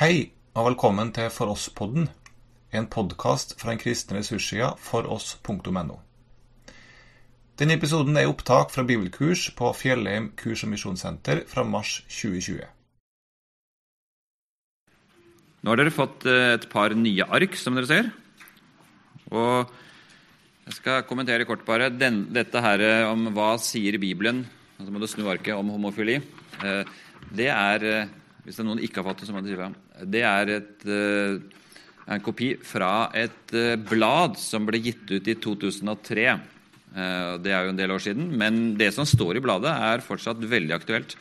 Hei, 0.00 0.30
og 0.56 0.64
velkommen 0.64 1.10
til 1.12 1.26
For 1.28 1.52
oss-podden, 1.52 2.06
en 2.72 2.86
podkast 2.88 3.50
fra 3.60 3.74
den 3.74 3.80
kristne 3.82 4.16
ressurssida 4.16 4.70
foross.no. 4.80 5.98
Denne 7.60 7.74
episoden 7.76 8.16
er 8.16 8.30
opptak 8.30 8.72
fra 8.72 8.80
bibelkurs 8.88 9.50
på 9.58 9.68
Fjellheim 9.76 10.30
kurs- 10.40 10.62
og 10.64 10.70
misjonssenter 10.72 11.42
fra 11.50 11.66
mars 11.68 11.98
2020. 12.08 12.62
Nå 15.60 15.74
har 15.74 15.82
dere 15.82 15.92
fått 15.92 16.24
eh, 16.24 16.54
et 16.54 16.64
par 16.72 16.96
nye 16.96 17.26
ark, 17.28 17.60
som 17.60 17.76
dere 17.76 17.90
ser. 17.90 18.08
Og 19.28 19.68
jeg 20.64 20.78
skal 20.78 21.04
kommentere 21.10 21.44
kort 21.44 21.66
bare 21.68 21.90
den, 21.92 22.22
dette 22.32 22.64
her 22.64 22.86
eh, 22.86 23.10
om 23.10 23.28
hva 23.36 23.50
sier 23.60 24.00
Bibelen 24.00 24.46
så 24.80 24.88
må 24.88 24.96
du 24.96 25.04
snu 25.12 25.28
arket 25.28 25.60
om 25.60 25.76
homofili. 25.76 26.16
Eh, 26.64 26.98
det 27.36 27.52
er 27.52 28.08
Hvis 28.40 28.56
det 28.56 28.62
er 28.64 28.70
noen 28.70 28.80
ikke 28.80 29.02
har 29.02 29.10
fått 29.10 29.20
det, 29.20 29.28
så 29.28 29.36
må 29.36 29.44
du 29.44 29.52
si 29.52 29.60
fra. 29.60 29.68
Det 30.04 30.22
er 30.24 30.52
et, 30.54 30.86
en 32.06 32.24
kopi 32.24 32.54
fra 32.64 33.10
et 33.16 33.54
blad 33.88 34.38
som 34.40 34.68
ble 34.68 34.80
gitt 34.82 35.10
ut 35.10 35.28
i 35.28 35.36
2003. 35.36 36.26
Det 37.44 37.52
er 37.52 37.66
jo 37.66 37.72
en 37.74 37.78
del 37.78 37.94
år 37.94 38.02
siden, 38.02 38.32
men 38.40 38.60
det 38.80 38.90
som 38.96 39.06
står 39.06 39.38
i 39.38 39.44
bladet, 39.44 39.70
er 39.70 40.04
fortsatt 40.04 40.42
veldig 40.42 40.74
aktuelt. 40.74 41.16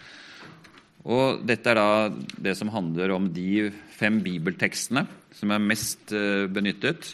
Og 1.09 1.43
dette 1.47 1.71
er 1.71 1.79
da 1.79 2.09
det 2.47 2.55
som 2.59 2.71
handler 2.73 3.13
om 3.15 3.29
de 3.33 3.69
fem 3.95 4.19
bibeltekstene 4.23 5.05
som 5.35 5.53
er 5.53 5.63
mest 5.63 6.11
benyttet, 6.53 7.13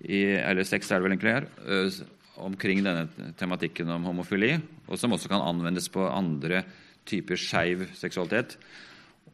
i, 0.00 0.22
eller 0.38 0.64
seks 0.64 0.90
er 0.90 1.00
det 1.00 1.06
vel 1.06 1.14
egentlig 1.16 1.34
her, 1.34 1.48
omkring 2.40 2.84
denne 2.84 3.32
tematikken 3.38 3.90
om 3.92 4.06
homofili, 4.08 4.54
og 4.88 5.00
som 5.00 5.12
også 5.12 5.28
kan 5.28 5.44
anvendes 5.44 5.90
på 5.92 6.06
andre 6.08 6.62
typer 7.08 7.40
skeiv 7.40 7.84
seksualitet. 7.98 8.56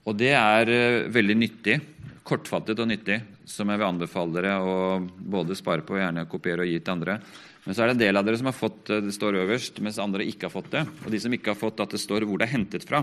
Og 0.07 0.17
det 0.19 0.33
er 0.39 0.71
uh, 0.71 1.09
veldig 1.13 1.37
nyttig, 1.39 1.81
kortfattet 2.27 2.79
og 2.83 2.89
nyttig, 2.91 3.21
som 3.47 3.71
jeg 3.71 3.79
vil 3.79 3.89
anbefale 3.89 4.35
dere 4.35 4.57
å 4.59 4.77
både 5.03 5.55
spare 5.59 5.85
på 5.87 5.95
og 5.95 6.03
gjerne 6.03 6.27
kopiere 6.31 6.65
og 6.65 6.71
gi 6.71 6.81
til 6.81 6.97
andre. 6.97 7.21
Men 7.67 7.75
så 7.75 7.83
er 7.83 7.91
det 7.91 7.97
en 7.97 8.03
del 8.05 8.19
av 8.19 8.27
dere 8.27 8.39
som 8.39 8.49
har 8.51 8.55
fått 8.55 8.93
det 9.03 9.15
står 9.15 9.41
øverst, 9.43 9.81
mens 9.83 9.99
andre 10.03 10.27
ikke 10.27 10.47
har 10.47 10.55
fått 10.55 10.71
det. 10.75 10.85
Og 11.05 11.11
de 11.11 11.21
som 11.23 11.35
ikke 11.35 11.53
har 11.53 11.59
fått 11.59 11.83
at 11.83 11.95
det 11.95 12.03
står 12.03 12.27
hvor 12.27 12.39
det 12.39 12.47
er 12.47 12.55
hentet 12.55 12.87
fra. 12.87 13.03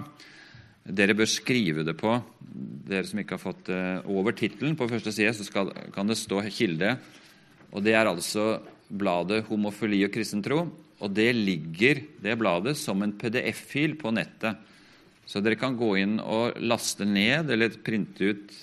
Dere 0.83 1.15
bør 1.15 1.29
skrive 1.31 1.83
det 1.87 1.95
på. 1.99 2.15
Dere 2.87 3.07
som 3.07 3.19
ikke 3.19 3.37
har 3.37 3.43
fått 3.43 3.65
det 3.69 3.83
over 4.11 4.35
tittelen 4.35 4.75
på 4.79 4.87
første 4.91 5.11
side, 5.15 5.31
så 5.35 5.47
skal, 5.47 5.71
kan 5.95 6.07
det 6.07 6.19
stå 6.19 6.41
kilde. 6.51 6.95
Og 7.71 7.83
Det 7.83 7.95
er 7.95 8.07
altså 8.07 8.61
bladet 8.87 9.45
'Homofili 9.47 10.03
og 10.05 10.11
kristen 10.13 10.43
tro'. 10.43 10.69
Og 11.01 11.11
det 11.11 11.35
ligger 11.35 11.99
det 12.21 12.37
bladet 12.39 12.77
som 12.77 13.01
en 13.03 13.11
PDF-fil 13.11 13.95
på 13.99 14.11
nettet. 14.11 14.55
Så 15.25 15.41
dere 15.43 15.59
kan 15.59 15.77
gå 15.79 15.93
inn 16.01 16.17
og 16.19 16.59
laste 16.61 17.07
ned 17.07 17.51
eller 17.53 17.75
printe 17.83 18.33
ut 18.33 18.55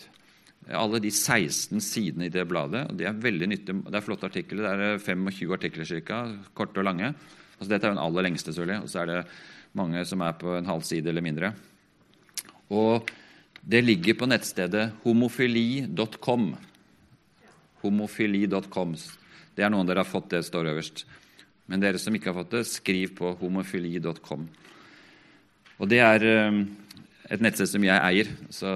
alle 0.77 1.01
de 1.03 1.11
16 1.11 1.81
sidene 1.83 2.29
i 2.29 2.33
det 2.33 2.45
bladet. 2.49 2.85
Det 2.95 3.09
er 3.09 3.23
veldig 3.23 3.49
nyttig. 3.51 3.75
Det 3.87 3.97
er 3.97 4.05
flotte 4.05 4.29
artikler. 4.29 4.67
Det 4.69 4.91
er 4.95 5.03
25 5.03 5.55
artikler 5.57 5.89
ca. 6.07 6.21
korte 6.55 6.83
og 6.83 6.87
lange. 6.87 7.15
Altså, 7.59 7.71
dette 7.73 7.87
er 7.87 7.91
jo 7.91 7.97
den 7.97 8.05
aller 8.05 8.27
lengste, 8.29 8.53
selvfølgelig. 8.53 8.85
Og 8.85 8.93
så 8.93 9.03
er 9.03 9.11
det 9.11 9.21
mange 9.79 10.05
som 10.07 10.23
er 10.25 10.37
på 10.39 10.55
en 10.57 10.69
halv 10.69 10.87
side 10.87 11.11
eller 11.11 11.25
mindre. 11.25 11.53
Og 12.71 13.11
det 13.61 13.83
ligger 13.85 14.17
på 14.21 14.29
nettstedet 14.31 14.91
homofili.com. 15.03 16.55
Homofili.com. 17.83 18.95
Det 19.57 19.67
er 19.67 19.73
noen 19.73 19.89
dere 19.89 20.05
har 20.05 20.09
fått, 20.09 20.31
det 20.33 20.47
står 20.47 20.71
øverst. 20.71 21.05
Men 21.71 21.83
dere 21.83 21.99
som 22.03 22.15
ikke 22.15 22.31
har 22.31 22.41
fått 22.43 22.55
det, 22.55 22.67
skriv 22.69 23.17
på 23.19 23.35
homofili.com. 23.43 24.47
Og 25.81 25.89
det 25.89 26.01
er 26.05 26.27
eh, 26.29 26.61
et 27.33 27.43
nettsted 27.43 27.71
som 27.73 27.85
jeg 27.87 28.05
eier. 28.05 28.33
Så 28.53 28.71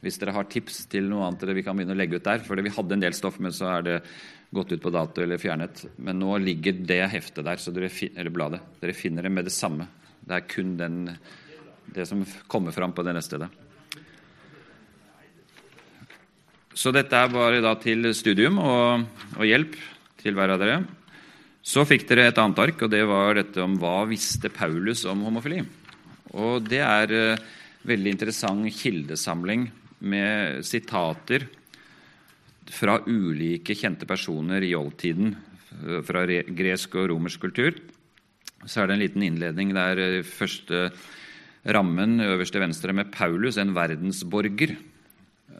hvis 0.00 0.18
dere 0.20 0.34
har 0.36 0.48
tips 0.48 0.84
til 0.90 1.10
noe 1.10 1.26
annet 1.26 1.56
vi 1.58 1.64
kan 1.66 1.76
begynne 1.76 1.92
å 1.92 1.98
legge 1.98 2.20
ut 2.20 2.24
der 2.24 2.40
For 2.46 2.56
vi 2.56 2.72
hadde 2.72 2.96
en 2.96 3.02
del 3.02 3.16
stoff, 3.16 3.40
men 3.42 3.52
så 3.52 3.68
er 3.74 3.86
det 3.86 3.96
gått 4.50 4.72
ut 4.72 4.82
på 4.82 4.92
dato 4.94 5.22
eller 5.22 5.40
fjernet. 5.42 5.84
Men 5.98 6.22
nå 6.22 6.38
ligger 6.42 6.78
det 6.86 7.02
heftet 7.12 7.46
der, 7.46 7.60
dere, 7.74 7.90
eller 8.14 8.34
bladet. 8.34 8.62
Dere 8.80 8.96
finner 8.96 9.26
det 9.26 9.34
med 9.34 9.46
det 9.46 9.54
samme. 9.54 9.86
Det 10.20 10.36
er 10.36 10.48
kun 10.50 10.76
den 10.78 11.04
det 11.90 12.06
som 12.06 12.22
kommer 12.46 12.74
fram 12.74 12.92
på 12.94 13.02
det 13.02 13.14
neste 13.16 13.34
stedet. 13.34 13.50
Så 16.70 16.92
dette 16.94 17.18
er 17.18 17.32
bare 17.32 17.74
til 17.82 18.12
studium 18.14 18.60
og, 18.62 19.06
og, 19.36 19.44
hjelp 19.44 19.74
til 20.22 20.36
hver 20.38 20.54
av 20.54 20.62
dere. 20.62 20.78
Så 21.60 21.82
fikk 21.84 22.06
dere 22.08 22.28
et 22.30 22.38
annet 22.40 22.62
ark, 22.62 22.86
og 22.86 22.92
det 22.92 23.02
var 23.08 23.34
dette 23.36 23.60
om 23.64 23.74
hva 23.80 24.04
visste 24.08 24.52
Paulus 24.54 25.02
om 25.10 25.26
homofili. 25.26 25.64
Og 26.38 26.66
det 26.68 26.82
er 26.84 27.14
uh, 27.14 27.46
veldig 27.88 28.12
interessant 28.14 28.68
kildesamling 28.74 29.66
med 30.06 30.60
sitater 30.66 31.46
fra 32.70 33.00
ulike 33.08 33.74
kjente 33.74 34.06
personer 34.06 34.62
i 34.62 34.76
oldtiden, 34.78 35.34
uh, 35.34 35.98
fra 36.06 36.22
gresk 36.26 36.94
og 37.00 37.10
romersk 37.10 37.42
kultur. 37.48 37.74
Så 38.62 38.82
er 38.82 38.90
det 38.90 38.96
en 38.96 39.04
liten 39.04 39.26
innledning 39.26 39.74
der 39.74 40.04
uh, 40.20 40.22
første 40.26 40.88
rammen 41.66 42.22
øverst 42.24 42.54
til 42.54 42.62
venstre 42.62 42.94
med 42.96 43.10
Paulus, 43.12 43.58
en 43.58 43.74
verdensborger. 43.76 44.78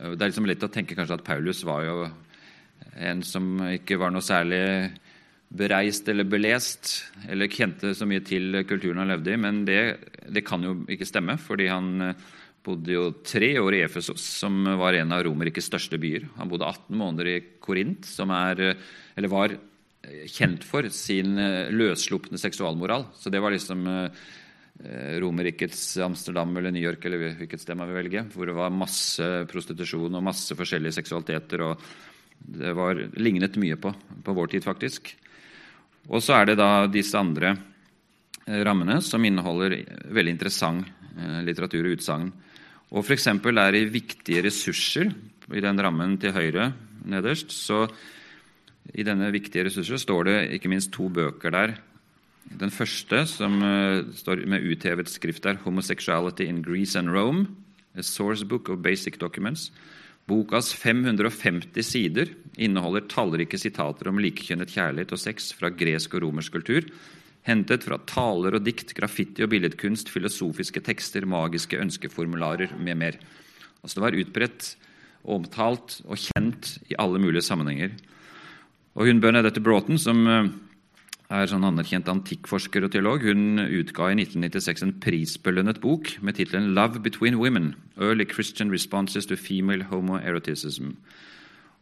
Det 0.00 0.16
er 0.16 0.31
liksom 0.31 0.47
lett 0.48 0.62
å 0.64 0.70
tenke 0.72 0.97
kanskje 0.97 1.19
at 1.19 1.26
Paulus 1.26 1.60
var 1.66 1.82
jo 1.84 1.97
en 2.97 3.20
som 3.26 3.58
ikke 3.69 3.98
var 4.00 4.14
noe 4.14 4.25
særlig 4.25 4.62
bereist 5.50 6.09
eller 6.09 6.28
belest, 6.31 6.93
eller 7.28 7.50
kjente 7.50 7.94
så 7.97 8.06
mye 8.06 8.22
til 8.27 8.61
kulturen 8.69 9.03
han 9.03 9.11
levde 9.11 9.34
i. 9.34 9.41
Men 9.41 9.65
det, 9.69 9.81
det 10.31 10.44
kan 10.47 10.62
jo 10.65 10.77
ikke 10.91 11.09
stemme, 11.09 11.38
fordi 11.41 11.71
han 11.71 12.12
bodde 12.65 12.93
jo 12.93 13.06
tre 13.25 13.55
år 13.59 13.78
i 13.78 13.84
Efesos, 13.87 14.22
som 14.43 14.62
var 14.78 14.99
en 14.99 15.16
av 15.16 15.25
Romerrikes 15.27 15.71
største 15.71 15.99
byer. 16.00 16.28
Han 16.37 16.50
bodde 16.50 16.69
18 16.69 17.00
måneder 17.00 17.33
i 17.33 17.38
Korint, 17.62 18.05
som 18.06 18.33
er, 18.37 18.75
eller 19.16 19.33
var 19.33 19.56
kjent 20.28 20.65
for 20.65 20.87
sin 20.94 21.34
løsslupne 21.72 22.38
seksualmoral. 22.41 23.09
Så 23.17 23.32
det 23.32 23.41
var 23.43 23.53
liksom 23.56 23.88
Eh, 24.84 25.21
Romerrikets 25.21 25.97
Amsterdam 25.97 26.56
eller 26.56 26.71
New 26.71 26.82
York 26.82 27.05
eller 27.05 27.34
hvilket 27.37 27.61
sted 27.61 27.77
man 27.77 27.91
vil 27.91 27.99
velge, 28.00 28.22
hvor 28.32 28.49
det 28.49 28.56
var 28.56 28.72
masse 28.72 29.27
prostitusjon 29.50 30.15
og 30.17 30.25
masse 30.25 30.56
forskjellige 30.56 30.97
seksualiteter. 30.97 31.61
og 31.61 31.82
Det 32.41 32.72
var, 32.72 32.97
lignet 33.21 33.59
mye 33.61 33.77
på, 33.77 33.93
på 34.25 34.32
vår 34.32 34.55
tid, 34.55 34.65
faktisk. 34.65 35.12
Og 36.09 36.22
så 36.25 36.38
er 36.38 36.50
det 36.50 36.56
da 36.61 36.87
disse 36.91 37.19
andre 37.19 37.53
eh, 38.47 38.62
rammene 38.66 39.00
som 39.05 39.25
inneholder 39.25 39.77
veldig 40.11 40.34
interessant 40.37 40.88
eh, 41.16 41.41
litteratur 41.47 41.84
og 41.84 41.99
utsagn. 41.99 42.31
Og 42.91 43.05
f.eks. 43.05 43.28
er 43.31 43.75
det 43.75 43.84
viktige 43.93 44.43
ressurser 44.47 45.12
i 45.50 45.62
den 45.62 45.83
rammen 45.83 46.16
til 46.22 46.34
høyre 46.34 46.72
nederst. 47.05 47.53
så 47.53 47.87
I 48.94 49.05
denne 49.06 49.31
viktige 49.31 49.66
ressurser 49.69 50.00
står 50.00 50.25
det 50.25 50.38
ikke 50.56 50.71
minst 50.72 50.93
to 50.94 51.09
bøker 51.09 51.50
der 51.55 51.77
den 52.50 52.72
første, 52.72 53.27
som 53.28 53.61
står 54.17 54.41
med 54.49 54.65
uthevet 54.67 55.09
skrift 55.09 55.44
der, 55.44 55.55
'Homosexuality 55.55 56.49
in 56.49 56.65
Greece 56.65 56.99
and 56.99 57.09
Rome', 57.09 57.47
A 57.94 58.03
Source 58.03 58.44
Book 58.44 58.69
of 58.69 58.82
Basic 58.82 59.21
Documents. 59.21 59.71
Bokas 60.30 60.70
550 60.78 61.82
sider 61.82 62.28
inneholder 62.54 63.08
tallrike 63.10 63.58
sitater 63.58 64.10
om 64.10 64.20
likekjønnet 64.22 64.70
kjærlighet 64.70 65.14
og 65.16 65.20
sex 65.20 65.50
fra 65.56 65.72
gresk 65.74 66.14
og 66.14 66.22
romersk 66.26 66.54
kultur, 66.54 66.86
hentet 67.48 67.86
fra 67.86 67.98
taler 68.06 68.54
og 68.54 68.62
dikt, 68.62 68.92
graffiti 68.94 69.42
og 69.42 69.50
billedkunst, 69.50 70.12
filosofiske 70.12 70.82
tekster, 70.86 71.26
magiske 71.26 71.80
ønskeformularer 71.80 72.76
med 72.78 73.00
mer. 73.00 73.19
Altså 73.82 73.98
Det 73.98 74.04
var 74.04 74.19
utbredt, 74.22 74.70
omtalt 75.24 75.98
og 76.06 76.20
kjent 76.20 76.76
i 76.88 76.96
alle 77.00 77.20
mulige 77.20 77.44
sammenhenger. 77.44 77.96
Og 78.94 79.08
hun 79.08 79.20
Bernadette 79.20 79.60
Broughton, 79.60 79.98
som 79.98 80.22
uh, 80.26 80.46
er 81.30 81.46
sånn 81.46 81.66
anerkjent 81.66 82.08
antikkforsker 82.10 82.84
og 82.84 82.92
teolog. 82.94 83.22
Hun 83.22 83.62
utga 83.62 84.10
i 84.10 84.18
1996 84.18 84.82
en 84.86 84.94
prisbelønnet 85.02 85.80
bok 85.82 86.16
med 86.26 86.36
tittelen 86.36 86.74
'Love 86.74 87.02
Between 87.02 87.38
Women 87.38 87.74
Early 87.96 88.26
Christian 88.26 88.70
Responses 88.70 89.26
to 89.26 89.36
Female 89.36 89.84
Homoeroticism'. 89.84 90.96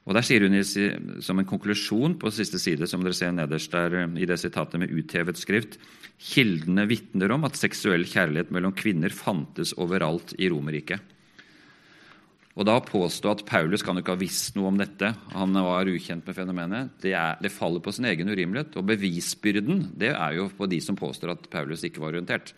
Og 0.08 0.14
Der 0.14 0.22
sier 0.22 0.40
hun 0.40 1.20
som 1.20 1.38
en 1.38 1.44
konklusjon 1.44 2.18
på 2.18 2.32
siste 2.32 2.58
side, 2.58 2.86
som 2.88 3.02
dere 3.02 3.12
ser 3.12 3.32
nederst 3.32 3.70
der 3.70 4.08
i 4.16 4.24
det 4.24 4.38
sitatet 4.40 4.80
med 4.80 4.90
uthevet 4.90 5.36
skrift, 5.36 5.76
kildene 6.18 6.88
vitner 6.88 7.30
om 7.30 7.44
at 7.44 7.56
seksuell 7.56 8.04
kjærlighet 8.04 8.50
mellom 8.50 8.72
kvinner 8.72 9.10
fantes 9.10 9.74
overalt 9.76 10.32
i 10.38 10.48
Romerriket. 10.48 11.00
Og 12.58 12.66
da 12.66 12.74
påstå 12.82 13.30
at 13.30 13.44
Paulus 13.46 13.84
kan 13.86 13.94
jo 13.94 14.02
ikke 14.02 14.16
ha 14.16 14.18
visst 14.18 14.56
noe 14.58 14.72
om 14.72 14.80
dette, 14.80 15.12
han 15.30 15.54
var 15.62 15.86
ukjent 15.86 16.26
med 16.26 16.34
fenomenet, 16.34 16.96
det, 17.04 17.12
er, 17.14 17.36
det 17.38 17.54
faller 17.54 17.82
på 17.84 17.94
sin 17.94 18.08
egen 18.10 18.32
urimelighet. 18.32 18.74
Og 18.80 18.88
bevisbyrden 18.88 19.84
det 19.98 20.10
er 20.10 20.34
jo 20.40 20.48
på 20.58 20.66
de 20.70 20.80
som 20.82 20.98
påstår 20.98 21.36
at 21.36 21.46
Paulus 21.52 21.86
ikke 21.86 22.02
var 22.02 22.16
orientert. 22.16 22.50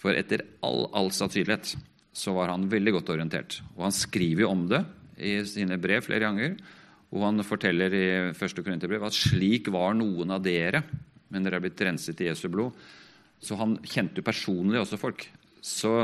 For 0.00 0.16
etter 0.16 0.46
all, 0.64 0.86
all 0.96 1.12
sannsynlighet 1.12 1.74
så 2.16 2.32
var 2.38 2.54
han 2.54 2.70
veldig 2.72 2.96
godt 2.96 3.12
orientert. 3.18 3.60
Og 3.76 3.84
han 3.90 3.94
skriver 3.94 4.46
jo 4.46 4.52
om 4.54 4.64
det 4.70 4.80
i 5.20 5.36
sine 5.50 5.76
brev 5.82 6.06
flere 6.06 6.24
ganger. 6.24 6.56
Og 7.12 7.24
han 7.26 7.44
forteller 7.44 7.94
i 7.94 8.08
første 8.36 8.64
Korinterbrev 8.64 9.04
at 9.04 9.16
slik 9.16 9.68
var 9.74 9.96
noen 9.98 10.32
av 10.32 10.42
dere, 10.44 10.82
men 11.28 11.44
dere 11.44 11.60
er 11.60 11.68
blitt 11.68 11.84
renset 11.84 12.20
i 12.24 12.30
Jesu 12.30 12.46
blod. 12.52 12.76
Så 13.44 13.60
han 13.60 13.76
kjente 13.84 14.22
jo 14.22 14.26
personlig 14.26 14.80
også 14.80 14.98
folk. 15.00 15.28
Så, 15.60 15.98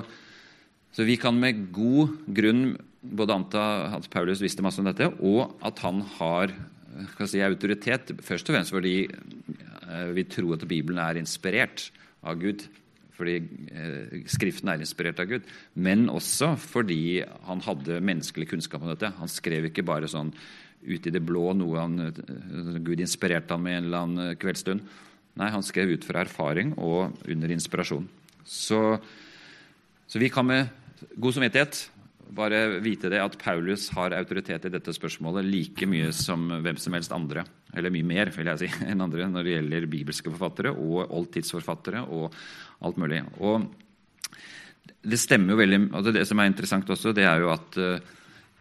så 0.93 1.06
vi 1.09 1.17
kan 1.20 1.41
med 1.41 1.70
god 1.73 2.19
grunn 2.37 2.75
både 3.05 3.35
anta 3.37 3.65
at 3.99 4.09
Paulus 4.12 4.43
visste 4.43 4.65
masse 4.65 4.81
om 4.81 4.89
dette, 4.89 5.11
og 5.21 5.55
at 5.65 5.83
han 5.85 6.01
har 6.17 6.55
si, 7.27 7.43
autoritet, 7.43 8.15
først 8.25 8.49
og 8.49 8.56
fremst 8.56 8.75
fordi 8.75 8.97
eh, 9.05 10.09
vi 10.15 10.25
tror 10.31 10.56
at 10.56 10.67
Bibelen 10.71 11.01
er 11.03 11.21
inspirert 11.21 11.89
av 12.25 12.41
Gud. 12.41 12.67
Fordi 13.15 13.37
eh, 13.39 14.21
Skriften 14.31 14.73
er 14.73 14.83
inspirert 14.83 15.21
av 15.23 15.31
Gud, 15.31 15.49
men 15.75 16.09
også 16.11 16.55
fordi 16.59 17.23
han 17.47 17.62
hadde 17.67 18.03
menneskelig 18.03 18.49
kunnskap 18.51 18.83
om 18.83 18.91
dette. 18.91 19.12
Han 19.21 19.31
skrev 19.31 19.71
ikke 19.71 19.87
bare 19.87 20.11
sånn 20.11 20.33
ut 20.85 21.06
i 21.09 21.12
det 21.15 21.23
blå 21.25 21.53
noe 21.56 21.81
han, 21.81 21.99
eh, 22.09 22.81
Gud 22.85 23.03
inspirerte 23.03 23.55
ham 23.55 23.67
med 23.67 23.79
en 23.79 23.89
eller 23.89 24.06
annen 24.06 24.41
kveldsstund. 24.41 24.87
Nei, 25.35 25.51
han 25.51 25.67
skrev 25.67 25.91
ut 25.97 26.06
fra 26.06 26.23
erfaring 26.23 26.77
og 26.79 27.17
under 27.31 27.51
inspirasjon. 27.51 28.06
Så, 28.47 28.81
så 30.06 30.21
vi 30.21 30.31
kan 30.31 30.47
med 30.47 30.69
god 31.19 31.35
samvittighet 31.35 31.81
bare 32.35 32.81
vite 32.83 33.11
det 33.13 33.21
at 33.23 33.37
Paulus 33.41 33.87
har 33.95 34.15
autoritet 34.17 34.67
i 34.67 34.73
dette 34.73 34.95
spørsmålet 34.95 35.47
like 35.47 35.87
mye 35.89 36.11
som 36.17 36.49
hvem 36.65 36.81
som 36.81 36.97
helst 36.97 37.15
andre. 37.15 37.45
Eller 37.75 37.95
mye 37.95 38.07
mer 38.07 38.33
vil 38.35 38.51
jeg 38.53 38.65
si, 38.65 38.71
enn 38.91 39.05
andre 39.05 39.29
når 39.31 39.47
det 39.47 39.57
gjelder 39.57 39.89
bibelske 39.91 40.33
forfattere 40.35 40.75
og 40.75 41.15
oldtidsforfattere 41.15 42.05
og 42.05 42.35
alt 42.85 43.01
mulig. 43.01 43.23
Og 43.41 43.71
det 45.05 45.21
stemmer 45.21 45.55
jo 45.55 45.61
veldig, 45.61 45.81
og 45.95 46.13
det 46.17 46.27
som 46.29 46.41
er 46.41 46.51
interessant 46.51 46.91
også, 46.91 47.13
det 47.17 47.27
er 47.29 47.43
jo 47.43 47.51
at 47.53 47.81
eh, 47.81 48.13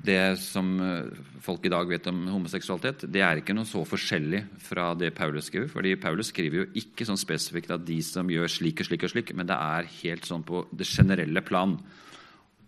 det 0.04 0.20
som 0.44 0.74
eh, 0.84 1.22
folk 1.44 1.64
i 1.66 1.72
dag 1.72 1.88
vet 1.88 2.08
om 2.12 2.26
homoseksualitet, 2.28 3.06
det 3.12 3.24
er 3.24 3.40
ikke 3.40 3.56
noe 3.56 3.68
så 3.68 3.84
forskjellig 3.88 4.44
fra 4.64 4.92
det 5.00 5.14
Paulus 5.16 5.48
skriver. 5.48 5.70
fordi 5.72 5.96
Paulus 5.96 6.34
skriver 6.34 6.64
jo 6.64 6.70
ikke 6.84 7.08
sånn 7.08 7.20
spesifikt 7.20 7.72
at 7.72 7.86
de 7.88 8.02
som 8.04 8.30
gjør 8.30 8.52
slik 8.52 8.84
og 8.84 8.90
slik 8.90 9.08
og 9.08 9.14
slik, 9.14 9.34
men 9.36 9.48
det 9.48 9.56
er 9.56 9.92
helt 10.02 10.28
sånn 10.28 10.44
på 10.44 10.66
det 10.72 10.88
generelle 10.90 11.44
plan. 11.46 11.78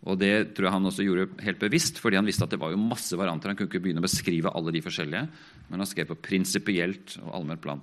Og 0.05 0.19
Det 0.21 0.53
tror 0.53 0.67
jeg 0.67 0.75
han 0.75 0.85
også 0.85 1.05
gjorde 1.05 1.41
helt 1.41 1.59
bevisst, 1.59 1.97
fordi 1.97 2.19
han 2.19 2.27
visste 2.27 2.45
at 2.45 2.53
det 2.53 2.59
var 2.61 2.73
jo 2.73 2.81
masse 2.81 3.17
varianter. 3.17 3.49
Han 3.49 3.57
kunne 3.57 3.71
ikke 3.71 3.81
begynne 3.81 4.03
å 4.03 4.05
beskrive 4.05 4.53
alle 4.53 4.73
de 4.75 4.83
forskjellige, 4.85 5.23
men 5.69 5.81
han 5.81 5.89
skrev 5.89 6.11
på 6.11 6.19
prinsipielt 6.27 7.17
og 7.23 7.33
allment 7.39 7.63
plan. 7.63 7.81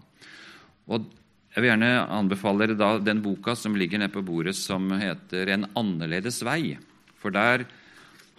Og 0.93 1.11
Jeg 1.53 1.61
vil 1.61 1.69
gjerne 1.69 2.09
anbefale 2.09 2.65
dere 2.65 2.79
da 2.81 2.95
den 2.97 3.19
boka 3.21 3.53
som 3.53 3.75
ligger 3.77 4.01
nede 4.01 4.15
på 4.15 4.23
bordet, 4.25 4.55
som 4.57 4.89
heter 4.89 5.51
'En 5.51 5.67
annerledes 5.77 6.41
vei'. 6.43 6.79
For 7.15 7.29
der 7.29 7.67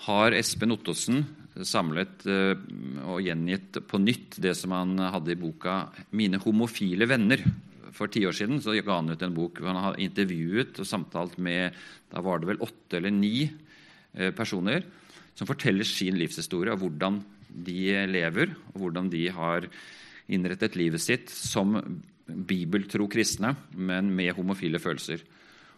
har 0.07 0.31
Espen 0.31 0.71
Ottosen 0.71 1.23
samlet 1.61 2.25
eh, 2.25 2.57
og 3.05 3.21
gjengitt 3.21 3.77
på 3.85 4.01
nytt 4.01 4.41
det 4.41 4.55
som 4.57 4.71
han 4.71 4.97
hadde 4.97 5.29
i 5.29 5.35
boka 5.35 5.89
'Mine 6.11 6.41
homofile 6.41 7.05
venner'. 7.05 7.45
For 7.91 8.07
ti 8.07 8.25
år 8.25 8.33
siden 8.33 8.59
så 8.59 8.73
ga 8.83 8.95
han 8.95 9.09
ut 9.09 9.21
en 9.21 9.35
bok 9.35 9.59
hvor 9.59 9.69
han 9.69 9.83
har 9.83 9.99
intervjuet 10.01 10.79
og 10.79 10.85
samtalt 10.85 11.37
med 11.37 11.73
da 12.09 12.21
var 12.21 12.39
det 12.39 12.47
vel 12.47 12.65
åtte 12.65 12.97
eller 12.97 13.11
ni 13.11 13.51
personer 14.37 14.85
som 15.33 15.49
forteller 15.49 15.87
sin 15.87 16.17
livshistorie 16.19 16.73
og 16.73 16.83
hvordan 16.83 17.21
de 17.53 18.05
lever, 18.09 18.53
og 18.73 18.81
hvordan 18.81 19.09
de 19.13 19.27
har 19.33 19.67
innrettet 20.31 20.77
livet 20.79 21.01
sitt 21.03 21.31
som 21.33 21.75
bibeltro 22.23 23.07
kristne, 23.11 23.53
men 23.75 24.11
med 24.15 24.33
homofile 24.37 24.79
følelser. 24.81 25.23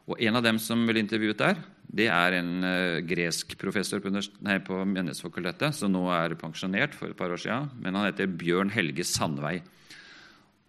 Og 0.05 0.21
En 0.21 0.37
av 0.37 0.43
dem 0.45 0.59
som 0.61 0.83
ble 0.85 1.01
intervjuet 1.01 1.39
der, 1.39 1.61
det 1.89 2.05
er 2.13 2.37
en 2.37 2.51
uh, 2.61 3.01
gresk 3.01 3.55
professor 3.57 4.03
på, 4.03 4.11
nei, 4.45 4.59
på 4.61 4.77
Menighetsfakultetet, 4.85 5.73
som 5.73 5.91
nå 5.95 6.03
er 6.13 6.37
pensjonert 6.37 6.93
for 6.93 7.09
et 7.09 7.17
par 7.17 7.33
år 7.33 7.41
siden, 7.41 7.71
men 7.81 7.97
han 7.97 8.05
heter 8.11 8.29
Bjørn 8.29 8.69
Helge 8.75 9.07
Sandvei. 9.07 9.57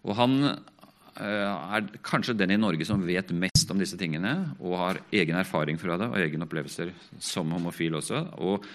Og 0.06 0.16
Han 0.16 0.40
Eh, 0.46 0.75
er 1.16 1.86
kanskje 2.04 2.36
den 2.36 2.52
i 2.52 2.58
Norge 2.60 2.86
som 2.88 3.04
vet 3.06 3.32
mest 3.32 3.70
om 3.72 3.80
disse 3.80 3.96
tingene, 4.00 4.52
og 4.60 4.76
har 4.80 5.00
egen 5.14 5.38
erfaring 5.38 5.78
fra 5.80 5.96
det 6.00 6.10
og 6.10 6.18
egen 6.20 6.44
opplevelser 6.44 6.92
som 7.22 7.54
homofil 7.56 7.96
også. 8.00 8.22
Og 8.44 8.66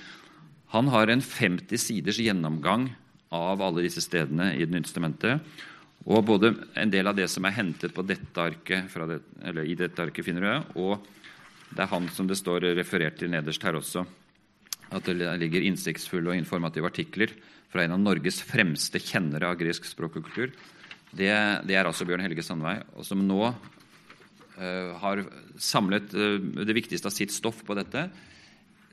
han 0.73 0.89
har 0.93 1.11
en 1.11 1.21
50 1.21 1.77
siders 1.77 2.19
gjennomgang 2.21 2.89
av 3.31 3.61
alle 3.63 3.85
disse 3.85 4.03
stedene 4.03 4.53
i 4.55 4.65
Det 4.65 4.73
nye 4.73 5.39
Og 6.05 6.25
både 6.25 6.55
en 6.75 6.89
del 6.89 7.07
av 7.07 7.15
det 7.15 7.29
som 7.29 7.45
er 7.45 7.55
hentet 7.55 7.93
på 7.93 8.01
dette 8.01 8.41
arket, 8.41 8.89
det, 8.89 9.21
eller 9.43 9.63
i 9.63 9.75
dette 9.75 10.01
arket, 10.01 10.25
finner 10.25 10.41
du, 10.41 10.81
og 10.81 11.05
det 11.69 11.83
er 11.83 11.91
han 11.91 12.09
som 12.09 12.27
det 12.27 12.37
står 12.39 12.73
referert 12.75 13.19
til 13.19 13.29
nederst 13.29 13.63
her 13.63 13.77
også. 13.77 14.05
At 14.91 15.05
det 15.05 15.37
ligger 15.39 15.61
innsiktsfulle 15.61 16.31
og 16.31 16.35
informative 16.35 16.89
artikler 16.89 17.31
fra 17.71 17.83
en 17.85 17.95
av 17.95 18.01
Norges 18.01 18.41
fremste 18.43 18.99
kjennere 18.99 19.47
av 19.47 19.59
gresk 19.59 19.85
språk 19.87 20.17
og 20.19 20.27
kultur 20.27 20.51
det, 21.11 21.31
det 21.67 21.75
er 21.75 21.87
altså 21.87 22.07
Bjørn 22.07 22.23
Helge 22.23 22.43
Sandvei, 22.45 22.77
og 22.95 23.05
som 23.07 23.21
nå 23.27 23.41
uh, 23.51 24.91
har 25.01 25.23
samlet 25.59 26.13
uh, 26.15 26.37
det 26.63 26.75
viktigste 26.77 27.09
av 27.09 27.15
sitt 27.15 27.33
stoff 27.35 27.63
på 27.67 27.75
dette 27.77 28.07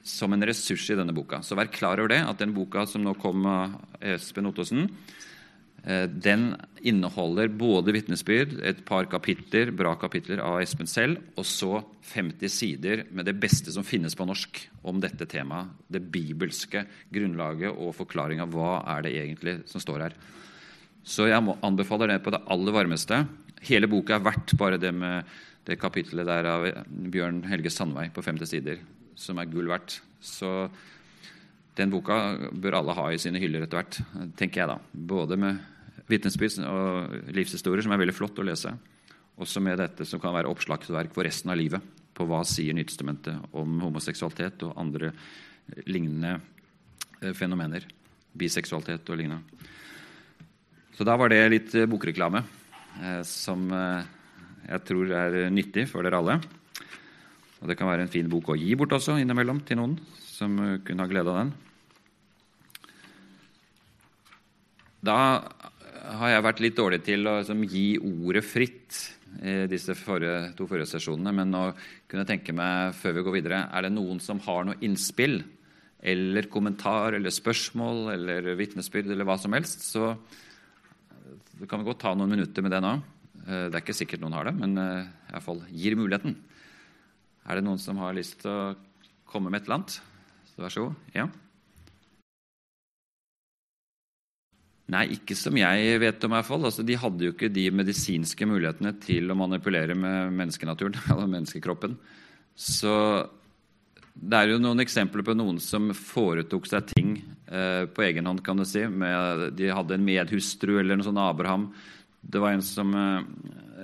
som 0.09 0.33
en 0.33 0.47
ressurs 0.47 0.87
i 0.91 0.97
denne 0.99 1.15
boka. 1.15 1.43
Så 1.45 1.59
vær 1.59 1.71
klar 1.71 2.01
over 2.01 2.15
det, 2.15 2.23
at 2.25 2.41
den 2.41 2.55
boka 2.57 2.87
som 2.89 3.05
nå 3.05 3.15
kom 3.21 3.47
av 3.51 3.79
Espen 4.17 4.49
Ottosen, 4.51 4.89
uh, 5.87 6.07
den 6.11 6.51
inneholder 6.83 7.53
både 7.55 7.95
vitnesbyrd, 7.95 8.57
et 8.67 8.83
par 8.89 9.07
kapitler, 9.13 9.71
bra 9.71 9.95
kapitler 10.01 10.43
av 10.43 10.59
Espen 10.65 10.91
selv, 10.91 11.23
og 11.39 11.47
så 11.47 11.85
50 12.11 12.51
sider 12.51 13.05
med 13.15 13.31
det 13.31 13.37
beste 13.39 13.71
som 13.75 13.87
finnes 13.87 14.19
på 14.19 14.27
norsk 14.27 14.65
om 14.91 14.99
dette 15.03 15.29
temaet. 15.31 15.71
Det 15.87 16.03
bibelske 16.03 16.83
grunnlaget 17.15 17.71
og 17.71 17.95
forklaring 18.01 18.43
av 18.43 18.51
hva 18.59 18.81
er 18.97 19.07
det 19.07 19.15
egentlig 19.23 19.61
som 19.71 19.87
står 19.87 20.09
her. 20.09 20.19
Så 21.07 21.29
jeg 21.29 21.57
anbefaler 21.65 22.15
det 22.15 22.23
på 22.25 22.33
det 22.35 22.43
aller 22.51 22.75
varmeste. 22.75 23.23
Hele 23.69 23.89
boka 23.91 24.17
er 24.17 24.27
verdt 24.27 24.55
bare 24.59 24.81
det 24.81 24.93
med 24.95 25.29
det 25.69 25.79
kapitlet 25.81 26.27
der 26.29 26.49
av 26.49 26.67
Bjørn 26.89 27.43
Helge 27.49 27.73
Sandvei 27.73 28.09
på 28.15 28.25
50 28.25 28.49
sider, 28.49 28.79
som 29.19 29.41
er 29.41 29.51
gull 29.51 29.69
verdt. 29.69 29.99
Så 30.25 30.69
den 31.79 31.93
boka 31.93 32.37
bør 32.51 32.81
alle 32.81 32.97
ha 32.97 33.09
i 33.13 33.21
sine 33.21 33.41
hyller 33.43 33.67
etter 33.67 33.81
hvert, 33.81 33.99
tenker 34.39 34.63
jeg 34.63 34.71
da. 34.71 34.79
Både 35.13 35.39
med 35.39 35.61
vitnesbyrd 36.09 36.65
og 36.67 37.35
livshistorier, 37.37 37.85
som 37.85 37.93
er 37.95 38.01
veldig 38.03 38.17
flott 38.17 38.41
å 38.41 38.47
lese, 38.47 38.73
også 39.39 39.63
med 39.63 39.79
dette 39.79 40.07
som 40.09 40.21
kan 40.23 40.35
være 40.35 40.51
oppslagsverk 40.51 41.13
for 41.15 41.29
resten 41.29 41.53
av 41.53 41.61
livet, 41.61 41.85
på 42.17 42.27
hva 42.27 42.41
sier 42.49 42.75
Nytestamentet 42.75 43.53
om 43.55 43.77
homoseksualitet 43.85 44.65
og 44.67 44.79
andre 44.81 45.13
lignende 45.87 46.41
eh, 47.21 47.35
fenomener. 47.37 47.85
Biseksualitet 48.39 49.07
og 49.13 49.21
lignende. 49.21 49.69
Så 50.99 51.05
da 51.07 51.15
var 51.15 51.31
det 51.31 51.45
litt 51.53 51.75
eh, 51.79 51.87
bokreklame 51.87 52.41
eh, 52.99 53.21
som 53.23 53.69
eh, 53.71 54.07
jeg 54.67 54.83
tror 54.89 55.13
er 55.15 55.37
nyttig 55.55 55.85
for 55.87 56.03
dere 56.03 56.19
alle. 56.19 56.35
Og 57.63 57.71
det 57.71 57.77
kan 57.79 57.87
være 57.87 58.03
en 58.03 58.11
fin 58.11 58.27
bok 58.31 58.51
å 58.51 58.57
gi 58.59 58.75
bort 58.79 58.97
også 58.97 59.15
innimellom 59.23 59.61
til 59.67 59.79
noen 59.79 59.95
som 60.19 60.57
kunne 60.83 61.05
ha 61.05 61.11
glede 61.11 61.31
av 61.31 61.39
den. 61.39 61.53
Da 65.07 65.21
har 66.19 66.33
jeg 66.33 66.45
vært 66.49 66.65
litt 66.65 66.77
dårlig 66.81 67.01
til 67.07 67.31
å 67.31 67.37
liksom, 67.39 67.63
gi 67.71 67.87
ordet 68.03 68.43
fritt 68.47 68.99
i 69.39 69.55
disse 69.71 69.95
forrige, 69.99 70.51
to 70.59 70.67
forrige 70.67 70.91
sesjonene. 70.97 71.35
Men 71.41 71.55
nå 71.55 71.63
kunne 72.11 72.25
jeg 72.25 72.31
tenke 72.33 72.57
meg, 72.59 72.99
før 72.99 73.17
vi 73.21 73.25
går 73.27 73.37
videre, 73.39 73.63
er 73.71 73.87
det 73.87 73.95
noen 73.95 74.19
som 74.23 74.43
har 74.47 74.67
noe 74.67 74.79
innspill 74.83 75.41
eller 76.03 76.51
kommentar 76.51 77.15
eller 77.19 77.35
spørsmål 77.35 78.13
eller 78.17 78.53
vitnesbyrd 78.59 79.15
eller 79.15 79.27
hva 79.27 79.39
som 79.39 79.55
helst, 79.55 79.87
så 79.95 80.13
du 81.59 81.65
kan 81.71 81.85
godt 81.87 82.03
ta 82.05 82.15
noen 82.17 82.35
minutter 82.37 82.65
med 82.65 82.75
det 82.75 82.83
nå. 82.85 82.95
Eh, 83.47 83.67
det 83.69 83.75
er 83.75 83.83
ikke 83.83 83.97
sikkert 83.97 84.23
noen 84.25 84.37
har 84.39 84.49
det, 84.51 84.55
men 84.59 84.77
iallfall 84.79 85.29
i 85.29 85.33
hvert 85.35 85.49
fall 85.49 85.65
gir 85.73 85.99
muligheten. 85.99 86.39
Er 87.49 87.59
det 87.59 87.67
noen 87.67 87.81
som 87.81 88.01
har 88.03 88.17
lyst 88.17 88.43
til 88.43 88.53
å 88.53 88.77
komme 89.29 89.53
med 89.53 89.63
et 89.63 89.69
eller 89.69 89.81
annet? 89.81 90.01
Så 90.51 90.65
vær 90.65 90.75
så 90.75 90.89
god. 90.89 91.05
Ja. 91.17 91.29
Nei, 94.89 95.05
ikke 95.19 95.37
som 95.37 95.57
jeg 95.57 95.99
vet 96.01 96.23
om. 96.25 96.33
i 96.33 96.39
hvert 96.39 96.49
fall. 96.49 96.65
Altså, 96.65 96.85
de 96.87 96.97
hadde 96.97 97.27
jo 97.27 97.35
ikke 97.35 97.51
de 97.53 97.67
medisinske 97.77 98.49
mulighetene 98.49 98.95
til 99.03 99.29
å 99.29 99.37
manipulere 99.37 99.97
med 99.97 100.33
menneskenaturen, 100.37 100.97
eller 101.13 101.29
menneskekroppen. 101.29 101.99
Så 102.59 102.95
det 104.19 104.39
er 104.39 104.55
jo 104.55 104.63
noen 104.63 104.83
eksempler 104.83 105.23
på 105.27 105.37
noen 105.37 105.61
som 105.63 105.93
foretok 105.95 106.67
seg 106.67 106.89
ting 106.91 107.13
eh, 107.21 107.28
på 107.49 108.03
egen 108.05 108.27
hånd, 108.29 108.43
kan 108.45 108.59
du 108.61 108.65
si. 108.69 108.83
Med, 108.93 109.55
de 109.57 109.71
hadde 109.73 109.97
en 109.97 110.05
medhustru 110.05 110.75
eller 110.77 110.99
noe 110.99 111.07
sånt, 111.07 111.21
Abraham. 111.23 111.71
Det 112.21 112.41
var 112.43 112.53
en 112.53 112.65
som 112.65 112.93
eh, 112.93 113.27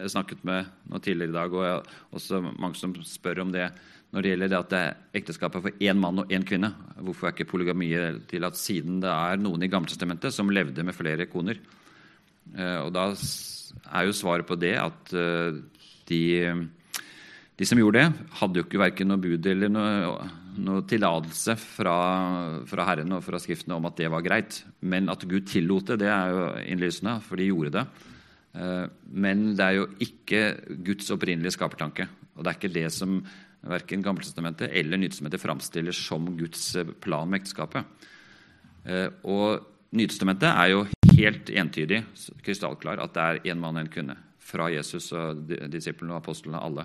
jeg 0.02 0.14
snakket 0.14 0.44
med 0.46 0.70
nå 0.90 1.00
tidligere 1.02 1.32
i 1.32 1.36
dag, 1.36 1.54
og 1.54 1.66
jeg, 1.66 1.98
også 2.18 2.40
mange 2.44 2.78
som 2.78 2.94
spør 3.06 3.44
om 3.44 3.52
det 3.54 3.70
når 4.14 4.22
det 4.22 4.30
gjelder 4.30 4.50
det 4.50 4.58
at 4.58 4.70
det 4.70 4.80
er 4.80 5.18
ekteskapet 5.18 5.62
for 5.64 5.82
én 5.82 5.98
mann 5.98 6.20
og 6.22 6.30
én 6.30 6.44
kvinne. 6.46 6.70
Hvorfor 7.02 7.26
er 7.26 7.34
ikke 7.34 7.48
polygami 7.50 7.88
til 8.30 8.46
at 8.46 8.58
siden 8.58 9.00
det 9.02 9.10
er 9.10 9.40
noen 9.42 9.64
i 9.66 9.70
Gamletestamentet 9.70 10.34
som 10.34 10.52
levde 10.54 10.84
med 10.86 10.94
flere 10.94 11.26
koner? 11.30 11.58
Eh, 12.54 12.78
og 12.84 12.92
da 12.94 13.08
er 13.10 14.06
jo 14.06 14.14
svaret 14.14 14.46
på 14.46 14.58
det 14.60 14.76
at 14.78 15.14
eh, 15.18 15.58
de 16.10 16.22
de 17.54 17.66
som 17.68 17.78
gjorde 17.78 18.02
det, 18.02 18.24
hadde 18.40 18.58
jo 18.58 18.64
ikke 18.66 18.80
verken 18.82 19.12
noe 19.12 19.22
bud 19.22 19.46
eller 19.46 19.70
noe, 19.70 20.24
noe 20.58 20.82
tillatelse 20.90 21.54
fra, 21.60 21.98
fra, 22.66 22.86
Herren 22.88 23.14
og 23.14 23.22
fra 23.22 23.38
Skriftene 23.42 23.76
om 23.76 23.86
at 23.86 24.00
det 24.00 24.10
var 24.10 24.24
greit. 24.26 24.58
Men 24.82 25.06
at 25.12 25.22
Gud 25.30 25.46
tillot 25.50 25.92
det, 25.92 26.00
det 26.02 26.10
er 26.10 26.34
jo 26.34 26.48
innlysende, 26.74 27.20
for 27.22 27.38
de 27.38 27.46
gjorde 27.46 27.76
det. 27.76 27.84
Eh, 28.58 28.86
men 29.22 29.46
det 29.54 29.68
er 29.68 29.78
jo 29.78 29.86
ikke 30.02 30.42
Guds 30.86 31.14
opprinnelige 31.14 31.54
skapertanke. 31.54 32.08
Og 32.34 32.42
det 32.42 32.50
er 32.50 32.58
ikke 32.58 32.74
det 32.74 32.88
som 32.94 33.20
Verken 33.64 34.02
Gammeltestamentet 34.04 34.74
eller 34.74 35.00
Nytestamentet 35.00 35.40
framstiller 35.40 35.94
som 35.96 36.26
Guds 36.36 36.66
plan 37.00 37.30
med 37.30 37.40
ekteskapet. 37.40 37.86
Og 39.24 39.62
Nytestamentet 39.96 40.50
er 40.50 40.72
jo 40.74 40.82
helt 41.14 41.48
entydig, 41.48 42.02
krystallklar, 42.44 43.00
at 43.00 43.14
det 43.14 43.24
er 43.24 43.52
én 43.54 43.60
mann 43.62 43.78
og 43.78 43.86
én 43.86 43.92
kvinne. 43.94 44.18
Fra 44.44 44.66
Jesus 44.68 45.06
og 45.16 45.46
disiplene 45.72 46.12
og 46.12 46.20
apostlene, 46.20 46.60
alle. 46.60 46.84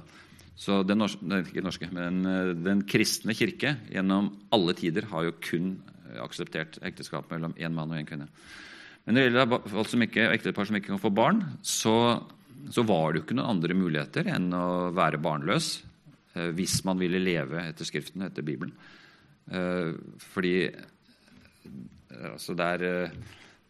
Så 0.59 0.81
den, 0.83 0.99
norske, 0.99 1.23
ikke 1.23 1.63
norske, 1.63 1.87
men 1.95 2.23
den 2.65 2.81
kristne 2.83 3.31
kirke 3.37 3.77
gjennom 3.87 4.33
alle 4.51 4.75
tider 4.75 5.07
har 5.07 5.29
jo 5.29 5.37
kun 5.39 5.77
akseptert 6.19 6.79
ekteskap 6.85 7.29
mellom 7.31 7.53
én 7.55 7.75
mann 7.75 7.93
og 7.93 8.01
én 8.01 8.07
kvinne. 8.09 8.27
Men 9.05 9.15
når 9.15 9.21
det 9.21 9.29
gjelder 9.29 9.69
folk 9.73 9.89
som 9.89 10.03
ikke, 10.05 10.25
ektepar 10.35 10.67
som 10.69 10.77
ikke 10.77 10.91
kan 10.91 11.01
få 11.01 11.09
barn, 11.15 11.43
så, 11.65 11.95
så, 12.69 12.83
var 12.85 13.13
det 13.13 13.21
jo 13.21 13.25
ikke 13.25 13.37
noen 13.39 13.55
andre 13.55 13.77
muligheter 13.77 14.29
enn 14.29 14.51
å 14.53 14.89
være 14.95 15.21
barnløs 15.23 15.69
eh, 16.35 16.51
hvis 16.53 16.81
man 16.87 16.99
ville 17.01 17.21
leve 17.23 17.63
etter 17.63 17.87
Skriften, 17.87 18.27
etter 18.27 18.45
Bibelen. 18.45 18.75
Eh, 19.49 19.95
fordi 20.33 20.53
eh, 20.67 22.27
altså 22.33 22.57
der, 22.59 22.85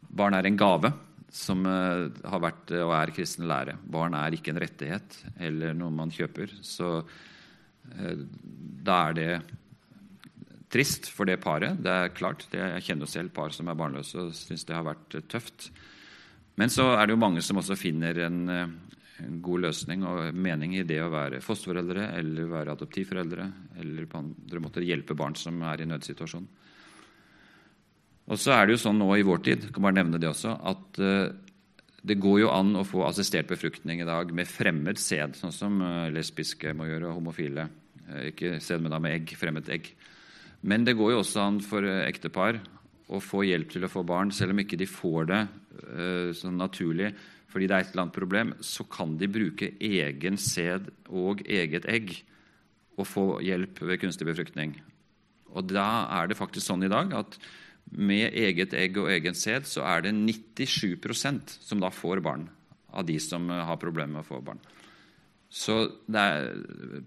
Barn 0.10 0.36
er 0.36 0.50
en 0.50 0.58
gave 0.60 0.92
som 1.32 1.66
har 1.66 2.42
vært 2.42 2.72
og 2.80 2.94
er 2.98 3.12
kristen 3.14 3.46
lære. 3.50 3.76
Barn 3.86 4.16
er 4.18 4.34
ikke 4.34 4.54
en 4.54 4.62
rettighet 4.64 5.18
eller 5.38 5.76
noe 5.78 5.94
man 5.94 6.14
kjøper. 6.14 6.56
Så 6.66 7.04
da 8.84 8.96
er 9.10 9.18
det 9.18 9.32
trist 10.70 11.10
for 11.14 11.30
det 11.30 11.40
paret. 11.42 11.80
Det 11.82 11.92
er 11.92 12.14
klart, 12.14 12.46
Jeg 12.52 12.84
kjenner 12.86 13.10
selv 13.10 13.34
par 13.34 13.50
som 13.52 13.68
er 13.68 13.78
barnløse 13.78 14.20
og 14.20 14.36
syns 14.38 14.66
det 14.66 14.76
har 14.76 14.86
vært 14.86 15.16
eh, 15.16 15.26
tøft. 15.26 15.72
Men 16.56 16.70
så 16.70 16.94
er 16.96 17.08
det 17.08 17.16
jo 17.16 17.24
mange 17.24 17.42
som 17.42 17.58
også 17.58 17.78
finner 17.80 18.18
en, 18.28 18.40
eh, 18.50 18.68
en 19.26 19.42
god 19.42 19.66
løsning 19.66 20.06
og 20.06 20.34
mening 20.34 20.78
i 20.78 20.84
det 20.84 21.02
å 21.02 21.12
være 21.12 21.42
fosterforeldre 21.42 22.12
eller 22.20 22.52
være 22.52 22.76
adoptivforeldre 22.78 23.52
eller 23.82 24.06
på 24.06 24.22
andre 24.22 24.64
måter 24.64 24.86
hjelpe 24.86 25.18
barn 25.18 25.36
som 25.36 25.62
er 25.64 25.82
i 25.82 25.90
nødsituasjon. 25.90 26.48
Og 28.30 28.38
så 28.38 28.54
er 28.54 28.68
det 28.68 28.76
jo 28.76 28.84
sånn 28.84 29.00
nå 29.02 29.10
i 29.18 29.26
vår 29.26 29.42
tid 29.46 29.70
kan 29.74 29.86
bare 29.86 29.98
nevne 29.98 30.20
det 30.22 30.30
også, 30.30 30.54
at 30.72 31.00
uh, 31.02 31.32
det 32.06 32.20
går 32.22 32.44
jo 32.44 32.52
an 32.54 32.76
å 32.78 32.86
få 32.88 33.04
assistert 33.08 33.50
befruktning 33.50 34.04
i 34.04 34.08
dag 34.08 34.30
med 34.36 34.50
fremmed 34.50 35.02
sæd, 35.02 35.36
sånn 35.40 35.56
som 35.56 35.80
uh, 35.82 36.08
lesbiske 36.14 36.76
må 36.78 36.88
gjøre, 36.92 37.10
og 37.10 37.18
homofile. 37.20 37.66
Uh, 38.06 38.30
ikke 38.30 38.60
sæd, 38.62 38.86
men 38.86 38.94
da 38.94 39.02
med 39.02 39.18
egg, 39.18 39.34
fremmed 39.40 39.72
egg. 39.74 39.90
Men 40.62 40.86
det 40.86 40.98
går 41.00 41.16
jo 41.16 41.24
også 41.24 41.42
an 41.42 41.58
for 41.64 41.88
eh, 41.88 42.02
ektepar 42.04 42.58
å 43.08 43.22
få 43.24 43.46
hjelp 43.48 43.70
til 43.72 43.86
å 43.88 43.90
få 43.90 44.04
barn, 44.04 44.34
selv 44.36 44.52
om 44.52 44.60
ikke 44.60 44.78
de 44.78 44.90
får 44.92 45.30
det 45.30 45.44
sånn 46.36 46.58
naturlig 46.60 47.14
fordi 47.50 47.70
det 47.70 47.76
er 47.76 47.86
et 47.86 47.94
eller 47.94 48.04
annet 48.06 48.18
problem, 48.18 48.52
så 48.62 48.86
kan 48.86 49.16
de 49.18 49.30
bruke 49.32 49.72
egen 49.82 50.38
sæd 50.38 50.92
og 51.08 51.42
eget 51.50 51.88
egg 51.90 52.12
og 53.00 53.08
få 53.08 53.26
hjelp 53.46 53.82
ved 53.82 54.02
kunstig 54.04 54.28
befruktning. 54.28 54.76
Og 55.56 55.66
da 55.72 56.06
er 56.20 56.30
det 56.30 56.38
faktisk 56.38 56.68
sånn 56.68 56.86
i 56.86 56.92
dag 56.92 57.16
at 57.18 57.40
med 57.92 58.36
eget 58.38 58.74
egg 58.78 58.98
og 59.02 59.10
egen 59.12 59.38
sæd 59.38 59.68
så 59.70 59.86
er 59.88 60.06
det 60.06 60.14
97% 60.14 61.56
som 61.66 61.82
da 61.82 61.90
får 61.94 62.22
barn, 62.26 62.48
av 62.94 63.06
de 63.06 63.18
som 63.22 63.50
eh, 63.50 63.66
har 63.66 63.82
problemer 63.82 64.20
med 64.20 64.24
å 64.26 64.30
få 64.30 64.42
barn. 64.46 64.62
Så 65.50 65.82
er, 66.14 66.52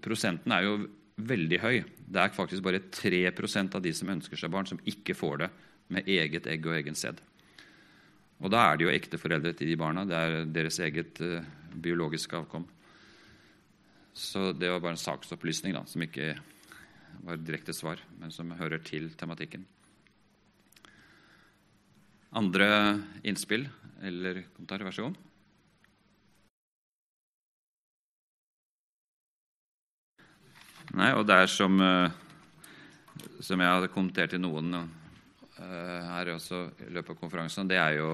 prosenten 0.03 0.51
er 0.51 0.67
jo 0.67 0.77
veldig 1.23 1.59
høy. 1.63 1.77
Det 1.83 2.19
er 2.19 2.35
faktisk 2.35 2.63
bare 2.65 2.81
3% 2.91 3.77
av 3.77 3.83
de 3.83 3.93
som 3.95 4.11
ønsker 4.11 4.39
seg 4.39 4.51
barn, 4.51 4.67
som 4.67 4.81
ikke 4.83 5.15
får 5.15 5.43
det 5.43 5.49
med 5.93 6.09
eget 6.09 6.47
egg 6.51 6.65
og 6.67 6.75
egen 6.75 6.97
sæd. 6.97 7.21
Og 8.43 8.51
da 8.51 8.65
er 8.67 8.79
det 8.79 8.87
jo 8.87 8.91
ekte 8.91 9.19
foreldre 9.21 9.53
til 9.55 9.69
de 9.71 9.77
barna. 9.79 10.03
Det 10.07 10.17
er 10.17 10.49
deres 10.51 10.79
eget 10.83 11.21
uh, 11.23 11.45
biologiske 11.79 12.35
avkom. 12.35 12.65
Så 14.13 14.51
det 14.57 14.71
var 14.71 14.81
bare 14.83 14.97
en 14.97 15.03
saksopplysning 15.05 15.77
da, 15.77 15.85
som 15.87 16.03
ikke 16.03 16.33
var 17.23 17.39
direkte 17.39 17.75
svar, 17.75 18.01
men 18.19 18.33
som 18.33 18.51
hører 18.57 18.83
til 18.83 19.13
tematikken. 19.17 19.63
Andre 22.33 22.67
innspill 23.21 23.67
eller 24.01 24.43
kommentarer? 24.55 24.87
Vær 24.87 24.95
så 24.95 25.05
god. 25.07 25.19
Nei, 30.93 31.09
og 31.17 31.25
det 31.25 31.35
er 31.39 31.49
som, 31.49 31.77
eh, 31.81 32.13
som 33.41 33.61
jeg 33.61 33.75
hadde 33.75 33.91
kommentert 33.93 34.33
til 34.33 34.41
noen 34.43 34.75
uh, 34.75 35.99
her 36.09 36.33
også 36.35 36.65
i 36.85 36.89
løpet 36.93 37.15
av 37.15 37.19
konferansen, 37.21 37.69
det 37.69 37.79
er 37.81 37.97
jo 37.97 38.09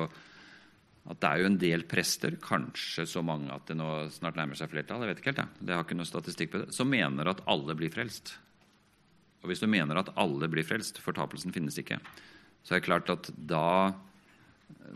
at 1.09 1.17
det 1.23 1.29
er 1.29 1.41
jo 1.41 1.47
en 1.49 1.57
del 1.57 1.83
prester, 1.89 2.35
kanskje 2.43 3.07
så 3.09 3.23
mange 3.25 3.49
at 3.55 3.65
det 3.65 3.77
nå 3.79 3.87
snart 4.13 4.37
nærmer 4.37 4.59
seg 4.59 4.69
flertall, 4.69 5.01
jeg 5.01 5.09
vet 5.09 5.21
ikke 5.23 5.31
helt, 5.31 5.41
jeg. 5.41 5.65
det 5.65 5.73
har 5.73 5.87
ikke 5.87 5.97
noe 5.97 6.07
statistikk 6.07 6.51
på 6.53 6.61
det, 6.61 6.75
som 6.75 6.91
mener 6.91 7.31
at 7.31 7.41
alle 7.49 7.75
blir 7.79 7.91
frelst. 7.93 8.35
Og 9.41 9.49
hvis 9.49 9.63
du 9.63 9.67
mener 9.71 9.97
at 9.97 10.11
alle 10.19 10.49
blir 10.51 10.67
frelst, 10.67 10.99
fortapelsen 11.01 11.55
finnes 11.55 11.79
ikke, 11.81 11.97
så 12.61 12.75
er 12.75 12.81
det 12.81 12.85
klart 12.85 13.09
at 13.09 13.31
da 13.33 13.95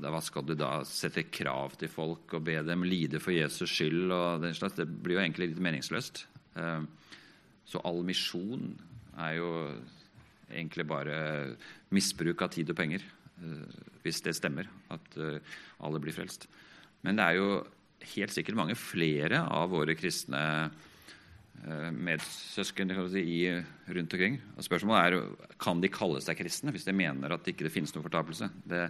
Hva 0.03 0.19
skal 0.25 0.45
du 0.47 0.55
da 0.57 0.81
sette 0.87 1.25
krav 1.31 1.77
til 1.79 1.91
folk 1.91 2.33
og 2.37 2.45
be 2.45 2.57
dem 2.65 2.85
lide 2.87 3.21
for 3.23 3.35
Jesus 3.35 3.71
skyld? 3.71 4.11
og 4.11 4.41
den 4.43 4.55
slags, 4.57 4.75
Det 4.75 4.87
blir 4.87 5.17
jo 5.17 5.23
egentlig 5.23 5.53
litt 5.53 5.63
meningsløst. 5.63 6.25
Uh, 6.57 6.83
så 7.65 7.81
all 7.87 8.03
misjon 8.05 8.73
er 9.17 9.37
jo 9.39 9.49
egentlig 10.53 10.85
bare 10.87 11.17
misbruk 11.93 12.43
av 12.45 12.51
tid 12.53 12.71
og 12.73 12.77
penger, 12.77 13.03
eh, 13.41 13.83
hvis 14.03 14.21
det 14.25 14.35
stemmer 14.37 14.69
at 14.93 15.17
eh, 15.17 15.53
alle 15.83 16.01
blir 16.03 16.15
frelst. 16.15 16.47
Men 17.03 17.19
det 17.19 17.25
er 17.25 17.39
jo 17.39 17.47
helt 18.13 18.33
sikkert 18.35 18.59
mange 18.59 18.77
flere 18.79 19.43
av 19.47 19.71
våre 19.71 19.95
kristne 19.97 20.43
eh, 21.63 21.89
medsøsken 21.91 22.93
si, 23.11 23.25
rundt 23.87 24.15
omkring. 24.17 24.39
Og 24.57 24.67
spørsmålet 24.67 25.03
er 25.03 25.57
kan 25.61 25.81
de 25.81 25.91
kalle 25.91 26.21
seg 26.23 26.39
kristne 26.39 26.73
hvis 26.75 26.87
de 26.87 26.95
mener 26.95 27.33
at 27.33 27.45
det 27.45 27.55
ikke 27.55 27.71
finnes 27.73 27.93
noen 27.95 28.07
fortapelse. 28.07 28.49
Det, 28.67 28.87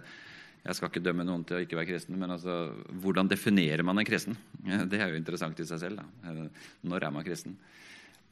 jeg 0.64 0.78
skal 0.78 0.88
ikke 0.88 1.02
dømme 1.04 1.26
noen 1.28 1.42
til 1.44 1.58
å 1.58 1.62
ikke 1.64 1.76
være 1.76 1.90
kristen, 1.90 2.16
men 2.16 2.32
altså, 2.32 2.70
hvordan 3.04 3.28
definerer 3.28 3.84
man 3.84 4.00
en 4.00 4.08
kristen? 4.08 4.38
Det 4.90 5.00
er 5.00 5.12
jo 5.12 5.20
interessant 5.20 5.58
i 5.60 5.66
seg 5.68 5.82
selv. 5.82 6.00
Da. 6.00 6.32
Når 6.88 7.04
er 7.04 7.12
man 7.12 7.26
kristen? 7.26 7.58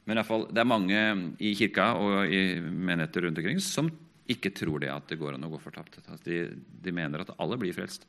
Men 0.07 0.17
i 0.17 0.19
hvert 0.19 0.31
fall, 0.31 0.49
det 0.51 0.59
er 0.59 0.67
mange 0.67 1.03
i 1.45 1.53
kirka 1.55 1.93
og 1.95 2.33
i 2.33 2.57
menigheter 2.59 3.23
rundt 3.23 3.39
omkring 3.39 3.61
som 3.62 3.91
ikke 4.33 4.51
tror 4.55 4.83
det 4.83 4.91
at 4.91 5.07
det 5.11 5.19
går 5.21 5.37
an 5.37 5.47
å 5.47 5.53
gå 5.53 5.61
fortapt. 5.62 6.01
Altså 6.03 6.25
de, 6.27 6.41
de, 6.83 6.95
mener 6.95 7.23
at 7.23 7.31
alle 7.37 7.59
blir 7.61 7.77
frelst. 7.77 8.09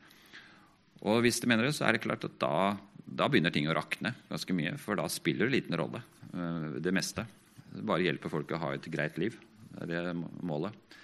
Og 1.03 1.21
hvis 1.25 1.41
de 1.43 1.49
mener 1.51 1.67
det, 1.67 1.75
så 1.77 1.85
er 1.85 1.97
det 1.97 2.03
klart 2.05 2.25
at 2.25 2.39
da, 2.41 2.73
da 3.05 3.29
begynner 3.29 3.53
ting 3.53 3.67
å 3.69 3.75
rakne 3.77 4.15
ganske 4.29 4.55
mye. 4.57 4.73
For 4.81 4.97
da 4.97 5.05
spiller 5.11 5.49
det 5.49 5.59
liten 5.59 5.77
rolle, 5.77 6.01
eh, 6.31 6.79
det 6.81 6.95
meste. 6.95 7.27
Det 7.73 7.85
bare 7.85 8.07
hjelper 8.07 8.31
folk 8.31 8.55
å 8.55 8.61
ha 8.63 8.73
et 8.73 8.89
greit 8.93 9.19
liv. 9.21 9.37
Det 9.73 9.93
er 9.93 10.09
det 10.09 10.17
målet. 10.17 10.97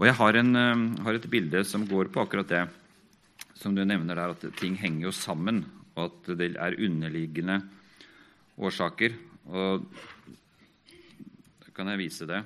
Og 0.00 0.06
jeg 0.08 0.16
har, 0.16 0.36
en, 0.40 0.56
eh, 0.56 1.02
har 1.04 1.14
et 1.18 1.30
bilde 1.30 1.60
som 1.68 1.84
går 1.84 2.08
på 2.08 2.22
akkurat 2.24 2.48
det 2.48 2.62
som 3.60 3.74
du 3.76 3.84
nevner 3.84 4.16
der, 4.16 4.32
at 4.32 4.56
ting 4.56 4.78
henger 4.80 5.10
jo 5.10 5.12
sammen, 5.12 5.66
og 5.92 6.06
at 6.08 6.30
det 6.40 6.54
er 6.56 6.78
underliggende 6.80 7.58
årsaker. 8.56 9.12
Og 9.52 9.84
da 11.60 11.74
kan 11.76 11.92
jeg 11.92 12.00
vise 12.00 12.24
det. 12.24 12.40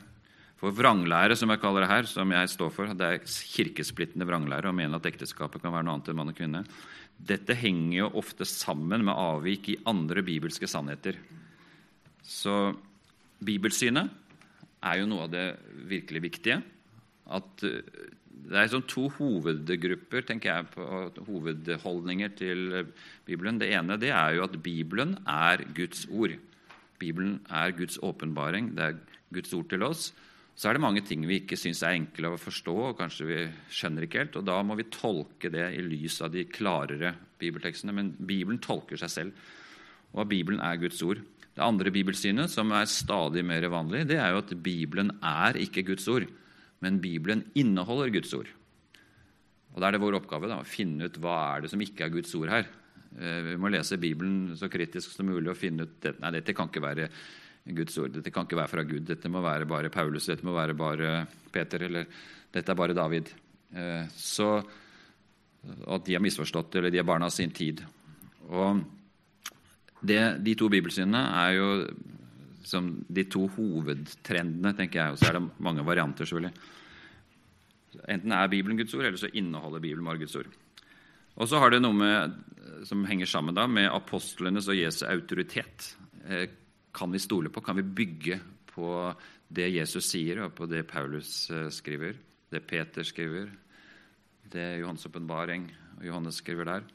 For 0.59 0.75
vranglære, 0.75 1.37
som 1.39 1.53
jeg 1.53 1.63
kaller 1.63 1.85
det 1.85 1.93
her, 1.93 2.11
som 2.11 2.35
jeg 2.35 2.51
står 2.51 2.75
for, 2.75 2.91
det 2.91 3.07
er 3.07 3.23
kirkesplittende 3.23 4.27
vranglære 4.27 4.73
og 4.73 4.75
mener 4.75 4.99
at 4.99 5.07
ekteskapet 5.07 5.63
kan 5.63 5.75
være 5.75 5.87
noe 5.87 5.95
annet 5.95 6.11
enn 6.11 6.19
mann 6.19 6.35
og 6.35 6.39
kvinne. 6.39 6.65
Dette 7.15 7.55
henger 7.55 7.99
jo 8.01 8.13
ofte 8.19 8.47
sammen 8.49 9.07
med 9.07 9.15
avvik 9.15 9.71
i 9.71 9.81
andre 9.87 10.27
bibelske 10.27 10.67
sannheter. 10.67 11.21
Så 12.27 12.75
bibelsynet 13.45 14.11
er 14.83 14.99
jo 14.99 15.07
noe 15.07 15.29
av 15.29 15.35
det 15.35 15.49
virkelig 15.87 16.27
viktige. 16.27 16.63
At 17.33 17.65
eh, 17.65 17.81
det 18.45 18.59
er 18.61 18.69
sånn 18.69 18.85
to 18.91 19.07
hovedgrupper 19.17 20.27
tenker 20.29 20.51
jeg 20.51 20.69
på, 20.75 20.85
hovedholdninger 21.29 22.35
til 22.37 22.83
Bibelen. 23.25 23.61
Det 23.61 23.71
ene 23.73 23.97
det 24.01 24.11
er 24.13 24.37
jo 24.37 24.45
at 24.45 24.59
Bibelen 24.63 25.17
er 25.25 25.65
Guds 25.77 26.05
ord. 26.11 26.37
Bibelen 27.01 27.39
er 27.49 27.73
Guds 27.77 27.97
åpenbaring, 28.05 28.75
det 28.77 28.85
er 28.85 29.01
Guds 29.35 29.55
ord 29.57 29.69
til 29.73 29.83
oss, 29.87 30.11
så 30.55 30.69
er 30.71 30.77
det 30.77 30.85
mange 30.85 31.03
ting 31.03 31.25
vi 31.27 31.41
ikke 31.41 31.59
syns 31.59 31.83
er 31.83 31.97
enkle 31.99 32.31
å 32.31 32.39
forstå, 32.39 32.75
og 32.91 32.99
kanskje 33.01 33.27
vi 33.27 33.39
skjønner 33.75 34.07
ikke 34.07 34.21
helt. 34.23 34.37
og 34.39 34.47
Da 34.47 34.61
må 34.63 34.77
vi 34.79 34.87
tolke 34.93 35.51
det 35.51 35.67
i 35.75 35.83
lys 35.83 36.21
av 36.23 36.31
de 36.31 36.45
klarere 36.47 37.11
bibeltekstene. 37.41 37.95
Men 37.97 38.13
Bibelen 38.15 38.61
tolker 38.63 39.01
seg 39.01 39.11
selv, 39.11 39.49
og 40.15 40.23
at 40.23 40.31
Bibelen 40.31 40.63
er 40.63 40.79
Guds 40.79 41.03
ord. 41.03 41.25
Det 41.55 41.63
andre 41.63 41.91
bibelsynet, 41.95 42.51
som 42.51 42.71
er 42.75 42.87
stadig 42.91 43.43
mer 43.47 43.67
vanlig, 43.71 44.05
det 44.11 44.21
er 44.23 44.31
jo 44.35 44.45
at 44.45 44.55
Bibelen 44.63 45.11
er 45.23 45.59
ikke 45.59 45.87
Guds 45.91 46.07
ord, 46.11 46.29
men 46.85 47.01
Bibelen 47.03 47.47
inneholder 47.57 48.13
Guds 48.13 48.35
ord. 48.37 48.51
Og 49.75 49.81
Da 49.83 49.89
er 49.89 49.97
det 49.97 50.05
vår 50.05 50.21
oppgave 50.21 50.51
da, 50.51 50.61
å 50.63 50.69
finne 50.69 51.09
ut 51.09 51.17
hva 51.23 51.39
er 51.55 51.65
det 51.65 51.73
som 51.73 51.83
ikke 51.83 52.07
er 52.07 52.13
Guds 52.15 52.35
ord 52.39 52.53
her. 52.53 52.69
Eh, 53.19 53.41
vi 53.49 53.57
må 53.59 53.71
lese 53.73 53.99
Bibelen 53.99 54.53
så 54.59 54.69
kritisk 54.71 55.17
som 55.17 55.27
mulig 55.27 55.51
og 55.51 55.59
finne 55.59 55.89
ut 55.89 56.07
at 56.11 56.21
nei, 56.23 56.35
dette 56.37 56.55
kan 56.55 56.71
ikke 56.71 56.85
være 56.85 57.09
Guds 57.75 57.99
ord. 57.99 58.15
Dette 58.15 58.31
kan 58.35 58.47
ikke 58.47 58.61
være 58.61 58.71
fra 58.71 58.87
Gud. 58.87 59.07
Dette 59.09 59.31
må 59.33 59.43
være 59.43 59.67
bare 59.67 59.91
Paulus, 59.91 60.29
dette 60.31 60.47
må 60.47 60.55
være 60.55 60.77
bare 60.79 61.13
Peter, 61.55 61.89
eller 61.89 62.07
dette 62.55 62.71
er 62.71 62.79
bare 62.79 62.97
David. 62.97 63.33
Eh, 63.75 64.05
så 64.15 64.51
at 65.65 66.05
de 66.05 66.15
har 66.15 66.23
misforstått, 66.23 66.77
eller 66.77 66.93
de 66.93 67.01
er 67.01 67.09
barna 67.09 67.31
sin 67.33 67.51
tid. 67.55 67.81
Og 68.53 68.85
det, 70.05 70.21
De 70.45 70.55
to 70.55 70.69
bibelsynene 70.69 71.23
er 71.41 71.55
jo 71.57 71.69
som 72.65 72.91
de 73.09 73.27
to 73.31 73.47
hovedtrendene, 73.57 74.73
tenker 74.77 75.01
jeg. 75.01 75.15
Og 75.15 75.21
så 75.21 75.31
er 75.31 75.39
det 75.39 75.65
mange 75.65 75.85
varianter, 75.87 76.29
selvfølgelig. 76.29 76.55
Enten 78.11 78.35
er 78.35 78.51
Bibelen 78.51 78.79
Guds 78.79 78.95
ord, 78.97 79.07
eller 79.07 79.21
så 79.21 79.31
inneholder 79.33 79.83
Bibelen 79.85 80.07
bare 80.07 80.23
Guds 80.23 80.37
ord. 80.41 80.51
Og 81.35 81.51
så 81.51 81.59
har 81.59 81.75
det 81.75 81.83
noe 81.83 81.97
med, 81.99 82.35
som 82.87 83.05
henger 83.09 83.31
sammen 83.31 83.57
da, 83.57 83.67
med 83.71 83.91
apostlenes 83.91 84.69
og 84.71 84.79
Jesu 84.79 85.05
autoritet. 85.09 85.95
Eh, 86.27 86.47
kan 86.95 87.11
vi 87.11 87.23
stole 87.23 87.51
på? 87.51 87.63
Kan 87.65 87.81
vi 87.81 87.87
bygge 88.03 88.39
på 88.71 88.89
det 89.55 89.71
Jesus 89.75 90.07
sier, 90.11 90.45
og 90.45 90.55
på 90.59 90.69
det 90.71 90.85
Paulus 90.91 91.51
eh, 91.51 91.69
skriver, 91.75 92.17
det 92.51 92.63
Peter 92.71 93.07
skriver, 93.07 93.51
det 94.51 94.67
Johans 94.81 95.07
åpenbaring 95.09 95.67
og 95.99 96.07
Johannes 96.07 96.39
skriver 96.43 96.71
der? 96.71 96.87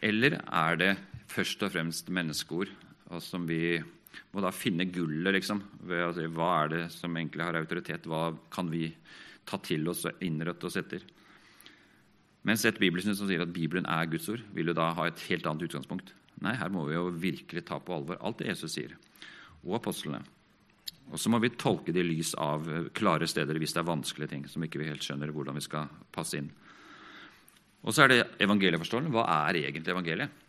Eller 0.00 0.38
er 0.40 0.78
det 0.80 0.92
først 1.28 1.62
og 1.64 1.74
fremst 1.74 2.08
menneskeord, 2.12 2.72
og 3.12 3.20
som 3.24 3.44
vi 3.48 3.76
må 4.32 4.42
da 4.44 4.52
finne 4.54 4.88
gullet, 4.92 5.34
liksom, 5.38 5.62
ved 5.88 6.04
å 6.06 6.12
si 6.16 6.28
hva 6.32 6.50
er 6.62 6.72
det 6.72 6.82
som 6.94 7.16
egentlig 7.16 7.44
har 7.44 7.58
autoritet? 7.58 8.08
Hva 8.08 8.30
kan 8.52 8.70
vi 8.72 8.86
ta 9.48 9.58
til 9.62 9.88
oss 9.90 10.06
og 10.08 10.22
innrette 10.24 10.68
oss 10.68 10.78
etter? 10.80 11.04
Mens 12.48 12.64
et 12.66 12.80
bibelsyn 12.82 13.14
som 13.14 13.28
sier 13.30 13.44
at 13.44 13.54
Bibelen 13.54 13.86
er 13.86 14.08
Guds 14.10 14.28
ord, 14.32 14.42
vil 14.54 14.72
jo 14.72 14.76
da 14.76 14.90
ha 14.96 15.06
et 15.08 15.24
helt 15.28 15.46
annet 15.46 15.68
utgangspunkt. 15.68 16.10
Nei, 16.42 16.56
her 16.58 16.72
må 16.74 16.86
vi 16.88 16.96
jo 16.96 17.06
virkelig 17.14 17.62
ta 17.68 17.78
på 17.78 17.94
alvor 17.94 18.18
alt 18.18 18.40
det 18.40 18.50
Jesus 18.50 18.74
sier, 18.74 18.96
og 19.62 19.78
apostlene. 19.78 20.22
Og 21.12 21.20
så 21.20 21.30
må 21.30 21.38
vi 21.42 21.52
tolke 21.58 21.92
det 21.94 22.02
i 22.02 22.08
lys 22.08 22.32
av 22.40 22.66
klare 22.96 23.28
steder 23.28 23.58
hvis 23.60 23.74
det 23.74 23.82
er 23.82 23.90
vanskelige 23.90 24.32
ting 24.32 24.44
som 24.48 24.62
ikke 24.64 24.80
vi 24.80 24.88
helt 24.88 25.04
skjønner 25.04 25.32
hvordan 25.34 25.58
vi 25.58 25.64
skal 25.64 25.90
passe 26.14 26.38
inn. 26.38 26.48
Og 27.82 27.94
så 27.94 28.04
er 28.04 28.12
det 28.12 28.20
evangelieforståelsen. 28.46 29.10
Hva 29.12 29.26
er 29.48 29.58
egentlig 29.64 29.92
evangeliet? 29.92 30.41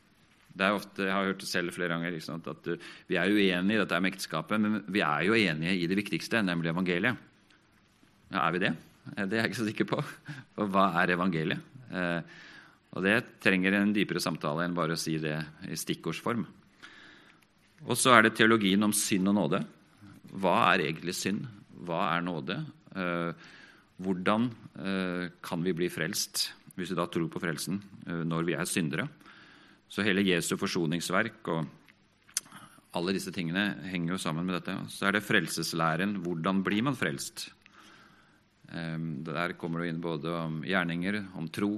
Det 0.54 0.66
er 0.66 0.76
ofte, 0.78 1.08
Jeg 1.08 1.14
har 1.14 1.26
hørt 1.26 1.42
det 1.42 1.50
selv 1.50 1.74
flere 1.74 1.96
ganger 1.96 2.20
sant, 2.22 2.48
at 2.48 2.68
uh, 2.70 2.90
vi 3.10 3.18
er 3.18 3.32
uenige 3.34 3.78
i 3.78 3.82
dette 3.82 4.00
med 4.00 4.14
ekteskapet, 4.14 4.62
men 4.62 4.84
vi 4.86 5.02
er 5.02 5.26
jo 5.26 5.34
enige 5.34 5.78
i 5.82 5.88
det 5.90 5.98
viktigste, 5.98 6.44
nemlig 6.46 6.70
evangeliet. 6.70 7.18
Ja, 8.34 8.48
er 8.48 8.54
vi 8.54 8.62
det? 8.62 8.74
Eh, 9.12 9.26
det 9.28 9.38
er 9.38 9.44
jeg 9.44 9.52
ikke 9.52 9.62
så 9.62 9.70
sikker 9.70 9.90
på. 9.90 10.02
For 10.56 10.74
hva 10.74 10.90
er 11.02 11.16
evangeliet? 11.16 11.72
Eh, 11.94 12.42
og 12.94 13.06
det 13.06 13.18
trenger 13.44 13.78
en 13.78 13.94
dypere 13.96 14.22
samtale 14.22 14.66
enn 14.66 14.78
bare 14.78 14.96
å 14.96 15.00
si 15.00 15.18
det 15.22 15.36
i 15.66 15.78
stikkordsform. 15.78 16.46
Og 17.84 17.98
så 18.00 18.14
er 18.16 18.26
det 18.26 18.36
teologien 18.38 18.86
om 18.86 18.94
synd 18.96 19.32
og 19.32 19.38
nåde. 19.40 19.64
Hva 20.40 20.56
er 20.72 20.86
egentlig 20.88 21.16
synd? 21.18 21.48
Hva 21.84 22.06
er 22.14 22.26
nåde? 22.26 22.62
Eh, 22.96 23.50
hvordan 24.04 24.50
kan 25.46 25.62
vi 25.64 25.72
bli 25.78 25.86
frelst, 25.94 26.48
hvis 26.74 26.90
vi 26.92 26.96
da 26.98 27.06
tror 27.08 27.28
på 27.32 27.40
frelsen, 27.40 27.78
når 28.26 28.48
vi 28.48 28.56
er 28.58 28.66
syndere? 28.68 29.06
Så 29.94 30.02
hele 30.02 30.24
Jesu 30.26 30.56
forsoningsverk 30.58 31.50
og 31.54 31.68
alle 32.98 33.14
disse 33.14 33.34
tingene 33.34 33.76
henger 33.92 34.16
jo 34.16 34.22
sammen 34.22 34.48
med 34.48 34.58
dette. 34.58 34.74
Så 34.90 35.06
er 35.06 35.14
det 35.14 35.26
frelseslæren. 35.26 36.16
Hvordan 36.26 36.64
blir 36.66 36.82
man 36.86 36.98
frelst? 36.98 37.52
Eh, 38.74 38.98
der 39.28 39.54
kommer 39.60 39.84
det 39.84 39.92
inn 39.94 40.02
både 40.02 40.34
om 40.34 40.64
gjerninger, 40.66 41.20
om 41.38 41.46
tro, 41.46 41.76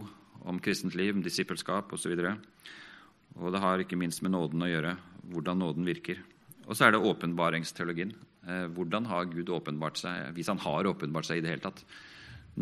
om 0.48 0.64
kristent 0.64 0.96
liv, 0.96 1.20
disippelskap 1.24 1.92
osv. 1.92 2.16
Og, 2.16 2.24
så 2.24 3.44
og 3.44 3.52
det 3.52 3.64
har 3.64 3.84
ikke 3.84 4.00
minst 4.00 4.24
med 4.24 4.32
nåden 4.32 4.64
å 4.64 4.72
gjøre, 4.72 4.96
hvordan 5.34 5.60
nåden 5.60 5.88
virker. 5.88 6.24
Og 6.66 6.76
så 6.76 6.88
er 6.88 6.96
det 6.96 7.04
åpenbaringsteologien. 7.04 8.16
Eh, 8.48 8.68
hvordan 8.72 9.12
har 9.12 9.28
Gud 9.28 9.52
åpenbart 9.52 10.00
seg, 10.00 10.32
hvis 10.38 10.52
han 10.54 10.64
har 10.64 10.88
åpenbart 10.88 11.28
seg 11.28 11.42
i 11.42 11.44
det 11.44 11.52
hele 11.52 11.68
tatt? 11.68 11.84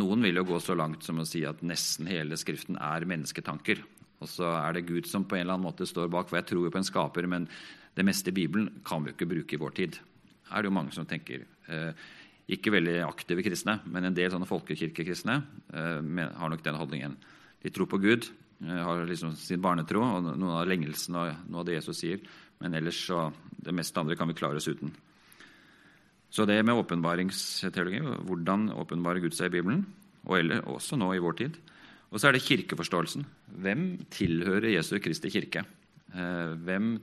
Noen 0.01 0.25
vil 0.25 0.41
jo 0.41 0.49
gå 0.49 0.57
så 0.57 0.73
langt 0.73 1.05
som 1.05 1.21
å 1.21 1.29
si 1.29 1.43
at 1.45 1.61
nesten 1.61 2.09
hele 2.09 2.41
Skriften 2.41 2.81
er 2.81 3.05
mennesketanker. 3.05 3.85
Og 4.23 4.31
så 4.31 4.47
er 4.55 4.75
det 4.75 4.87
Gud 4.87 5.07
som 5.09 5.25
på 5.27 5.37
en 5.37 5.43
eller 5.43 5.57
annen 5.57 5.67
måte 5.67 5.87
står 5.89 6.11
bak, 6.11 6.29
for 6.29 6.39
jeg 6.39 6.47
tror 6.49 6.67
jo 6.67 6.73
på 6.73 6.79
en 6.79 6.87
skaper, 6.87 7.27
men 7.29 7.47
det 7.93 8.05
meste 8.07 8.31
i 8.31 8.35
Bibelen 8.35 8.69
kan 8.87 9.03
vi 9.03 9.11
jo 9.11 9.17
ikke 9.17 9.29
bruke 9.29 9.57
i 9.57 9.61
vår 9.61 9.75
tid. 9.77 9.97
Her 10.49 10.59
er 10.59 10.65
det 10.65 10.71
jo 10.71 10.77
mange 10.77 10.95
som 10.95 11.07
tenker. 11.09 11.43
Eh, 11.67 11.91
ikke 12.53 12.73
veldig 12.73 12.97
aktive 13.05 13.43
kristne, 13.45 13.77
men 13.87 14.07
en 14.07 14.15
del 14.15 14.31
sånne 14.31 14.49
folkekirkekristne 14.49 15.35
eh, 15.73 16.23
har 16.39 16.51
nok 16.51 16.63
den 16.65 16.79
holdningen. 16.79 17.17
De 17.63 17.71
tror 17.71 17.87
på 17.91 18.01
Gud, 18.03 18.27
eh, 18.63 18.81
har 18.87 19.05
liksom 19.07 19.35
sin 19.39 19.63
barnetro 19.63 20.03
og 20.03 20.25
noen 20.25 20.57
av 20.57 20.67
lengelsen 20.67 21.19
og 21.19 21.47
noe 21.47 21.63
av 21.63 21.69
det 21.69 21.77
Jesus 21.77 22.01
sier. 22.03 22.23
Men 22.63 22.75
ellers 22.79 22.99
så 23.07 23.27
det 23.63 23.75
meste 23.75 23.99
andre 23.99 24.17
kan 24.19 24.29
vi 24.31 24.37
klare 24.39 24.59
oss 24.59 24.69
uten. 24.71 24.93
Så 26.33 26.47
det 26.49 26.57
med 26.65 26.79
åpenbaringsteologi, 26.79 27.99
hvordan 28.25 28.71
åpenbarer 28.73 29.21
Gud 29.21 29.35
seg 29.37 29.51
i 29.51 29.59
Bibelen, 29.59 29.83
og 30.25 30.39
eller, 30.39 30.63
også 30.71 30.97
nå 30.97 31.11
i 31.13 31.21
vår 31.21 31.35
tid. 31.43 31.59
Og 32.13 32.21
så 32.21 32.29
er 32.29 32.37
det 32.37 32.45
kirkeforståelsen. 32.45 33.25
Hvem 33.65 33.87
tilhører 34.13 34.69
Jesu 34.75 34.99
Kristi 35.01 35.31
kirke? 35.33 35.63
Eh, 36.13 36.53
hvem 36.61 36.99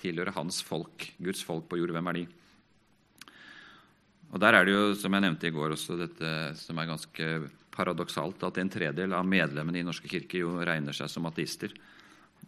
tilhører 0.00 0.32
hans 0.32 0.62
folk, 0.64 1.10
Guds 1.20 1.42
folk 1.44 1.66
på 1.68 1.76
jord? 1.82 1.92
Hvem 1.92 2.08
er 2.08 2.16
de? 2.16 2.26
Og 4.32 4.40
Der 4.40 4.56
er 4.56 4.64
det 4.64 4.72
jo, 4.72 4.94
som 4.96 5.12
jeg 5.12 5.22
nevnte 5.22 5.46
i 5.48 5.54
går, 5.54 5.76
også 5.76 5.98
dette 6.00 6.30
som 6.56 6.78
er 6.78 6.88
ganske 6.88 7.26
paradoksalt, 7.70 8.42
at 8.42 8.58
en 8.58 8.72
tredjedel 8.72 9.12
av 9.12 9.28
medlemmene 9.28 9.82
i 9.82 9.86
Norske 9.86 10.08
kirke 10.08 10.40
jo 10.40 10.56
regner 10.64 10.96
seg 10.96 11.12
som 11.12 11.28
ateister. 11.28 11.76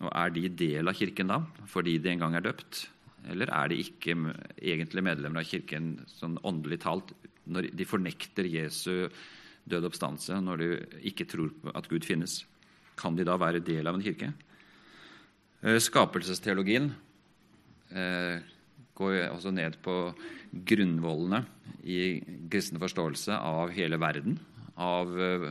Og 0.00 0.08
Er 0.08 0.30
de 0.32 0.48
del 0.48 0.88
av 0.88 0.96
Kirken 0.96 1.28
da, 1.28 1.42
fordi 1.66 1.98
de 1.98 2.10
en 2.10 2.24
gang 2.24 2.34
er 2.34 2.46
døpt? 2.48 2.88
Eller 3.28 3.50
er 3.52 3.68
de 3.68 3.82
ikke 3.82 4.16
egentlig 4.56 5.04
medlemmer 5.04 5.42
av 5.42 5.48
Kirken 5.48 5.98
sånn 6.08 6.38
åndelig 6.46 6.80
talt 6.86 7.12
når 7.48 7.70
de 7.76 7.84
fornekter 7.88 8.48
Jesu 8.48 9.08
død 9.70 9.88
oppstandelse, 9.90 10.40
når 10.44 10.62
de 10.62 10.68
ikke 11.10 11.26
tror 11.28 11.52
at 11.76 11.88
Gud 11.90 12.06
finnes? 12.06 12.42
Kan 12.98 13.16
de 13.18 13.26
da 13.26 13.36
være 13.38 13.62
del 13.64 13.86
av 13.86 13.98
en 13.98 14.04
kirke? 14.04 14.32
Eh, 15.62 15.78
skapelsesteologien 15.82 16.90
eh, 17.90 18.38
går 18.98 19.18
også 19.32 19.52
ned 19.54 19.78
på 19.82 19.96
grunnvollene 20.68 21.42
i 21.84 22.18
kristen 22.50 22.80
forståelse 22.80 23.36
av 23.36 23.74
hele 23.74 23.98
verden 24.00 24.38
av 24.78 25.12
eh, 25.18 25.50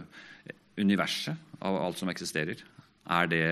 universet, 0.80 1.38
av 1.60 1.80
alt 1.82 2.00
som 2.00 2.12
eksisterer? 2.12 2.64
Er 3.08 3.28
det 3.32 3.44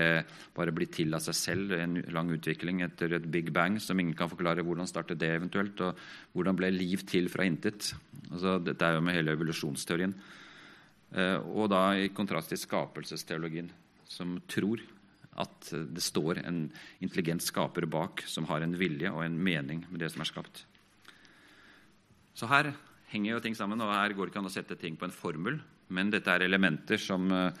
bare 0.56 0.72
blitt 0.74 0.92
til 0.98 1.16
av 1.16 1.22
seg 1.24 1.36
selv, 1.36 1.72
en 1.80 1.96
lang 2.12 2.28
utvikling 2.34 2.82
etter 2.84 3.14
et 3.16 3.28
big 3.32 3.48
bang 3.56 3.78
som 3.80 3.96
ingen 4.00 4.16
kan 4.16 4.28
forklare? 4.28 4.64
Hvordan 4.64 4.88
startet 4.88 5.20
det 5.22 5.30
eventuelt, 5.32 5.80
og 5.80 5.96
hvordan 6.36 6.58
ble 6.58 6.70
liv 6.74 7.06
til 7.08 7.30
fra 7.32 7.46
intet? 7.48 7.94
Altså, 8.28 8.58
dette 8.60 8.84
er 8.84 8.98
jo 8.98 9.06
med 9.06 9.16
hele 9.16 9.32
evolusjonsteorien. 9.32 10.12
Eh, 11.14 11.38
og 11.38 11.70
da 11.70 11.90
i 11.94 12.10
kontrast 12.14 12.50
til 12.50 12.60
skapelsesteologien, 12.60 13.70
som 14.08 14.38
tror 14.50 14.82
at 15.36 15.68
det 15.70 16.00
står 16.00 16.40
en 16.46 16.64
intelligent 17.04 17.44
skaper 17.44 17.84
bak 17.92 18.22
som 18.24 18.46
har 18.48 18.64
en 18.64 18.76
vilje 18.78 19.10
og 19.12 19.20
en 19.26 19.36
mening 19.36 19.84
med 19.90 20.00
det 20.00 20.08
som 20.14 20.24
er 20.24 20.30
skapt. 20.30 20.62
Så 22.36 22.48
her 22.48 22.70
henger 23.12 23.34
jo 23.34 23.42
ting 23.44 23.56
sammen, 23.56 23.80
og 23.80 23.92
her 23.92 24.14
går 24.16 24.26
det 24.26 24.34
ikke 24.34 24.42
an 24.42 24.50
å 24.50 24.54
sette 24.54 24.78
ting 24.80 24.96
på 24.98 25.08
en 25.08 25.14
formel. 25.14 25.60
Men 25.92 26.10
dette 26.10 26.32
er 26.32 26.44
elementer 26.46 27.00
som, 27.00 27.28
eh, 27.32 27.52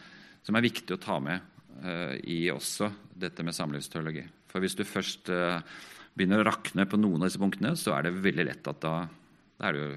som 0.42 0.56
er 0.56 0.66
viktig 0.66 0.96
å 0.96 1.02
ta 1.02 1.18
med 1.22 1.40
uh, 1.82 2.14
i 2.24 2.46
også 2.52 2.88
dette 3.18 3.44
med 3.44 3.54
samlivsteologi. 3.56 4.24
For 4.50 4.62
hvis 4.62 4.76
du 4.78 4.84
først 4.86 5.30
uh, 5.34 5.60
begynner 6.16 6.42
å 6.42 6.48
rakne 6.48 6.86
på 6.88 6.98
noen 7.00 7.20
av 7.20 7.28
disse 7.28 7.40
punktene, 7.42 7.74
så 7.78 7.96
er 7.96 8.06
det 8.06 8.20
veldig 8.24 8.46
lett 8.48 8.70
at 8.70 8.80
da, 8.82 8.94
da 9.58 9.68
er 9.68 9.80
jo 9.80 9.88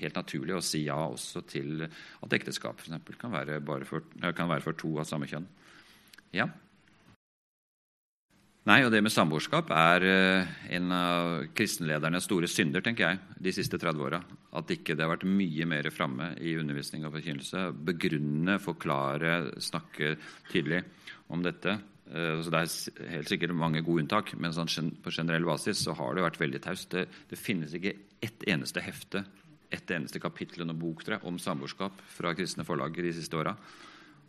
helt 0.00 0.18
naturlig 0.18 0.56
å 0.56 0.64
si 0.64 0.84
ja 0.86 0.98
også 1.08 1.44
til 1.48 1.84
at 1.86 2.38
ekteskap 2.38 2.80
eksempel, 2.84 3.18
kan 3.20 3.34
for, 3.88 4.06
kan 4.32 4.50
være 4.50 4.64
for 4.64 4.78
to 4.78 4.96
av 4.98 5.08
samme 5.08 5.28
kjønn. 5.30 5.46
Ja, 6.36 6.48
Nei, 8.68 8.82
og 8.84 8.90
det 8.92 8.98
med 9.00 9.12
samboerskap 9.14 9.70
er 9.72 10.04
eh, 10.04 10.48
en 10.76 10.90
av 10.92 11.28
kristenledernes 11.56 12.26
store 12.26 12.50
synder, 12.50 12.82
tenker 12.84 13.06
jeg, 13.06 13.20
de 13.46 13.52
siste 13.56 13.78
30 13.80 14.02
åra. 14.04 14.18
At 14.60 14.68
ikke 14.74 14.92
det 14.92 15.06
har 15.06 15.14
vært 15.14 15.24
mye 15.24 15.64
mer 15.70 15.88
framme 15.94 16.34
i 16.44 16.52
undervisning 16.60 17.06
og 17.08 17.14
forkynnelse. 17.14 17.62
Begrunne, 17.88 18.58
forklare, 18.60 19.38
snakke 19.64 20.18
tydelig 20.50 20.82
om 21.32 21.46
dette. 21.46 21.78
Eh, 22.12 22.42
så 22.42 22.52
Det 22.52 22.60
er 22.60 23.08
helt 23.14 23.32
sikkert 23.32 23.56
mange 23.56 23.80
gode 23.86 24.04
unntak, 24.04 24.34
men 24.36 24.52
sånn 24.52 24.92
på 25.00 25.14
generell 25.16 25.48
basis 25.48 25.86
så 25.86 25.96
har 25.96 26.18
det 26.18 26.26
vært 26.26 26.40
veldig 26.42 26.60
taust. 26.68 26.90
Det, 26.92 27.06
det, 27.30 27.40
finnes 27.40 27.72
ikke 27.72 27.96
ett 28.20 28.44
eneste 28.52 28.84
hefte, 28.84 29.24
ett 29.70 29.90
eneste 29.92 30.20
kapittel 30.22 30.64
og 30.64 30.76
bok 30.80 31.04
tror 31.04 31.24
om 31.28 31.38
samboerskap 31.40 32.00
fra 32.14 32.34
kristne 32.36 32.64
forlag 32.66 32.96
de 32.96 33.12
siste 33.16 33.36
åra. 33.36 33.54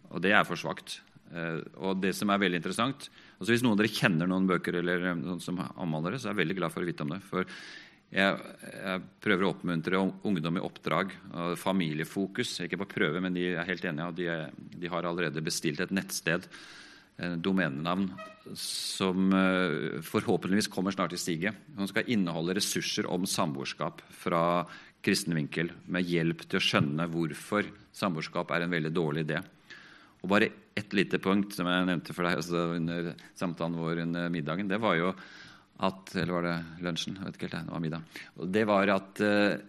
Og 0.09 0.21
det 0.23 0.33
er 0.35 0.47
for 0.47 0.59
svakt. 0.59 0.99
Uh, 1.29 1.61
og 1.85 1.99
det 2.01 2.15
som 2.17 2.31
er 2.33 2.39
veldig 2.41 2.57
interessant 2.57 3.03
altså 3.37 3.51
Hvis 3.51 3.61
noen 3.61 3.75
av 3.75 3.83
dere 3.83 3.91
kjenner 3.93 4.25
noen 4.25 4.47
bøker 4.49 4.79
eller 4.79 5.03
eh, 5.11 5.19
noen 5.19 5.37
som 5.43 5.59
anmelder 5.61 6.15
det, 6.15 6.21
så 6.23 6.31
er 6.31 6.33
jeg 6.33 6.39
veldig 6.39 6.55
glad 6.57 6.73
for 6.73 6.81
å 6.81 6.87
vite 6.89 7.05
om 7.05 7.11
det. 7.13 7.19
For 7.27 7.45
jeg, 8.09 8.39
jeg 8.65 9.03
prøver 9.21 9.45
å 9.45 9.51
oppmuntre 9.53 10.01
ungdom 10.25 10.57
i 10.57 10.63
oppdrag. 10.65 11.13
og 11.29 11.53
familiefokus. 11.61 12.55
Ikke 12.65 12.81
på 12.81 12.89
prøve, 12.95 13.21
men 13.21 13.37
de 13.37 13.45
er 13.53 13.69
helt 13.69 13.85
enige. 13.85 14.09
og 14.09 14.17
de, 14.17 14.25
er, 14.33 14.49
de 14.57 14.91
har 14.91 15.05
allerede 15.05 15.45
bestilt 15.45 15.79
et 15.85 15.93
nettsted, 15.93 16.49
en 17.21 17.37
domenenavn, 17.45 18.09
som 18.57 19.29
forhåpentligvis 20.09 20.71
kommer 20.73 20.95
snart 20.95 21.13
i 21.13 21.21
stige. 21.21 21.53
Som 21.77 21.91
skal 21.93 22.09
inneholde 22.09 22.57
ressurser 22.57 23.07
om 23.07 23.29
samboerskap 23.29 24.01
fra 24.23 24.43
kristen 25.05 25.37
vinkel, 25.37 25.71
med 25.87 26.07
hjelp 26.07 26.43
til 26.45 26.59
å 26.59 26.63
skjønne 26.63 27.07
hvorfor 27.11 27.67
samboerskap 27.95 28.51
er 28.55 28.65
en 28.65 28.73
veldig 28.73 28.91
dårlig 28.95 29.25
idé. 29.27 29.39
Og 30.19 30.31
bare 30.31 30.51
ett 30.75 30.93
lite 30.95 31.19
punkt 31.23 31.55
som 31.55 31.67
jeg 31.69 31.87
nevnte 31.87 32.15
for 32.15 32.27
deg 32.27 32.41
under 32.75 33.13
samtalen 33.39 33.79
vår 33.79 34.03
under 34.05 34.31
middagen, 34.33 34.67
det 34.67 34.81
var 34.81 34.99
jo 34.99 35.13
at 35.79 36.11
Eller 36.11 36.33
var 36.35 36.43
det 36.43 36.83
lunsjen? 36.83 37.15
Jeg 37.15 37.23
vet 37.23 37.35
ikke 37.37 37.47
helt, 37.47 37.67
det 37.69 37.71
var 37.71 37.79
middag. 37.79 38.07
Det 38.51 38.63
var 38.67 38.89
at 38.91 39.21
uh, 39.23 39.61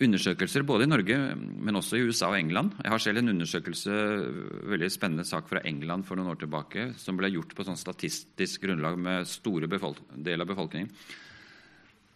undersøkelser 0.00 0.64
både 0.64 0.86
i 0.86 0.88
Norge, 0.88 1.18
men 1.36 1.76
også 1.76 1.98
i 1.98 2.06
USA 2.06 2.30
og 2.30 2.38
England 2.38 2.78
Jeg 2.80 2.88
har 2.88 3.02
selv 3.04 3.20
en 3.20 3.28
undersøkelse, 3.34 3.98
veldig 4.72 4.88
spennende 4.94 5.26
sak 5.28 5.50
fra 5.50 5.60
England 5.68 6.06
for 6.08 6.16
noen 6.16 6.32
år 6.32 6.40
tilbake, 6.40 6.86
som 6.96 7.20
ble 7.20 7.28
gjort 7.34 7.52
på 7.58 7.66
sånn 7.68 7.76
statistisk 7.76 8.64
grunnlag 8.64 8.96
med 8.96 9.28
store 9.28 9.68
del 9.68 10.40
av 10.40 10.48
befolkningen. 10.48 10.88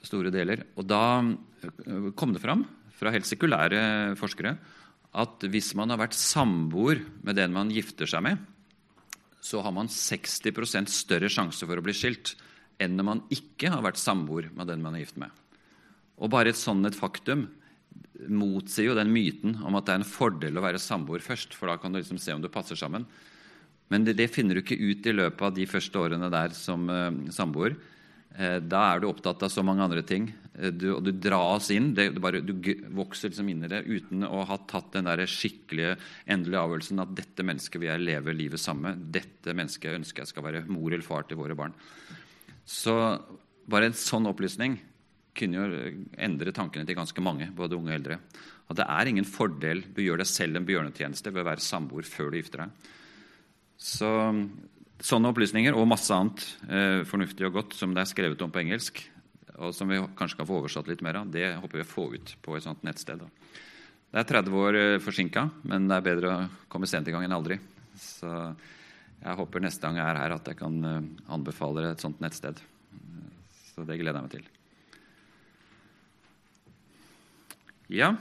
Store 0.05 0.33
deler. 0.35 0.65
Og 0.77 0.87
da 0.89 1.21
eh, 1.23 2.11
kom 2.19 2.35
det 2.35 2.43
fram 2.43 2.67
fra 2.97 3.13
helt 3.15 3.29
sekulære 3.29 4.17
forskere 4.21 4.57
at 5.17 5.47
hvis 5.49 5.73
man 5.79 5.93
har 5.93 6.01
vært 6.01 6.17
samboer 6.17 7.01
med 7.25 7.39
den 7.39 7.55
man 7.55 7.71
gifter 7.73 8.09
seg 8.11 8.25
med, 8.27 8.41
så 9.41 9.63
har 9.65 9.73
man 9.73 9.89
60% 9.89 10.91
større 10.93 11.31
sjanse 11.33 11.65
for 11.65 11.79
å 11.79 11.85
bli 11.85 11.95
skilt 11.97 12.35
enn 12.83 12.97
når 12.99 13.07
man 13.09 13.23
ikke 13.33 13.71
har 13.73 13.85
vært 13.85 14.01
samboer 14.01 14.51
med 14.53 14.69
den 14.69 14.83
man 14.85 14.97
er 14.97 15.07
gift 15.07 15.21
med. 15.21 15.31
Og 16.21 16.33
bare 16.33 16.53
et 16.53 16.61
sånn 16.61 16.85
et 16.89 16.97
faktum 16.97 17.47
motsier 18.33 18.91
jo 18.91 18.97
den 18.97 19.13
myten 19.13 19.57
om 19.65 19.77
at 19.77 19.87
det 19.87 19.95
er 19.95 20.03
en 20.03 20.09
fordel 20.09 20.59
å 20.59 20.65
være 20.65 20.81
samboer 20.83 21.25
først, 21.25 21.55
for 21.57 21.71
da 21.71 21.77
kan 21.81 21.93
du 21.93 22.01
liksom 22.01 22.21
se 22.21 22.35
om 22.35 22.43
du 22.43 22.51
passer 22.53 22.79
sammen. 22.79 23.07
Men 23.93 24.05
det, 24.05 24.17
det, 24.19 24.33
finner 24.35 24.57
du 24.57 24.65
ikke 24.65 24.79
ut 24.81 25.07
i 25.07 25.15
løpet 25.15 25.45
av 25.47 25.55
de 25.55 25.67
første 25.71 26.01
årene 26.01 26.31
der 26.33 26.55
som 26.57 26.89
uh, 26.91 27.13
samboer. 27.33 27.77
Uh, 28.37 28.59
da 28.61 28.83
er 28.90 29.01
du 29.01 29.09
opptatt 29.09 29.46
av 29.46 29.53
så 29.53 29.64
mange 29.64 29.85
andre 29.85 30.03
ting, 30.07 30.29
uh, 30.59 30.68
du, 30.68 30.90
og 30.94 31.03
du 31.07 31.12
dras 31.12 31.70
inn. 31.72 31.92
Det, 31.96 32.11
du, 32.16 32.20
bare, 32.22 32.42
du 32.44 32.53
vokser 32.96 33.33
liksom 33.33 33.49
inn 33.53 33.64
i 33.64 33.70
det 33.72 33.83
uten 33.88 34.27
å 34.29 34.42
ha 34.49 34.59
tatt 34.68 34.92
den 34.99 35.09
der 35.09 35.25
skikkelige, 35.31 35.94
endelige 36.29 36.64
avgjørelsen 36.64 37.05
at 37.05 37.14
dette 37.16 37.46
mennesket 37.46 37.81
vil 37.81 37.92
jeg 37.92 38.05
leve 38.05 38.37
livet 38.37 38.62
sammen 38.62 38.90
med. 38.90 39.07
Dette 39.16 39.57
mennesket 39.57 39.96
ønsker 40.01 40.25
jeg 40.25 40.35
skal 40.35 40.46
være 40.49 40.66
mor 40.68 40.90
eller 40.90 41.07
far 41.07 41.25
til 41.29 41.40
våre 41.40 41.57
barn. 41.59 41.77
Så 42.66 42.94
bare 43.66 43.88
en 43.88 43.96
sånn 43.96 44.29
opplysning 44.29 44.77
kunne 45.37 45.61
jo 45.61 45.81
endre 46.27 46.55
tankene 46.55 46.87
til 46.88 46.96
ganske 46.96 47.22
mange, 47.25 47.51
både 47.55 47.77
unge 47.77 47.92
og 47.92 47.99
eldre. 47.99 48.20
At 48.66 48.81
det 48.81 48.87
er 48.90 49.11
ingen 49.11 49.29
fordel 49.29 49.85
du 49.94 50.03
gjør 50.03 50.22
deg 50.22 50.31
selv 50.31 50.59
en 50.59 50.66
bjørnetjeneste 50.66 51.33
ved 51.33 51.44
å 51.44 51.51
være 51.51 51.64
samboer 51.64 52.09
før 52.09 52.33
du 52.33 52.40
gifter 52.40 52.64
deg. 52.64 52.88
Så 53.77 54.09
Sånne 55.05 55.29
opplysninger 55.29 55.77
og 55.77 55.89
masse 55.91 56.15
annet 56.15 56.43
eh, 56.73 57.03
fornuftig 57.09 57.45
og 57.49 57.59
godt 57.59 57.77
som 57.77 57.93
det 57.93 58.01
er 58.01 58.09
skrevet 58.09 58.41
om 58.45 58.53
på 58.53 58.63
engelsk, 58.63 59.03
og 59.61 59.75
som 59.77 59.91
vi 59.93 59.99
kanskje 60.17 60.39
kan 60.41 60.49
få 60.49 60.61
oversatt 60.63 60.89
litt 60.89 61.03
mer 61.05 61.21
av, 61.21 61.29
det 61.33 61.51
håper 61.61 61.81
vi 61.81 61.85
å 61.85 61.89
få 61.89 62.07
ut 62.15 62.33
på 62.45 62.57
et 62.57 62.65
sånt 62.65 62.85
nettsted. 62.87 63.21
Da. 63.21 63.29
Det 64.13 64.23
er 64.23 64.31
30 64.31 64.57
år 64.63 64.79
eh, 64.81 64.99
forsinka, 65.05 65.45
men 65.69 65.89
det 65.91 65.99
er 65.99 66.07
bedre 66.07 66.33
å 66.33 66.47
komme 66.73 66.89
sent 66.89 67.09
i 67.09 67.15
gang 67.15 67.27
enn 67.27 67.37
aldri. 67.37 67.59
Så 68.01 68.31
jeg 69.21 69.39
håper 69.41 69.65
neste 69.65 69.85
gang 69.85 70.01
jeg 70.01 70.09
er 70.09 70.21
her, 70.23 70.37
at 70.39 70.49
jeg 70.49 70.61
kan 70.61 70.79
eh, 70.89 71.11
anbefale 71.37 71.91
et 71.91 72.05
sånt 72.05 72.23
nettsted. 72.25 72.63
Så 73.75 73.85
det 73.85 73.99
gleder 74.01 74.23
jeg 74.23 74.29
meg 74.29 74.33
til. 74.39 74.49
Ja, 77.93 78.15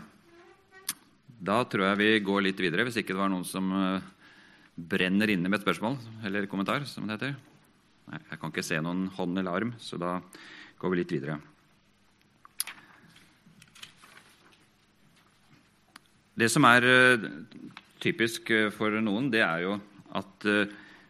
da 1.45 1.61
tror 1.67 1.87
jeg 1.89 2.01
vi 2.01 2.09
går 2.25 2.43
litt 2.45 2.59
videre, 2.61 2.85
hvis 2.85 2.99
ikke 3.01 3.13
det 3.13 3.21
var 3.21 3.31
noen 3.31 3.47
som 3.47 3.71
eh, 3.75 4.11
brenner 4.75 5.31
inne 5.31 5.49
med 5.49 5.59
et 5.59 5.65
spørsmål 5.65 5.97
eller 6.27 6.47
kommentar, 6.51 6.83
som 6.89 7.07
det 7.07 7.15
heter. 7.17 7.35
Nei, 8.11 8.21
jeg 8.29 8.39
kan 8.39 8.51
ikke 8.51 8.65
se 8.65 8.79
noen 8.83 9.07
hånd 9.15 9.39
eller 9.39 9.55
arm, 9.55 9.73
så 9.81 9.97
da 10.01 10.17
går 10.81 10.91
vi 10.93 10.99
litt 10.99 11.13
videre. 11.15 11.39
Det 16.35 16.49
som 16.51 16.67
er 16.67 16.85
eh, 16.89 17.29
typisk 18.03 18.51
eh, 18.51 18.67
for 18.75 18.99
noen, 18.99 19.31
det 19.31 19.45
er 19.45 19.63
jo 19.63 19.77
at 20.15 20.45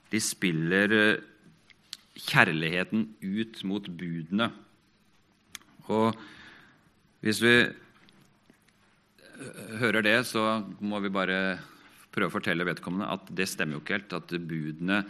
de 0.10 0.20
spiller 0.24 0.94
kjærligheten 2.16 3.04
ut 3.22 3.60
mot 3.68 3.90
budene. 4.00 4.48
Og 5.92 6.16
hvis 7.22 7.42
vi 7.44 7.56
hører 9.82 10.06
det, 10.06 10.18
så 10.30 10.64
må 10.80 11.00
vi 11.04 11.14
bare 11.14 11.60
prøve 12.16 12.32
å 12.32 12.38
fortelle 12.38 12.68
vedkommende 12.68 13.12
at 13.12 13.32
det 13.36 13.48
stemmer 13.52 13.78
jo 13.78 13.84
ikke 13.84 14.00
helt. 14.00 14.18
At 14.18 14.36
budene 14.50 15.04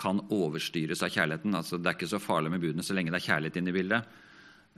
kan 0.00 0.20
overstyres 0.34 1.04
av 1.06 1.12
kjærligheten. 1.14 1.54
Altså, 1.54 1.78
det 1.78 1.90
er 1.90 1.98
ikke 1.98 2.10
så 2.14 2.22
farlig 2.22 2.54
med 2.54 2.62
budene 2.64 2.86
så 2.86 2.96
lenge 2.96 3.14
det 3.14 3.20
er 3.20 3.28
kjærlighet 3.28 3.58
inne 3.60 3.70
i 3.70 3.76
bildet. 3.76 4.14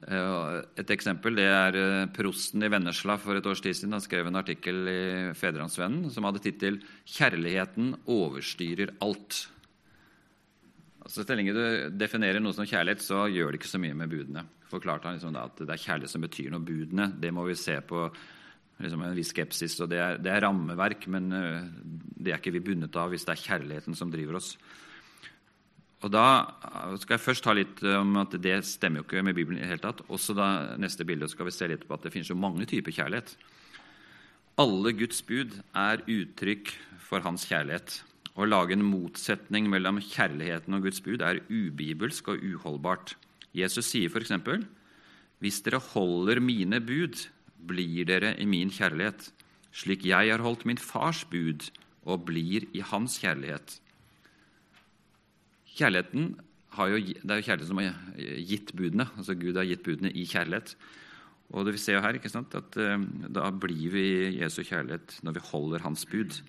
Eh, 0.05 0.57
et 0.77 0.91
eksempel 0.93 1.39
det 1.39 1.47
er 1.49 1.79
eh, 1.81 2.09
prosten 2.13 2.65
i 2.67 2.69
Vennesla 2.73 3.17
for 3.21 3.39
et 3.39 3.49
års 3.49 3.63
tid 3.65 3.79
siden. 3.79 3.97
Han 3.97 4.05
skrev 4.05 4.29
en 4.29 4.41
artikkel 4.43 4.83
i 4.93 5.03
Fedrelandsvennen 5.39 6.11
som 6.13 6.29
hadde 6.29 6.43
tittel 6.45 6.81
'Kjærligheten 7.09 7.95
overstyrer 8.05 8.99
alt'. 9.01 9.47
Altså, 11.07 11.23
så 11.23 11.39
lenge 11.39 11.55
du 11.55 11.97
definerer 11.97 12.43
noe 12.43 12.53
som 12.53 12.67
kjærlighet, 12.67 13.01
så 13.01 13.25
gjør 13.31 13.53
det 13.55 13.61
ikke 13.61 13.73
så 13.73 13.81
mye 13.81 13.95
med 13.95 14.11
budene. 14.11 14.43
Forklarte 14.67 15.07
han 15.07 15.17
liksom 15.17 15.37
at 15.39 15.61
det 15.63 15.71
er 15.71 15.85
kjærlighet 15.85 16.13
som 16.13 16.25
betyr 16.27 16.51
noe. 16.51 16.67
Budene 16.67 17.13
det 17.23 17.31
må 17.33 17.47
vi 17.47 17.55
se 17.55 17.79
på 17.81 18.09
liksom 18.83 19.03
en 19.03 19.17
viss 19.17 19.33
skepsis. 19.33 19.79
og 19.81 19.91
det 19.93 20.01
er, 20.03 20.19
det 20.21 20.33
er, 20.33 20.43
rammeverk, 20.45 21.07
men 21.13 21.31
eh, 21.33 21.69
det 22.17 22.33
er 22.33 22.41
ikke 22.41 22.55
vi 22.57 22.65
bundet 22.71 22.97
av 22.97 23.13
hvis 23.13 23.25
det 23.27 23.37
er 23.37 23.45
kjærligheten 23.45 23.97
som 23.97 24.13
driver 24.13 24.41
oss. 24.41 24.57
Og 26.05 26.13
Da 26.13 26.27
skal 27.01 27.17
jeg 27.17 27.25
først 27.25 27.45
ta 27.47 27.55
litt 27.57 27.81
om 27.89 28.19
at 28.21 28.35
det 28.39 28.59
stemmer 28.69 29.01
jo 29.01 29.07
ikke 29.07 29.25
med 29.25 29.35
Bibelen. 29.35 29.59
i 29.59 29.65
det 29.65 29.71
hele 29.71 29.83
tatt. 29.83 30.05
Også 30.13 30.37
da 30.37 30.77
neste 30.77 31.07
bilde 31.09 31.29
skal 31.29 31.49
vi 31.49 31.55
se 31.57 31.69
litt 31.69 31.87
på 31.89 31.97
at 31.97 32.05
det 32.05 32.13
finnes 32.13 32.29
jo 32.29 32.37
mange 32.37 32.67
typer 32.69 32.93
kjærlighet. 32.93 33.33
Alle 34.61 34.93
Guds 34.93 35.23
bud 35.23 35.57
er 35.75 36.05
uttrykk 36.05 36.71
for 37.01 37.25
hans 37.25 37.47
kjærlighet. 37.49 38.03
Å 38.37 38.45
lage 38.45 38.77
en 38.77 38.85
motsetning 38.85 39.71
mellom 39.73 39.99
kjærligheten 40.05 40.77
og 40.77 40.85
Guds 40.85 41.01
bud 41.01 41.25
er 41.25 41.41
ubibelsk 41.49 42.29
og 42.29 42.45
uholdbart. 42.45 43.15
Jesus 43.57 43.89
sier 43.89 44.13
f.eks.: 44.13 44.33
Hvis 45.41 45.63
dere 45.65 45.81
holder 45.81 46.41
mine 46.41 46.81
bud, 46.81 47.17
blir 47.59 48.07
dere 48.09 48.35
i 48.41 48.47
min 48.49 48.71
kjærlighet, 48.71 49.31
slik 49.73 50.07
jeg 50.09 50.33
har 50.33 50.45
holdt 50.45 50.67
min 50.69 50.81
fars 50.81 51.25
bud 51.29 51.69
og 52.07 52.27
blir 52.29 52.69
i 52.77 52.85
hans 52.85 53.19
kjærlighet. 53.23 53.81
Kjærligheten 55.77 56.37
jo, 56.77 57.01
det 57.01 57.33
er 57.33 57.41
jo 57.41 57.47
kjærligheten 57.47 57.71
som 57.71 57.81
har 57.81 57.97
gitt 58.45 58.73
budene. 58.77 59.09
altså 59.17 59.35
Gud 59.35 59.57
har 59.57 59.65
gitt 59.65 59.85
budene 59.85 60.13
i 60.13 60.27
kjærlighet. 60.29 60.77
Og 61.55 61.65
det 61.65 61.77
vi 61.77 61.81
ser 61.81 61.97
jo 61.97 62.03
her, 62.05 62.19
sant, 62.29 62.55
at 62.59 62.77
uh, 62.77 62.99
Da 63.31 63.51
blir 63.51 63.91
vi 63.93 64.05
i 64.27 64.41
Jesu 64.41 64.63
kjærlighet 64.63 65.21
når 65.23 65.39
vi 65.39 65.47
holder 65.51 65.85
hans 65.87 66.05
bud, 66.11 66.41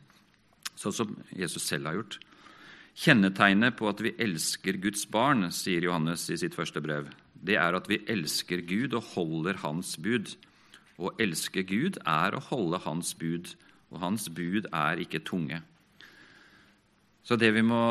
sånn 0.75 0.95
som 0.95 1.13
Jesus 1.31 1.63
selv 1.63 1.87
har 1.87 1.99
gjort. 1.99 2.19
Kjennetegnet 2.97 3.77
på 3.77 3.87
at 3.91 4.01
vi 4.01 4.15
elsker 4.17 4.79
Guds 4.81 5.05
barn, 5.05 5.51
sier 5.53 5.85
Johannes 5.85 6.25
i 6.33 6.39
sitt 6.41 6.57
første 6.57 6.81
brev, 6.81 7.11
det 7.37 7.59
er 7.61 7.77
at 7.77 7.85
vi 7.89 8.01
elsker 8.09 8.63
Gud 8.65 8.95
og 8.97 9.05
holder 9.13 9.59
hans 9.61 9.93
bud. 10.01 10.33
Å 10.97 11.13
elske 11.21 11.61
Gud 11.67 11.99
er 12.01 12.33
å 12.33 12.43
holde 12.49 12.81
Hans 12.85 13.13
bud, 13.17 13.53
og 13.93 14.01
Hans 14.01 14.27
bud 14.33 14.69
er 14.73 15.03
ikke 15.03 15.21
tunge. 15.25 15.61
Så 17.27 17.37
det 17.37 17.51
vi 17.53 17.63
må 17.65 17.81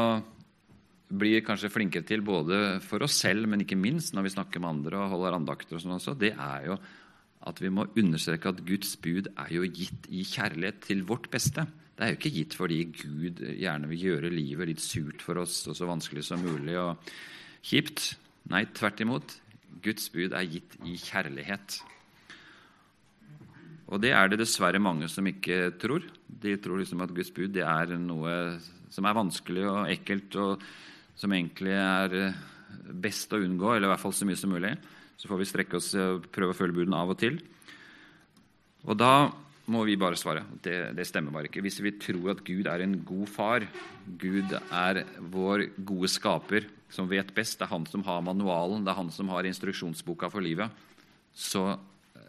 bli 1.07 1.39
kanskje 1.45 1.71
flinkere 1.71 2.07
til 2.07 2.25
både 2.27 2.81
for 2.83 3.05
oss 3.07 3.21
selv, 3.23 3.47
men 3.47 3.63
ikke 3.63 3.79
minst 3.79 4.15
når 4.17 4.27
vi 4.27 4.35
snakker 4.35 4.63
med 4.63 4.73
andre 4.73 5.03
og 5.05 5.13
holder 5.15 5.39
andakter, 5.39 5.77
og 5.77 5.85
sånn 5.85 5.99
også, 5.99 6.17
det 6.19 6.33
er 6.35 6.71
jo 6.73 6.79
at 7.47 7.61
vi 7.63 7.71
må 7.71 7.87
understreke 7.95 8.51
at 8.51 8.63
Guds 8.67 8.97
bud 8.99 9.29
er 9.31 9.53
jo 9.55 9.67
gitt 9.71 10.09
i 10.11 10.25
kjærlighet 10.27 10.81
til 10.89 11.05
vårt 11.07 11.29
beste. 11.31 11.63
Det 11.97 12.05
er 12.05 12.13
jo 12.13 12.19
ikke 12.19 12.35
gitt 12.35 12.57
fordi 12.59 12.79
Gud 12.91 13.43
gjerne 13.55 13.91
vil 13.93 14.07
gjøre 14.11 14.33
livet 14.35 14.73
litt 14.73 14.83
surt 14.83 15.23
for 15.23 15.39
oss 15.45 15.61
og 15.71 15.79
så 15.79 15.87
vanskelig 15.89 16.27
som 16.27 16.43
mulig 16.43 16.75
og 16.81 16.99
kjipt. 17.65 18.17
Nei, 18.51 18.67
tvert 18.75 19.01
imot. 19.05 19.37
Guds 19.85 20.11
bud 20.11 20.35
er 20.35 20.49
gitt 20.51 20.75
i 20.85 20.97
kjærlighet. 20.99 21.79
Og 23.87 24.03
det 24.03 24.11
er 24.17 24.31
det 24.31 24.41
dessverre 24.41 24.83
mange 24.83 25.07
som 25.11 25.27
ikke 25.31 25.71
tror. 25.79 26.05
De 26.27 26.57
tror 26.59 26.81
liksom 26.81 27.05
at 27.05 27.15
Guds 27.15 27.31
bud 27.35 27.55
det 27.55 27.63
er 27.63 27.95
noe 28.01 28.59
som 28.91 29.07
er 29.07 29.17
vanskelig 29.17 29.65
og 29.71 29.91
ekkelt, 29.93 30.37
og 30.43 30.63
som 31.17 31.33
egentlig 31.33 31.75
er 31.77 32.17
eh, 32.19 32.39
best 32.93 33.33
å 33.35 33.41
unngå, 33.43 33.73
eller 33.75 33.89
i 33.89 33.93
hvert 33.93 34.03
fall 34.03 34.15
så 34.17 34.29
mye 34.29 34.39
som 34.39 34.53
mulig. 34.53 34.75
Så 35.17 35.31
får 35.31 35.41
vi 35.41 35.49
strekke 35.49 35.79
oss 35.79 35.93
og 36.01 36.29
prøve 36.35 36.55
å 36.55 36.59
følge 36.59 36.83
budene 36.83 36.99
av 36.99 37.15
og 37.15 37.21
til. 37.21 37.39
Og 38.87 38.99
da 38.99 39.29
må 39.73 39.83
vi 39.87 39.97
bare 39.99 40.19
svare. 40.19 40.45
Det, 40.63 40.77
det 40.95 41.07
stemmer 41.09 41.35
bare 41.35 41.49
ikke. 41.49 41.63
Hvis 41.65 41.81
vi 41.83 41.95
tror 41.99 42.35
at 42.35 42.45
Gud 42.47 42.69
er 42.71 42.85
en 42.85 42.99
god 43.07 43.31
far, 43.31 43.67
Gud 44.07 44.53
er 44.55 45.03
vår 45.33 45.69
gode 45.89 46.11
skaper 46.13 46.69
som 46.93 47.09
vet 47.11 47.33
best, 47.35 47.59
det 47.59 47.67
er 47.67 47.73
han 47.73 47.87
som 47.91 48.05
har 48.07 48.23
manualen, 48.23 48.85
det 48.87 48.93
er 48.93 49.01
han 49.01 49.11
som 49.15 49.31
har 49.35 49.49
instruksjonsboka 49.49 50.31
for 50.31 50.45
livet, 50.45 50.71
så 51.35 51.73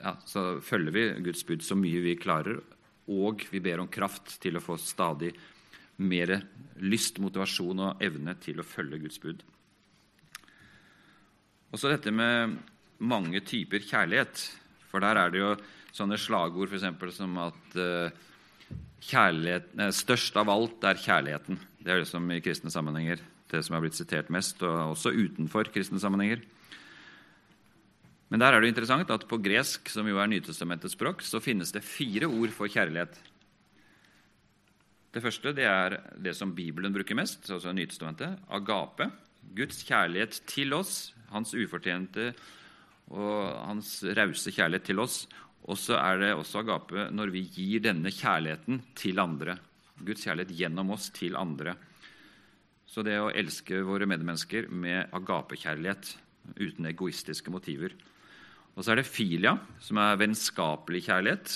ja, 0.01 0.15
så 0.25 0.59
følger 0.63 0.93
vi 0.93 1.05
Guds 1.25 1.43
bud 1.47 1.63
så 1.65 1.77
mye 1.77 2.01
vi 2.03 2.17
klarer, 2.19 2.59
og 3.07 3.45
vi 3.51 3.61
ber 3.63 3.81
om 3.81 3.89
kraft 3.91 4.35
til 4.43 4.57
å 4.57 4.63
få 4.63 4.77
stadig 4.81 5.31
mer 5.97 6.35
lyst, 6.83 7.21
motivasjon 7.23 7.85
og 7.85 8.03
evne 8.03 8.35
til 8.43 8.59
å 8.61 8.67
følge 8.67 8.99
Guds 9.01 9.21
bud. 9.23 9.41
Og 11.71 11.79
så 11.79 11.91
dette 11.91 12.13
med 12.13 12.57
mange 13.03 13.41
typer 13.45 13.83
kjærlighet. 13.83 14.43
For 14.91 15.03
der 15.03 15.19
er 15.19 15.33
det 15.33 15.41
jo 15.41 15.55
sånne 15.95 16.19
slagord 16.21 16.71
for 16.71 17.11
som 17.11 17.39
at 17.41 17.79
uh, 17.79 18.11
størst 19.93 20.37
av 20.39 20.51
alt 20.53 20.85
er 20.87 21.01
kjærligheten. 21.01 21.59
Det 21.81 21.91
er 21.91 22.03
det 22.03 22.11
som 22.11 22.29
i 22.31 22.41
kristne 22.43 22.71
sammenhenger 22.73 23.23
det 23.51 23.63
som 23.65 23.77
er 23.77 23.83
blitt 23.85 23.97
sitert 23.97 24.31
mest, 24.33 24.61
og 24.65 24.93
også 24.93 25.13
utenfor 25.15 25.69
kristne 25.73 26.01
sammenhenger. 26.03 26.41
Men 28.27 28.41
der 28.43 28.53
er 28.53 28.63
det 28.63 28.73
interessant 28.73 29.11
at 29.13 29.23
på 29.29 29.39
gresk, 29.39 29.87
som 29.89 30.07
jo 30.09 30.19
er 30.19 30.27
Nytestamentets 30.27 30.97
språk, 30.97 31.23
så 31.23 31.39
finnes 31.43 31.71
det 31.71 31.85
fire 31.85 32.27
ord 32.27 32.51
for 32.55 32.67
kjærlighet. 32.71 33.15
Det 35.15 35.23
første 35.23 35.53
det 35.55 35.65
er 35.65 35.95
det 36.19 36.35
som 36.35 36.51
Bibelen 36.55 36.93
bruker 36.93 37.15
mest, 37.17 37.47
altså 37.49 37.71
Nytestamentet. 37.73 38.35
Agape. 38.51 39.07
Guds 39.55 39.79
kjærlighet 39.87 40.41
til 40.49 40.75
oss, 40.75 41.13
hans 41.31 41.53
ufortjente 41.55 42.33
og 43.15 43.55
hans 43.63 44.01
rause 44.17 44.51
kjærlighet 44.51 44.89
til 44.91 44.99
oss. 44.99 45.21
Og 45.67 45.79
så 45.79 45.95
er 45.99 46.19
det 46.19 46.33
også 46.35 46.61
agape 46.61 47.07
når 47.15 47.31
vi 47.31 47.45
gir 47.47 47.83
denne 47.87 48.11
kjærligheten 48.11 48.81
til 48.99 49.23
andre. 49.23 49.55
Guds 50.03 50.27
kjærlighet 50.27 50.51
gjennom 50.59 50.91
oss 50.95 51.07
til 51.15 51.39
andre. 51.39 51.77
Så 52.87 53.03
det 53.03 53.17
å 53.19 53.31
elske 53.31 53.81
våre 53.87 54.07
medmennesker 54.07 54.67
med 54.71 55.15
agapekjærlighet 55.15 56.13
uten 56.59 56.91
egoistiske 56.91 57.51
motiver. 57.51 57.95
Og 58.77 58.85
så 58.85 58.93
er 58.93 58.99
det 58.99 59.09
filia, 59.09 59.55
som 59.81 59.97
er 59.97 60.19
vennskapelig 60.21 61.01
kjærlighet 61.07 61.53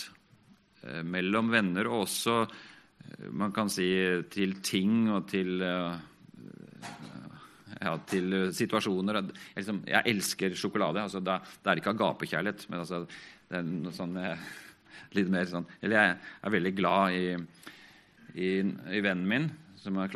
eh, 0.88 1.04
mellom 1.06 1.52
venner, 1.54 1.86
og 1.92 2.08
også 2.08 2.38
eh, 2.42 3.28
man 3.30 3.54
kan 3.54 3.70
si 3.70 3.92
til 4.34 4.56
ting 4.66 5.06
og 5.14 5.28
til 5.30 5.62
eh, 5.62 6.00
ja, 7.78 7.94
til 8.10 8.34
situasjoner. 8.58 9.22
Liksom, 9.54 9.84
jeg 9.90 10.16
elsker 10.16 10.58
sjokolade. 10.58 11.06
Altså, 11.06 11.22
det 11.22 11.38
er 11.38 11.82
ikke 11.82 11.94
agapekjærlighet, 11.94 12.66
men 12.74 12.82
altså, 12.82 13.04
det 13.50 13.62
er 13.62 13.70
noe 13.70 13.94
sånn 13.94 14.18
litt 15.18 15.30
mer 15.32 15.48
sånn 15.50 15.66
Eller 15.82 15.98
jeg 15.98 16.18
er 16.18 16.54
veldig 16.58 16.74
glad 16.78 17.18
i, 17.18 17.24
i, 18.34 18.52
i 18.98 19.06
vennen 19.06 19.30
min, 19.30 19.50
som 19.78 20.02
er 20.02 20.10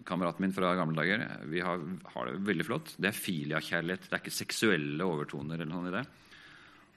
klassekameraten 0.00 0.42
min 0.42 0.52
fra 0.52 0.74
gamle 0.74 0.96
dager. 0.96 1.26
Vi 1.44 1.60
har, 1.60 1.80
har, 2.14 2.26
det 2.26 2.46
veldig 2.46 2.66
flott. 2.66 2.94
Det 2.96 3.08
er 3.08 3.16
filiakjærlighet. 3.16 4.08
Det 4.08 4.14
er 4.16 4.22
ikke 4.22 4.32
seksuelle 4.34 5.04
overtoner 5.04 5.60
eller 5.60 5.70
noe 5.70 5.88
i 5.88 5.94
det. 5.94 6.04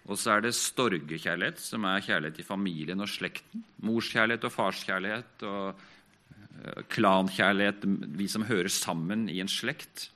Og 0.08 0.20
så 0.20 0.34
er 0.34 0.44
det 0.44 0.56
storgekjærlighet, 0.56 1.60
som 1.60 1.86
er 1.86 2.04
kjærlighet 2.04 2.40
i 2.40 2.48
familien 2.48 3.00
og 3.00 3.10
slekten. 3.10 3.64
Morskjærlighet 3.84 4.44
og 4.44 4.52
farskjærlighet 4.52 5.46
og 5.48 5.80
uh, 5.80 6.82
klankjærlighet, 6.92 7.86
vi 8.18 8.28
som 8.28 8.44
hører 8.44 8.72
sammen 8.72 9.30
i 9.32 9.40
en 9.40 9.52
slekt. 9.52 10.10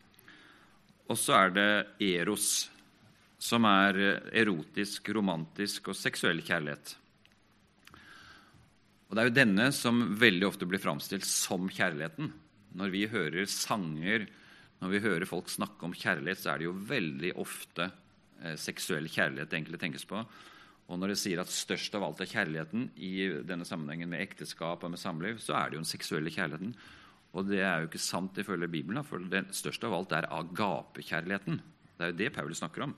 Og 1.08 1.16
så 1.18 1.38
er 1.38 1.54
det 1.56 1.70
eros, 2.04 2.68
som 3.40 3.64
er 3.70 4.20
erotisk, 4.36 5.08
romantisk 5.16 5.88
og 5.88 5.96
seksuell 5.96 6.42
kjærlighet. 6.44 6.98
Og 9.08 9.16
Det 9.16 9.22
er 9.22 9.30
jo 9.30 9.38
denne 9.38 9.70
som 9.72 10.04
veldig 10.20 10.50
ofte 10.50 10.68
blir 10.68 10.84
framstilt 10.84 11.24
som 11.24 11.70
kjærligheten. 11.72 12.34
Når 12.76 12.92
vi 12.92 13.06
hører 13.12 13.46
sanger, 13.52 14.28
når 14.82 14.92
vi 14.94 15.04
hører 15.06 15.30
folk 15.30 15.50
snakke 15.50 15.88
om 15.88 15.96
kjærlighet, 15.96 16.42
så 16.42 16.52
er 16.54 16.60
det 16.60 16.68
jo 16.68 16.76
veldig 16.90 17.32
ofte 17.40 17.92
Eh, 18.46 18.54
seksuell 18.60 19.08
kjærlighet 19.10 19.50
det 19.50 19.58
egentlig 19.58 19.80
tenkes 19.82 20.06
på. 20.06 20.22
Og 20.88 21.00
når 21.00 21.12
det 21.12 21.20
sier 21.20 21.42
at 21.42 21.52
størst 21.52 21.96
av 21.98 22.06
alt 22.06 22.22
er 22.24 22.30
kjærligheten 22.32 22.92
i 23.04 23.28
denne 23.48 23.66
sammenhengen 23.68 24.12
med 24.12 24.22
ekteskap 24.24 24.86
og 24.86 24.94
med 24.94 25.02
samliv, 25.02 25.42
så 25.44 25.58
er 25.58 25.70
det 25.70 25.78
jo 25.78 25.82
den 25.82 25.90
seksuelle 25.90 26.32
kjærligheten. 26.32 26.76
Og 27.36 27.50
det 27.50 27.60
er 27.60 27.82
jo 27.82 27.90
ikke 27.90 28.02
sant 28.02 28.38
ifølge 28.40 28.70
Bibelen, 28.72 29.04
for 29.04 29.20
det 29.20 29.50
største 29.58 29.90
av 29.90 29.98
alt 29.98 30.16
er 30.16 30.30
agapekjærligheten. 30.38 31.60
Det 31.98 32.06
er 32.06 32.14
jo 32.14 32.20
det 32.22 32.32
Paul 32.38 32.56
snakker 32.56 32.86
om. 32.88 32.96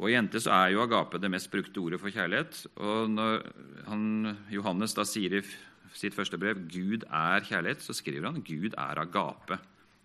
Og 0.00 0.08
I 0.08 0.14
jente 0.14 0.40
så 0.40 0.52
er 0.54 0.74
jo 0.74 0.84
agape 0.84 1.18
det 1.20 1.32
mest 1.32 1.50
brukte 1.52 1.80
ordet 1.82 1.98
for 2.00 2.12
kjærlighet. 2.14 2.62
Og 2.78 3.10
når 3.10 3.42
han, 3.88 4.04
Johannes 4.52 4.94
da 4.96 5.04
sier 5.08 5.40
i 5.40 5.42
sitt 5.92 6.14
første 6.14 6.38
brev 6.38 6.54
'Gud 6.68 7.04
er 7.10 7.40
kjærlighet', 7.46 7.82
så 7.82 7.92
skriver 7.92 8.30
han 8.30 8.42
'Gud 8.42 8.74
er 8.78 9.00
agape'. 9.02 9.58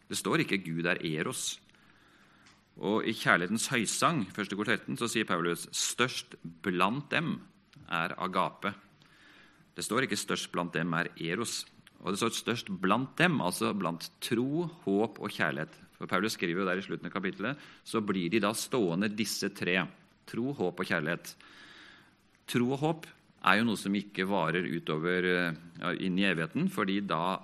Det 0.10 0.18
står 0.18 0.44
ikke 0.44 0.58
'Gud 0.58 0.86
er 0.86 0.98
eros'. 1.02 1.60
Og 2.78 3.06
I 3.08 3.14
Kjærlighetens 3.14 3.68
høysang, 3.72 4.28
1. 4.28 4.52
kortetten, 4.58 4.98
så 4.98 5.08
sier 5.08 5.24
Paulus 5.24 5.68
størst 5.72 6.36
blant 6.62 7.08
dem 7.12 7.40
er 7.88 8.16
agape. 8.18 8.74
Det 9.76 9.84
står 9.84 10.04
ikke 10.04 10.20
'størst 10.20 10.52
blant 10.52 10.74
dem 10.74 10.94
er 10.94 11.08
eros'. 11.18 11.66
Og 12.04 12.12
det 12.12 12.20
står 12.20 12.30
'størst 12.30 12.82
blant 12.82 13.16
dem', 13.18 13.42
altså 13.42 13.74
blant 13.74 14.12
tro, 14.22 14.64
håp 14.84 15.20
og 15.20 15.30
kjærlighet. 15.30 15.72
For 15.98 16.06
Paulus 16.06 16.34
skriver 16.34 16.62
jo 16.62 16.68
der 16.68 16.78
i 16.78 16.82
slutten 16.82 17.08
av 17.08 17.12
kapittelet 17.12 17.58
så 17.84 18.02
blir 18.02 18.30
de 18.30 18.40
da 18.40 18.52
stående, 18.52 19.16
disse 19.16 19.50
tre. 19.50 19.88
Tro, 20.28 20.52
håp 20.54 20.80
og 20.80 20.86
kjærlighet. 20.86 21.36
Tro 22.48 22.72
og 22.72 22.80
håp 22.80 23.08
er 23.46 23.60
jo 23.60 23.68
noe 23.68 23.80
som 23.80 23.94
ikke 23.96 24.26
varer 24.30 24.66
utover 24.66 25.28
ja, 25.30 25.92
inn 26.02 26.18
i 26.18 26.26
evigheten, 26.28 26.70
fordi 26.74 27.00
da 27.06 27.38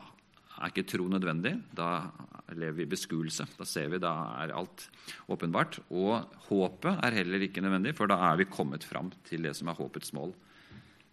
er 0.62 0.72
ikke 0.72 0.88
tro 0.90 1.08
nødvendig. 1.10 1.54
Da 1.78 2.10
lever 2.58 2.80
vi 2.80 2.86
i 2.86 2.92
beskuelse. 2.92 3.48
Da 3.58 3.68
ser 3.68 3.92
vi, 3.94 4.02
da 4.02 4.14
er 4.42 4.54
alt 4.58 4.88
åpenbart. 5.32 5.80
Og 5.94 6.26
håpet 6.50 7.04
er 7.06 7.20
heller 7.22 7.46
ikke 7.46 7.64
nødvendig, 7.64 7.96
for 7.98 8.10
da 8.10 8.20
er 8.32 8.42
vi 8.42 8.50
kommet 8.50 8.86
fram 8.88 9.12
til 9.28 9.46
det 9.48 9.54
som 9.58 9.72
er 9.72 9.78
håpets 9.78 10.14
mål. 10.18 10.34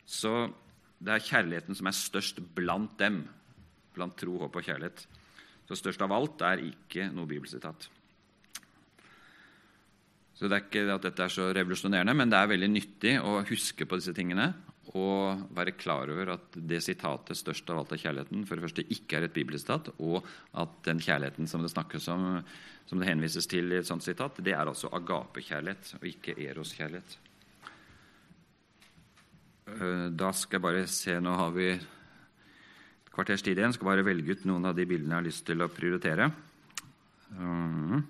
Så 0.08 0.48
det 0.98 1.14
er 1.14 1.26
kjærligheten 1.26 1.78
som 1.78 1.90
er 1.90 1.96
størst 1.96 2.40
blant 2.56 2.96
dem. 3.00 3.22
Blant 3.96 4.16
tro, 4.18 4.38
håp 4.42 4.56
og 4.56 4.66
kjærlighet. 4.66 5.04
Så 5.68 5.76
størst 5.76 6.02
av 6.04 6.14
alt 6.16 6.42
er 6.48 6.64
ikke 6.64 7.10
noe 7.12 7.28
bibelsitat. 7.28 7.90
Så 10.38 10.46
det 10.46 10.54
er 10.54 10.64
ikke 10.64 10.84
at 10.94 11.02
dette 11.02 11.24
er 11.24 11.32
så 11.34 11.48
revolusjonerende, 11.50 12.14
men 12.14 12.30
det 12.30 12.38
er 12.38 12.50
veldig 12.52 12.68
nyttig 12.70 13.14
å 13.18 13.40
huske 13.48 13.88
på 13.88 13.98
disse 13.98 14.14
tingene 14.14 14.52
og 14.96 15.44
være 15.54 15.76
klar 15.76 16.08
over 16.12 16.32
at 16.34 16.56
det 16.56 16.80
sitatet 16.82 17.36
'størst 17.36 17.70
av 17.70 17.78
alt 17.78 17.92
er 17.92 18.02
kjærligheten' 18.02 18.46
for 18.46 18.56
det 18.56 18.64
første 18.64 18.84
ikke 18.88 19.16
er 19.16 19.24
et 19.24 19.32
bibelsitat, 19.32 19.90
og 19.98 20.24
at 20.54 20.68
den 20.84 21.00
kjærligheten 21.00 21.48
som 21.48 21.62
det 21.62 21.70
snakkes 21.70 22.08
om, 22.08 22.42
som 22.86 22.98
det 22.98 23.08
henvises 23.08 23.46
til 23.46 23.72
i 23.72 23.76
et 23.76 23.86
sånt 23.86 24.02
sitat, 24.02 24.42
det 24.42 24.52
er 24.52 24.66
altså 24.66 24.88
agapekjærlighet 24.92 25.94
og 26.00 26.06
ikke 26.06 26.38
eroskjærlighet. 26.48 27.18
Eh, 29.68 30.08
da 30.10 30.32
skal 30.32 30.56
jeg 30.56 30.62
bare 30.62 30.86
se 30.86 31.20
Nå 31.20 31.34
har 31.36 31.50
vi 31.50 31.72
et 31.72 33.10
kvarters 33.12 33.42
tid 33.42 33.58
igjen. 33.58 33.72
Skal 33.72 33.84
bare 33.84 34.04
velge 34.04 34.32
ut 34.32 34.44
noen 34.46 34.64
av 34.64 34.74
de 34.74 34.86
bildene 34.86 35.12
jeg 35.12 35.20
har 35.20 35.28
lyst 35.28 35.46
til 35.46 35.60
å 35.60 35.68
prioritere. 35.68 36.32
Uh 37.36 38.00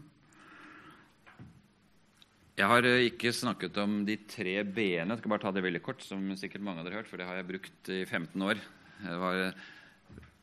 jeg 2.58 2.66
har 2.66 2.86
eh, 2.88 3.06
ikke 3.06 3.30
snakket 3.34 3.76
om 3.78 4.00
de 4.06 4.16
tre 4.26 4.56
b-ene. 4.66 5.12
Jeg 5.12 5.20
skal 5.20 5.30
bare 5.30 5.44
ta 5.44 5.52
det 5.54 5.62
veldig 5.62 5.82
kort, 5.84 6.02
som 6.02 6.24
sikkert 6.38 6.64
mange 6.66 6.82
av 6.82 6.88
dere 6.88 6.96
har 6.96 7.04
hørt, 7.04 7.10
for 7.10 7.20
det 7.20 7.28
har 7.28 7.36
jeg 7.38 7.46
brukt 7.52 7.90
i 7.94 8.00
15 8.02 8.46
år. 8.48 8.58
Det 8.98 9.18
var 9.22 9.42
eh, 9.44 9.60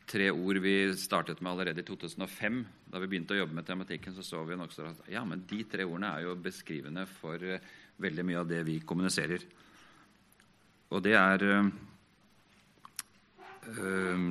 tre 0.07 0.29
ord 0.31 0.59
vi 0.63 0.75
startet 0.95 1.41
med 1.43 1.51
allerede 1.51 1.83
i 1.83 1.87
2005. 1.87 2.61
Da 2.93 3.01
vi 3.03 3.09
begynte 3.11 3.35
å 3.35 3.41
jobbe 3.41 3.57
med 3.57 3.67
tematikken, 3.67 4.15
så 4.15 4.23
så 4.23 4.45
vi 4.47 4.55
nokså 4.55 4.87
at 4.87 5.11
ja, 5.11 5.25
men 5.27 5.43
de 5.49 5.59
tre 5.67 5.83
ordene 5.83 6.13
er 6.13 6.23
jo 6.23 6.37
beskrivende 6.39 7.03
for 7.17 7.35
eh, 7.43 7.59
veldig 7.99 8.25
mye 8.29 8.39
av 8.45 8.47
det 8.47 8.61
vi 8.69 8.77
kommuniserer. 8.87 9.43
Og 10.95 11.03
det 11.03 11.17
er 11.19 11.43
øh, 11.51 11.67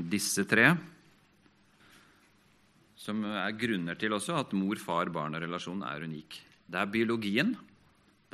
disse 0.09 0.47
tre 0.49 0.73
som 3.05 3.21
er 3.29 3.61
grunner 3.61 4.01
til 4.01 4.17
også 4.17 4.41
at 4.41 4.57
mor-far-barn-relasjonen 4.57 5.85
er 5.85 6.09
unik. 6.09 6.41
Det 6.65 6.81
er 6.81 6.89
biologien, 6.89 7.53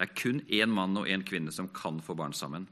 det 0.01 0.07
er 0.07 0.17
kun 0.17 0.39
én 0.49 0.71
mann 0.73 0.97
og 0.97 1.11
én 1.13 1.21
kvinne 1.29 1.53
som 1.53 1.67
kan 1.77 1.99
få 2.01 2.15
barn 2.17 2.33
sammen. 2.33 2.63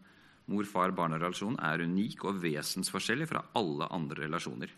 Mor-far-barn-relasjonen 0.48 1.58
er 1.60 1.82
unik 1.84 2.24
og 2.24 2.38
vesensforskjellig 2.40 3.26
fra 3.28 3.42
alle 3.60 3.84
andre 3.92 4.22
relasjoner. 4.24 4.72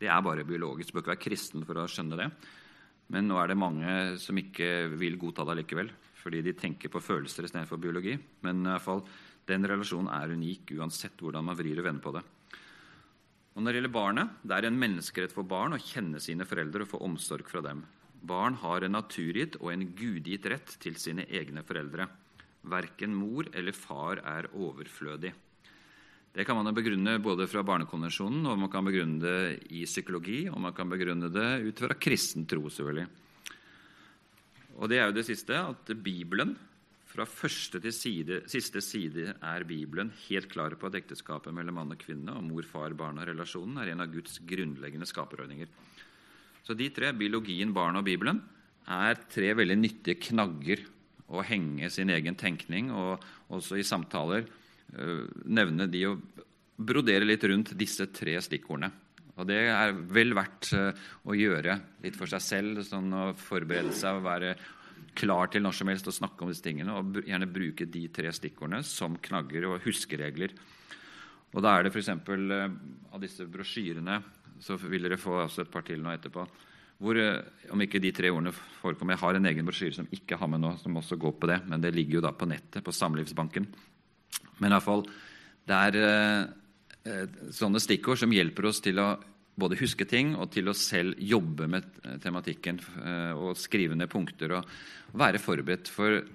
Det 0.00 0.08
er 0.08 0.24
bare 0.24 0.46
biologisk. 0.48 0.88
Du 0.88 0.96
bør 0.96 1.02
ikke 1.02 1.12
være 1.12 1.24
kristen 1.26 1.66
for 1.68 1.82
å 1.82 1.84
skjønne 1.84 2.16
det. 2.16 2.30
Men 3.12 3.28
nå 3.28 3.36
er 3.36 3.52
det 3.52 3.58
mange 3.60 3.92
som 4.24 4.40
ikke 4.40 4.88
vil 4.96 5.20
godta 5.20 5.44
det 5.50 5.58
likevel, 5.60 5.92
fordi 6.16 6.40
de 6.46 6.56
tenker 6.56 6.88
på 6.88 7.04
følelser 7.04 7.44
istedenfor 7.44 7.76
biologi. 7.76 8.16
Men 8.40 8.64
i 8.64 8.72
hvert 8.72 8.86
fall, 8.88 9.04
den 9.52 9.68
relasjonen 9.68 10.08
er 10.16 10.32
unik 10.32 10.72
uansett 10.78 11.20
hvordan 11.20 11.44
man 11.44 11.60
vrir 11.60 11.76
og 11.76 11.90
vender 11.90 12.06
på 12.08 12.16
det. 12.16 12.24
Og 13.52 13.60
Når 13.60 13.68
det 13.68 13.82
gjelder 13.82 13.98
barnet, 14.00 14.36
det 14.48 14.56
er 14.56 14.70
en 14.70 14.80
menneskerett 14.80 15.36
for 15.36 15.44
barn 15.44 15.76
å 15.76 15.84
kjenne 15.92 16.24
sine 16.24 16.48
foreldre 16.48 16.86
og 16.86 16.94
få 16.94 17.04
omsorg 17.04 17.52
fra 17.52 17.60
dem. 17.60 17.84
Barn 18.22 18.54
har 18.62 18.84
en 18.86 18.94
naturgitt 18.94 19.56
og 19.58 19.72
en 19.72 19.88
gudgitt 19.98 20.46
rett 20.50 20.76
til 20.82 20.98
sine 21.00 21.26
egne 21.26 21.64
foreldre. 21.66 22.06
Verken 22.70 23.16
mor 23.18 23.48
eller 23.50 23.74
far 23.74 24.22
er 24.22 24.46
overflødig. 24.54 25.32
Det 26.32 26.46
kan 26.48 26.56
man 26.56 26.72
begrunne 26.72 27.18
både 27.20 27.44
fra 27.50 27.64
Barnekonvensjonen 27.66 28.46
og 28.48 28.60
man 28.62 28.70
kan 28.72 28.86
begrunne 28.86 29.20
det 29.20 29.72
i 29.74 29.82
psykologi, 29.84 30.46
og 30.48 30.62
man 30.64 30.72
kan 30.72 30.88
begrunne 30.88 31.28
det 31.28 31.48
ut 31.66 31.82
fra 31.82 31.98
kristen 31.98 32.46
tro, 32.48 32.70
selvfølgelig. 32.70 33.08
Og 34.80 34.88
det 34.88 35.00
er 35.00 35.10
jo 35.10 35.16
det 35.18 35.26
siste, 35.28 35.58
at 35.58 35.92
Bibelen, 36.00 36.54
fra 37.12 37.26
første 37.28 37.76
til 37.84 37.92
side, 37.92 38.38
siste 38.48 38.80
side 38.80 39.34
er 39.34 39.66
Bibelen 39.68 40.08
helt 40.30 40.48
klar 40.48 40.72
på 40.80 40.88
at 40.88 40.96
ekteskapet 41.02 41.52
mellom 41.52 41.76
mann 41.76 41.92
og 41.92 42.00
kvinne 42.00 42.32
og 42.38 42.46
mor, 42.46 42.64
far, 42.64 42.94
barn 42.96 43.20
og 43.20 43.28
relasjonen 43.28 43.82
er 43.82 43.92
en 43.92 44.00
av 44.00 44.14
Guds 44.14 44.38
grunnleggende 44.48 45.04
skaperordninger. 45.10 45.68
Så 46.62 46.76
de 46.78 46.88
tre, 46.94 47.10
biologien, 47.18 47.72
barnet 47.74 48.02
og 48.02 48.06
Bibelen, 48.06 48.40
er 48.86 49.18
tre 49.30 49.52
veldig 49.58 49.78
nyttige 49.78 50.20
knagger 50.28 50.82
å 51.32 51.42
henge 51.46 51.88
sin 51.90 52.10
egen 52.12 52.36
tenkning 52.38 52.90
og 52.94 53.22
også 53.52 53.78
i 53.80 53.86
samtaler 53.86 54.44
uh, 54.44 55.24
nevne 55.46 55.88
de 55.90 56.04
og 56.10 56.20
brodere 56.82 57.26
litt 57.26 57.44
rundt 57.46 57.74
disse 57.78 58.08
tre 58.14 58.36
stikkordene. 58.42 58.90
Og 59.38 59.48
det 59.48 59.62
er 59.70 59.94
vel 60.12 60.34
verdt 60.36 60.72
uh, 60.76 60.90
å 61.24 61.36
gjøre 61.38 61.78
litt 62.04 62.18
for 62.18 62.30
seg 62.30 62.44
selv, 62.44 62.82
sånn 62.86 63.10
å 63.16 63.24
forberede 63.38 63.94
seg 63.96 64.20
og 64.20 64.26
være 64.26 64.54
klar 65.18 65.50
til 65.52 65.64
når 65.64 65.76
som 65.76 65.90
helst 65.92 66.08
å 66.08 66.14
snakke 66.14 66.44
om 66.44 66.52
disse 66.52 66.64
tingene 66.64 66.94
og 66.96 67.18
gjerne 67.26 67.50
bruke 67.50 67.88
de 67.90 68.06
tre 68.14 68.30
stikkordene 68.32 68.84
som 68.86 69.18
knagger 69.20 69.66
og 69.68 69.82
huskeregler. 69.86 70.54
Og 71.52 71.64
da 71.64 71.74
er 71.76 71.84
det 71.84 71.92
f.eks. 71.92 72.08
av 72.08 73.18
disse 73.20 73.44
brosjyrene 73.50 74.20
så 74.62 74.78
vil 74.78 75.08
dere 75.08 75.20
få 75.20 75.40
også 75.42 75.64
et 75.64 75.72
par 75.72 75.84
til 75.86 76.02
nå 76.02 76.12
etterpå. 76.14 76.46
Hvor, 77.02 77.18
om 77.74 77.82
ikke 77.82 77.98
de 77.98 78.12
tre 78.14 78.30
ordene 78.30 78.52
forekommer, 78.54 79.16
Jeg 79.16 79.24
har 79.24 79.34
en 79.34 79.46
egen 79.50 79.66
brosjyre 79.66 79.96
som 79.96 80.10
ikke 80.14 80.38
har 80.38 80.46
med 80.46 80.62
nå, 80.62 80.76
som 80.78 80.96
også 80.96 81.18
går 81.18 81.32
på 81.40 81.48
det, 81.50 81.58
men 81.66 81.82
det 81.82 81.94
ligger 81.94 82.20
jo 82.20 82.26
da 82.28 82.30
på 82.30 82.46
nettet, 82.46 82.84
på 82.84 82.94
Samlivsbanken. 82.94 83.66
Men 84.60 84.70
i 84.70 84.74
hvert 84.76 84.86
fall, 84.86 85.02
det 85.66 85.80
er 85.88 85.98
eh, 85.98 87.26
sånne 87.50 87.82
stikkord 87.82 88.20
som 88.22 88.32
hjelper 88.34 88.70
oss 88.70 88.80
til 88.84 89.02
å 89.02 89.16
både 89.58 89.78
huske 89.82 90.06
ting 90.08 90.32
og 90.38 90.52
til 90.54 90.70
å 90.70 90.76
selv 90.76 91.18
jobbe 91.20 91.66
med 91.70 91.88
tematikken 92.22 92.78
eh, 93.02 93.32
og 93.34 93.58
skrive 93.60 93.98
ned 93.98 94.10
punkter 94.12 94.56
og 94.60 94.70
være 95.18 95.42
forberedt. 95.42 95.90
For 95.92 96.20
eh, 96.22 96.30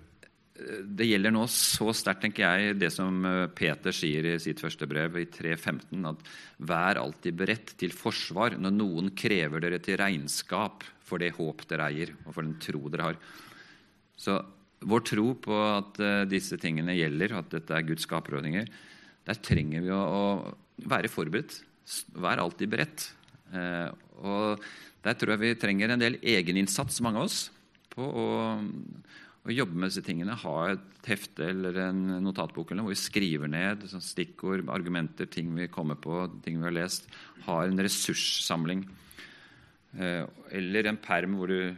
det 0.97 1.07
gjelder 1.07 1.33
nå 1.33 1.43
så 1.51 1.91
sterkt, 1.95 2.23
tenker 2.25 2.43
jeg, 2.45 2.77
det 2.81 2.89
som 2.93 3.25
eh, 3.27 3.45
Peter 3.53 3.95
sier 3.95 4.25
i 4.31 4.35
sitt 4.41 4.61
første 4.63 4.89
brev, 4.89 5.19
i 5.21 5.27
3.15, 5.29 6.07
at 6.09 6.23
vær 6.69 7.01
alltid 7.01 7.37
beredt 7.37 7.75
til 7.79 7.95
forsvar 7.95 8.57
når 8.57 8.75
noen 8.75 9.11
krever 9.17 9.63
dere 9.63 9.81
til 9.83 9.99
regnskap 10.01 10.85
for 11.07 11.23
det 11.23 11.35
håp 11.37 11.63
dere 11.69 11.91
eier, 11.91 12.15
og 12.25 12.33
for 12.33 12.43
den 12.43 12.57
tro 12.63 12.89
dere 12.91 13.11
har. 13.11 13.21
Så 14.17 14.39
vår 14.87 15.05
tro 15.07 15.29
på 15.41 15.55
at 15.61 16.01
disse 16.29 16.57
tingene 16.61 16.97
gjelder, 16.97 17.37
at 17.39 17.53
dette 17.53 17.73
er 17.73 17.85
Guds 17.87 18.05
skaperordninger, 18.05 18.67
der 19.27 19.39
trenger 19.43 19.85
vi 19.85 19.93
å 19.93 20.27
være 20.87 21.09
forberedt 21.11 21.61
Vær 22.19 22.41
alltid 22.43 22.71
beredt. 22.71 23.05
Eh, 23.55 23.89
og 24.19 24.63
der 25.05 25.15
tror 25.15 25.35
jeg 25.35 25.43
vi 25.43 25.59
trenger 25.59 25.93
en 25.93 26.01
del 26.01 26.17
egeninnsats, 26.19 26.99
mange 27.05 27.21
av 27.21 27.29
oss, 27.29 27.45
på 27.93 28.03
å, 28.03 28.25
å, 29.47 29.55
jobbe 29.55 29.79
med 29.79 29.89
disse 29.89 30.03
tingene. 30.05 30.35
Ha 30.43 30.55
et 30.73 31.09
hefte 31.09 31.47
eller 31.51 31.79
en 31.87 32.03
notatbok 32.25 32.71
eller 32.71 32.85
hvor 32.85 32.95
vi 32.95 32.99
skriver 32.99 33.51
ned 33.51 33.85
sånn 33.89 34.03
stikkord, 34.03 34.65
argumenter, 34.73 35.29
ting 35.31 35.53
vi 35.55 35.69
kommer 35.71 35.99
på, 35.99 36.25
ting 36.45 36.59
vi 36.59 36.67
har 36.67 36.75
lest. 36.75 37.07
Ha 37.47 37.61
en 37.63 37.79
ressurssamling. 37.79 38.83
Eh, 39.97 40.23
eller 40.59 40.91
en 40.91 40.99
perm 41.01 41.37
hvor 41.39 41.51
du 41.51 41.73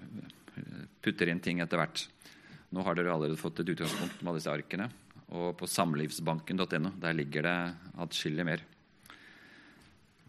putter 1.03 1.29
inn 1.31 1.41
ting 1.43 1.61
etter 1.63 1.79
hvert. 1.79 2.07
Nå 2.73 2.83
har 2.85 2.97
dere 2.97 3.13
allerede 3.13 3.39
fått 3.39 3.61
et 3.61 3.71
utgangspunkt 3.73 4.21
med 4.25 4.37
disse 4.37 4.51
arkene. 4.53 4.89
Og 5.29 5.53
på 5.57 5.69
samlivsbanken.no 5.69 6.93
der 7.01 7.17
ligger 7.17 7.45
det 7.45 7.57
atskillig 8.01 8.45
mer. 8.45 8.63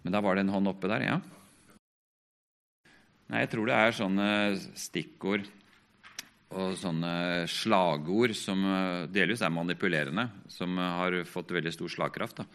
Men 0.05 0.15
da 0.15 0.21
var 0.25 0.37
det 0.37 0.47
en 0.47 0.55
hånd 0.55 0.71
oppe 0.71 0.89
der, 0.89 1.05
ja. 1.05 1.19
Nei, 3.31 3.45
jeg 3.45 3.51
tror 3.53 3.69
det 3.69 3.77
er 3.79 3.95
sånne 3.95 4.29
stikkord 4.81 5.45
og 6.51 6.75
sånne 6.79 7.47
slagord 7.51 8.35
som 8.35 8.65
eh, 8.67 9.05
delvis 9.13 9.45
er 9.47 9.55
manipulerende, 9.55 10.27
som 10.51 10.79
har 10.81 11.21
fått 11.29 11.55
veldig 11.55 11.73
stor 11.75 11.93
slagkraft. 11.95 12.43
Da. 12.43 12.49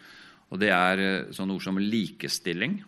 Og 0.52 0.60
det 0.62 0.72
er 0.76 1.04
eh, 1.04 1.32
sånne 1.36 1.56
ord 1.56 1.64
som 1.64 1.80
likestilling. 1.80 2.82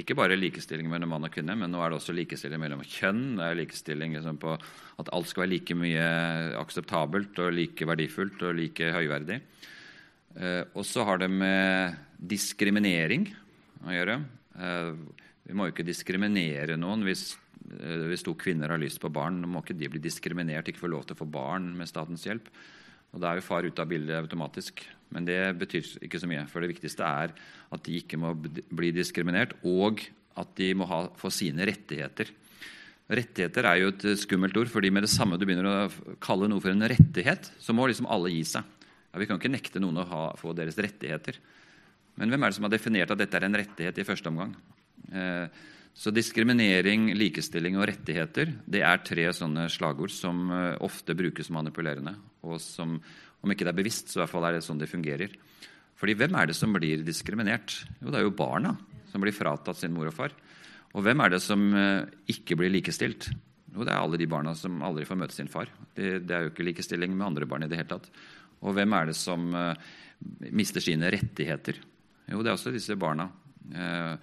Ikke 0.00 0.14
bare 0.14 0.38
likestilling 0.38 0.86
mellom 0.86 1.10
mann 1.10 1.26
og 1.26 1.32
kvinne, 1.34 1.56
men 1.58 1.72
nå 1.72 1.80
er 1.82 1.90
det 1.90 1.98
også 1.98 2.14
likestilling 2.14 2.60
mellom 2.62 2.84
kjønn. 2.86 3.24
Det 3.40 3.46
er 3.46 3.58
likestilling 3.58 4.14
liksom, 4.14 4.38
på 4.42 4.54
at 4.54 5.10
alt 5.10 5.30
skal 5.30 5.46
være 5.46 5.54
like 5.56 5.76
mye 5.78 6.06
akseptabelt 6.60 7.40
og 7.42 7.56
like 7.56 7.88
verdifullt 7.88 8.44
og 8.46 8.54
like 8.60 8.92
høyverdig. 8.94 9.40
Eh, 10.38 10.62
og 10.78 10.86
så 10.86 11.04
har 11.08 11.18
det 11.24 11.30
med 11.32 11.96
diskriminering 12.30 13.26
å 13.82 13.96
gjøre. 13.96 14.20
Eh, 14.60 14.92
vi 15.48 15.56
må 15.56 15.66
jo 15.66 15.74
ikke 15.74 15.88
diskriminere 15.88 16.76
noen 16.78 17.02
hvis, 17.08 17.32
eh, 17.34 17.49
hvis 18.10 18.24
to 18.26 18.34
kvinner 18.38 18.72
har 18.72 18.80
lyst 18.82 19.00
på 19.02 19.12
barn. 19.12 19.40
må 19.46 19.62
ikke 19.62 19.78
de 19.78 19.88
bli 19.88 20.02
diskriminert, 20.02 20.68
ikke 20.68 20.82
få 20.82 20.90
lov 20.90 21.06
til 21.06 21.14
å 21.14 21.22
få 21.22 21.28
barn 21.30 21.70
med 21.76 21.88
statens 21.88 22.26
hjelp. 22.26 22.48
Og 23.14 23.20
Da 23.20 23.30
er 23.30 23.40
jo 23.40 23.46
far 23.46 23.66
ute 23.66 23.82
av 23.82 23.88
bildet 23.90 24.18
automatisk. 24.18 24.82
Men 25.10 25.26
det 25.26 25.58
betyr 25.58 25.86
ikke 26.06 26.20
så 26.22 26.28
mye. 26.30 26.46
For 26.50 26.62
det 26.62 26.70
viktigste 26.70 27.02
er 27.06 27.34
at 27.70 27.84
de 27.86 27.98
ikke 27.98 28.18
må 28.18 28.34
bli 28.34 28.92
diskriminert, 28.94 29.56
og 29.66 30.02
at 30.38 30.54
de 30.56 30.72
må 30.74 30.86
ha, 30.86 31.08
få 31.18 31.30
sine 31.34 31.66
rettigheter. 31.66 32.30
Rettigheter 33.10 33.66
er 33.66 33.80
jo 33.80 33.90
et 33.90 34.04
skummelt 34.22 34.56
ord, 34.56 34.70
fordi 34.70 34.92
med 34.94 35.02
det 35.02 35.10
samme 35.10 35.38
du 35.38 35.42
begynner 35.42 35.66
å 35.66 36.18
kalle 36.22 36.46
noe 36.50 36.62
for 36.62 36.70
en 36.70 36.86
rettighet, 36.86 37.50
så 37.58 37.74
må 37.74 37.88
liksom 37.90 38.06
alle 38.06 38.30
gi 38.30 38.44
seg. 38.46 38.62
Ja, 39.10 39.18
vi 39.18 39.26
kan 39.26 39.40
ikke 39.40 39.50
nekte 39.50 39.82
noen 39.82 39.98
å 39.98 40.06
ha, 40.06 40.22
få 40.38 40.54
deres 40.54 40.78
rettigheter. 40.78 41.40
Men 42.20 42.30
hvem 42.30 42.44
er 42.44 42.52
det 42.52 42.58
som 42.60 42.68
har 42.68 42.74
definert 42.74 43.10
at 43.10 43.18
dette 43.18 43.38
er 43.38 43.48
en 43.48 43.58
rettighet 43.58 43.98
i 43.98 44.06
første 44.06 44.30
omgang? 44.30 44.54
Eh, 45.10 45.50
så 45.96 46.12
diskriminering, 46.14 47.10
likestilling 47.18 47.76
og 47.78 47.88
rettigheter 47.90 48.52
det 48.70 48.82
er 48.86 49.02
tre 49.04 49.26
sånne 49.36 49.66
slagord 49.72 50.12
som 50.14 50.46
eh, 50.54 50.76
ofte 50.86 51.16
brukes 51.18 51.50
manipulerende. 51.52 52.14
Og 52.46 52.60
som, 52.62 52.96
om 53.42 53.52
ikke 53.52 53.66
det 53.66 53.74
er 53.74 53.80
bevisst, 53.82 54.08
så 54.08 54.20
i 54.20 54.22
hvert 54.22 54.32
fall 54.32 54.46
er 54.48 54.56
det 54.56 54.64
sånn 54.66 54.80
det 54.80 54.90
fungerer. 54.90 55.34
Fordi 56.00 56.16
hvem 56.16 56.38
er 56.38 56.48
det 56.48 56.56
som 56.56 56.72
blir 56.72 57.04
diskriminert? 57.04 57.82
Jo, 58.00 58.08
det 58.08 58.20
er 58.20 58.24
jo 58.24 58.36
barna 58.38 58.76
som 59.10 59.22
blir 59.22 59.34
fratatt 59.36 59.80
sin 59.80 59.92
mor 59.92 60.08
og 60.08 60.16
far. 60.16 60.34
Og 60.94 61.04
hvem 61.06 61.20
er 61.22 61.34
det 61.34 61.42
som 61.44 61.68
eh, 61.76 62.08
ikke 62.32 62.56
blir 62.60 62.72
likestilt? 62.72 63.28
Jo, 63.74 63.84
det 63.84 63.92
er 63.92 64.00
alle 64.00 64.18
de 64.18 64.30
barna 64.30 64.54
som 64.58 64.80
aldri 64.86 65.04
får 65.06 65.20
møte 65.20 65.36
sin 65.36 65.50
far. 65.50 65.68
Det, 65.94 66.20
det 66.24 66.36
er 66.36 66.46
jo 66.46 66.54
ikke 66.54 66.70
likestilling 66.70 67.12
med 67.12 67.28
andre 67.32 67.50
barn 67.50 67.66
i 67.66 67.70
det 67.70 67.82
hele 67.82 67.92
tatt. 67.92 68.08
Og 68.60 68.74
hvem 68.76 68.94
er 68.96 69.10
det 69.10 69.16
som 69.16 69.46
mister 70.52 70.84
sine 70.84 71.08
rettigheter? 71.12 71.78
Jo, 72.30 72.42
det 72.42 72.50
er 72.50 72.56
også 72.56 72.72
disse 72.74 72.96
barna. 72.98 73.28
Eh, 73.74 74.14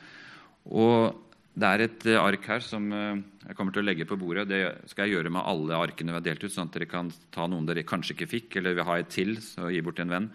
og 0.78 1.27
det 1.58 1.70
er 1.70 1.84
et 1.88 2.06
eh, 2.06 2.20
ark 2.22 2.44
her 2.52 2.62
som 2.62 2.86
eh, 2.94 3.20
jeg 3.48 3.58
kommer 3.58 3.74
til 3.74 3.82
å 3.82 3.88
legge 3.88 4.06
på 4.10 4.18
bordet. 4.20 4.46
Det 4.50 4.62
skal 4.92 5.08
jeg 5.08 5.18
gjøre 5.18 5.32
med 5.34 5.46
alle 5.50 5.80
arkene 5.88 6.14
vi 6.14 6.20
har 6.20 6.26
delt 6.28 6.44
ut, 6.46 6.54
sånn 6.54 6.70
at 6.70 6.76
dere 6.78 6.90
kan 6.90 7.10
ta 7.34 7.48
noen 7.50 7.66
dere 7.66 7.86
kanskje 7.88 8.14
ikke 8.14 8.30
fikk, 8.30 8.58
eller 8.60 8.78
vil 8.78 8.86
ha 8.90 8.98
et 9.02 9.10
til 9.14 9.38
så 9.42 9.72
gi 9.74 9.82
bort 9.86 9.98
til 9.98 10.06
en 10.06 10.14
venn. 10.14 10.28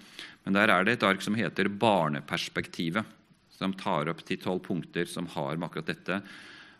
Men 0.42 0.56
der 0.58 0.72
er 0.74 0.87
det 0.87 0.96
et 0.96 1.06
ark 1.06 1.22
som 1.22 1.38
heter 1.38 1.70
Barneperspektivet, 1.70 3.18
som 3.54 3.76
tar 3.78 4.11
opp 4.11 4.24
ti-tolv 4.26 4.64
punkter 4.66 5.06
som 5.06 5.28
har 5.37 5.54
med 5.54 5.68
akkurat 5.68 5.92
dette. 5.92 6.18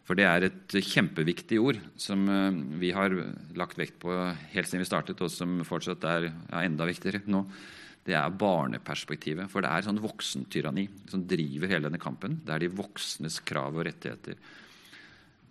For 0.03 0.19
det 0.19 0.27
er 0.27 0.49
et 0.49 0.75
kjempeviktig 0.75 1.61
ord 1.63 1.79
som 2.01 2.27
vi 2.81 2.91
har 2.91 3.15
lagt 3.55 3.79
vekt 3.79 4.01
på 4.03 4.11
helt 4.11 4.67
siden 4.67 4.83
vi 4.83 4.89
startet, 4.89 5.23
og 5.23 5.31
som 5.31 5.61
fortsatt 5.69 6.03
er 6.11 6.27
ja, 6.33 6.65
enda 6.65 6.89
viktigere 6.89 7.23
nå 7.31 7.45
det 8.07 8.17
er 8.19 8.35
barneperspektivet. 8.35 9.51
For 9.51 9.63
det 9.63 9.71
er 9.71 9.87
sånn 9.87 10.03
voksentyranni 10.03 10.89
som 11.11 11.23
driver 11.29 11.71
hele 11.71 11.87
denne 11.87 12.03
kampen. 12.03 12.41
Det 12.43 12.55
er 12.55 12.65
de 12.65 12.73
voksnes 12.75 13.39
krav 13.47 13.79
og 13.79 13.87
rettigheter. 13.87 14.41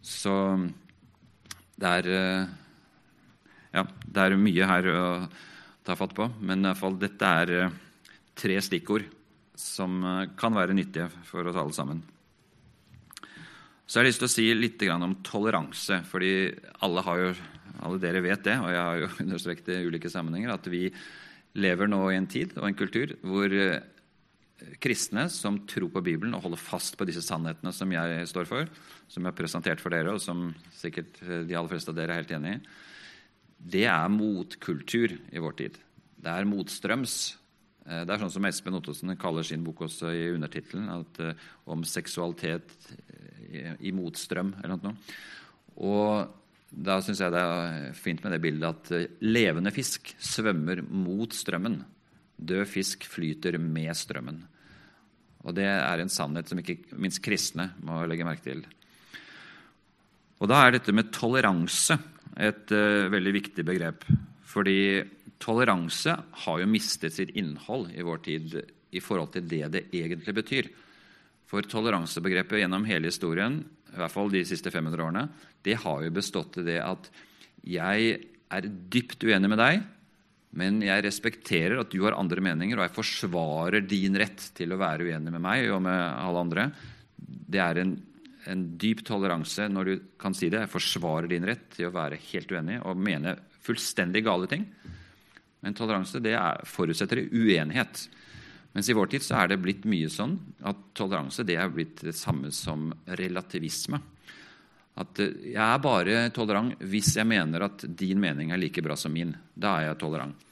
Så 0.01 0.35
det 1.79 1.93
er 2.01 2.11
eh, 2.17 2.57
Ja, 3.71 3.85
det 3.87 4.23
er 4.23 4.35
mye 4.35 4.67
her 4.67 4.89
å 4.91 5.05
ta 5.87 5.95
fatt 5.95 6.15
på. 6.17 6.27
Men 6.43 6.67
i 6.67 6.75
fall, 6.75 6.99
dette 6.99 7.33
er 7.43 7.53
eh, 7.55 7.77
tre 8.35 8.59
stikkord 8.59 9.07
som 9.55 10.01
eh, 10.03 10.27
kan 10.35 10.57
være 10.57 10.75
nyttige 10.75 11.07
for 11.29 11.47
oss 11.47 11.59
alle 11.61 11.77
sammen. 11.77 12.03
Så 13.85 13.99
jeg 13.99 14.03
har 14.03 14.07
lyst 14.07 14.21
til 14.23 14.29
å 14.29 14.31
si 14.31 14.51
litt 14.55 14.83
om 14.91 15.17
toleranse. 15.23 16.03
fordi 16.07 16.51
alle, 16.83 17.01
jo, 17.19 17.33
alle 17.83 17.99
dere 17.99 18.21
vet 18.23 18.43
det, 18.43 18.59
og 18.59 18.69
jeg 18.71 18.83
har 18.83 19.01
jo 19.01 19.09
understreket 19.25 19.71
i 19.71 19.83
ulike 19.87 20.11
sammenhenger, 20.11 20.51
at 20.51 20.67
vi 20.71 20.85
lever 21.59 21.89
nå 21.89 22.03
i 22.11 22.17
en 22.19 22.29
tid 22.29 22.53
og 22.57 22.67
en 22.67 22.77
kultur 22.77 23.15
hvor 23.27 23.51
eh, 23.51 23.81
kristne 24.81 25.25
som 25.33 25.59
tror 25.69 25.89
på 25.91 26.03
Bibelen 26.05 26.35
og 26.37 26.45
holder 26.45 26.61
fast 26.61 26.97
på 26.97 27.07
disse 27.09 27.23
sannhetene 27.25 27.73
som 27.75 27.91
jeg 27.91 28.29
står 28.29 28.47
for, 28.49 28.71
som 29.11 29.23
jeg 29.23 29.33
har 29.33 29.37
presentert 29.37 29.83
for 29.83 29.93
dere, 29.93 30.15
og 30.15 30.23
som 30.23 30.49
sikkert 30.77 31.19
eh, 31.25 31.43
de 31.47 31.57
aller 31.57 31.71
fleste 31.71 31.91
av 31.93 31.99
dere 31.99 32.15
er 32.15 32.23
helt 32.23 32.33
enig 32.37 32.55
i, 32.55 32.63
det 33.71 33.85
er 33.85 34.09
motkultur 34.09 35.13
i 35.13 35.41
vår 35.41 35.57
tid. 35.59 35.75
Det 36.21 36.31
er 36.33 36.47
motstrøms. 36.49 37.15
Eh, 37.85 38.03
det 38.07 38.15
er 38.15 38.23
sånn 38.23 38.33
som 38.33 38.47
Espen 38.49 38.77
Ottosen 38.79 39.15
kaller 39.21 39.45
sin 39.45 39.65
bok 39.65 39.83
også 39.85 40.13
i 40.15 40.29
undertittelen, 40.33 40.89
om 41.69 41.85
seksualitet 41.85 42.91
i 43.51 43.91
motstrøm 43.91 44.55
eller 44.63 44.79
noe. 44.79 44.95
Og 45.81 46.40
da 46.71 47.01
syns 47.03 47.19
jeg 47.19 47.33
det 47.33 47.41
er 47.43 47.95
fint 47.97 48.21
med 48.23 48.31
det 48.31 48.41
bildet 48.43 48.69
at 48.69 48.91
eh, 48.95 49.09
levende 49.27 49.73
fisk 49.75 50.13
svømmer 50.15 50.79
mot 50.87 51.33
strømmen. 51.35 51.81
Død 52.39 52.63
fisk 52.71 53.03
flyter 53.11 53.59
med 53.59 53.91
strømmen. 53.97 54.39
Og 55.43 55.55
det 55.57 55.67
er 55.67 56.01
en 56.01 56.11
sannhet 56.11 56.47
som 56.49 56.61
ikke 56.61 56.95
minst 57.01 57.21
kristne 57.25 57.71
må 57.83 57.99
legge 58.07 58.25
merke 58.27 58.45
til. 58.45 58.63
Og 60.41 60.49
da 60.49 60.61
er 60.63 60.77
dette 60.77 60.93
med 60.95 61.11
toleranse 61.13 61.97
et 62.41 62.71
uh, 62.73 63.09
veldig 63.11 63.33
viktig 63.35 63.65
begrep. 63.65 64.05
Fordi 64.47 65.01
toleranse 65.41 66.13
har 66.45 66.61
jo 66.61 66.69
mistet 66.69 67.13
sitt 67.17 67.33
innhold 67.37 67.89
i 67.93 68.05
vår 68.05 68.21
tid 68.25 68.55
i 68.91 69.01
forhold 69.01 69.33
til 69.35 69.47
det 69.49 69.67
det 69.73 69.83
egentlig 69.97 70.35
betyr. 70.37 70.69
For 71.49 71.65
toleransebegrepet 71.67 72.61
gjennom 72.61 72.85
hele 72.87 73.11
historien 73.11 73.59
i 73.91 73.99
hvert 73.99 74.13
fall 74.13 74.31
de 74.31 74.43
siste 74.47 74.71
500 74.71 75.03
årene, 75.03 75.25
det 75.63 75.77
har 75.83 76.03
jo 76.03 76.13
bestått 76.15 76.61
i 76.61 76.67
det 76.67 76.79
at 76.83 77.09
jeg 77.67 78.13
er 78.51 78.69
dypt 78.91 79.23
uenig 79.23 79.51
med 79.51 79.61
deg, 79.61 79.81
men 80.59 80.81
jeg 80.83 81.03
respekterer 81.05 81.79
at 81.79 81.91
du 81.93 82.01
har 82.03 82.17
andre 82.19 82.43
meninger, 82.43 82.75
og 82.75 82.87
jeg 82.87 82.95
forsvarer 82.95 83.85
din 83.87 84.17
rett 84.19 84.49
til 84.57 84.73
å 84.73 84.79
være 84.81 85.07
uenig 85.07 85.31
med 85.31 85.43
meg 85.43 85.69
og 85.71 85.83
med 85.85 85.99
alle 85.99 86.41
andre. 86.43 86.65
Det 87.15 87.61
er 87.63 87.79
en, 87.83 87.93
en 88.51 88.65
dyp 88.81 89.05
toleranse 89.07 89.69
når 89.71 89.87
du 89.87 89.93
kan 90.19 90.35
si 90.35 90.49
det. 90.51 90.65
Jeg 90.65 90.73
forsvarer 90.73 91.31
din 91.31 91.47
rett 91.47 91.69
til 91.77 91.87
å 91.87 91.95
være 91.95 92.19
helt 92.33 92.51
uenig 92.51 92.81
og 92.83 92.99
mene 92.99 93.37
fullstendig 93.63 94.25
gale 94.27 94.49
ting. 94.51 94.65
Men 95.61 95.77
toleranse 95.77 96.19
det 96.23 96.35
er, 96.35 96.65
forutsetter 96.67 97.23
uenighet. 97.29 98.07
Mens 98.71 98.89
i 98.89 98.95
vår 98.95 99.11
tid 99.11 99.23
så 99.25 99.35
er 99.41 99.51
det 99.51 99.59
blitt 99.59 99.83
mye 99.89 100.09
sånn 100.11 100.37
at 100.67 100.91
toleranse 100.95 101.43
det 101.47 101.57
er 101.59 101.71
blitt 101.73 102.05
det 102.07 102.15
samme 102.15 102.53
som 102.55 102.87
relativisme. 103.19 103.99
At 105.01 105.19
eh, 105.23 105.51
jeg 105.53 105.63
er 105.65 105.83
bare 105.83 106.21
tolerant 106.35 106.79
hvis 106.91 107.15
jeg 107.17 107.27
mener 107.27 107.67
at 107.67 107.85
din 107.87 108.21
mening 108.23 108.51
er 108.51 108.61
like 108.61 108.83
bra 108.83 108.95
som 108.99 109.13
min. 109.13 109.33
Da 109.53 109.77
er 109.79 109.89
jeg 109.89 109.99
tolerant. 110.03 110.47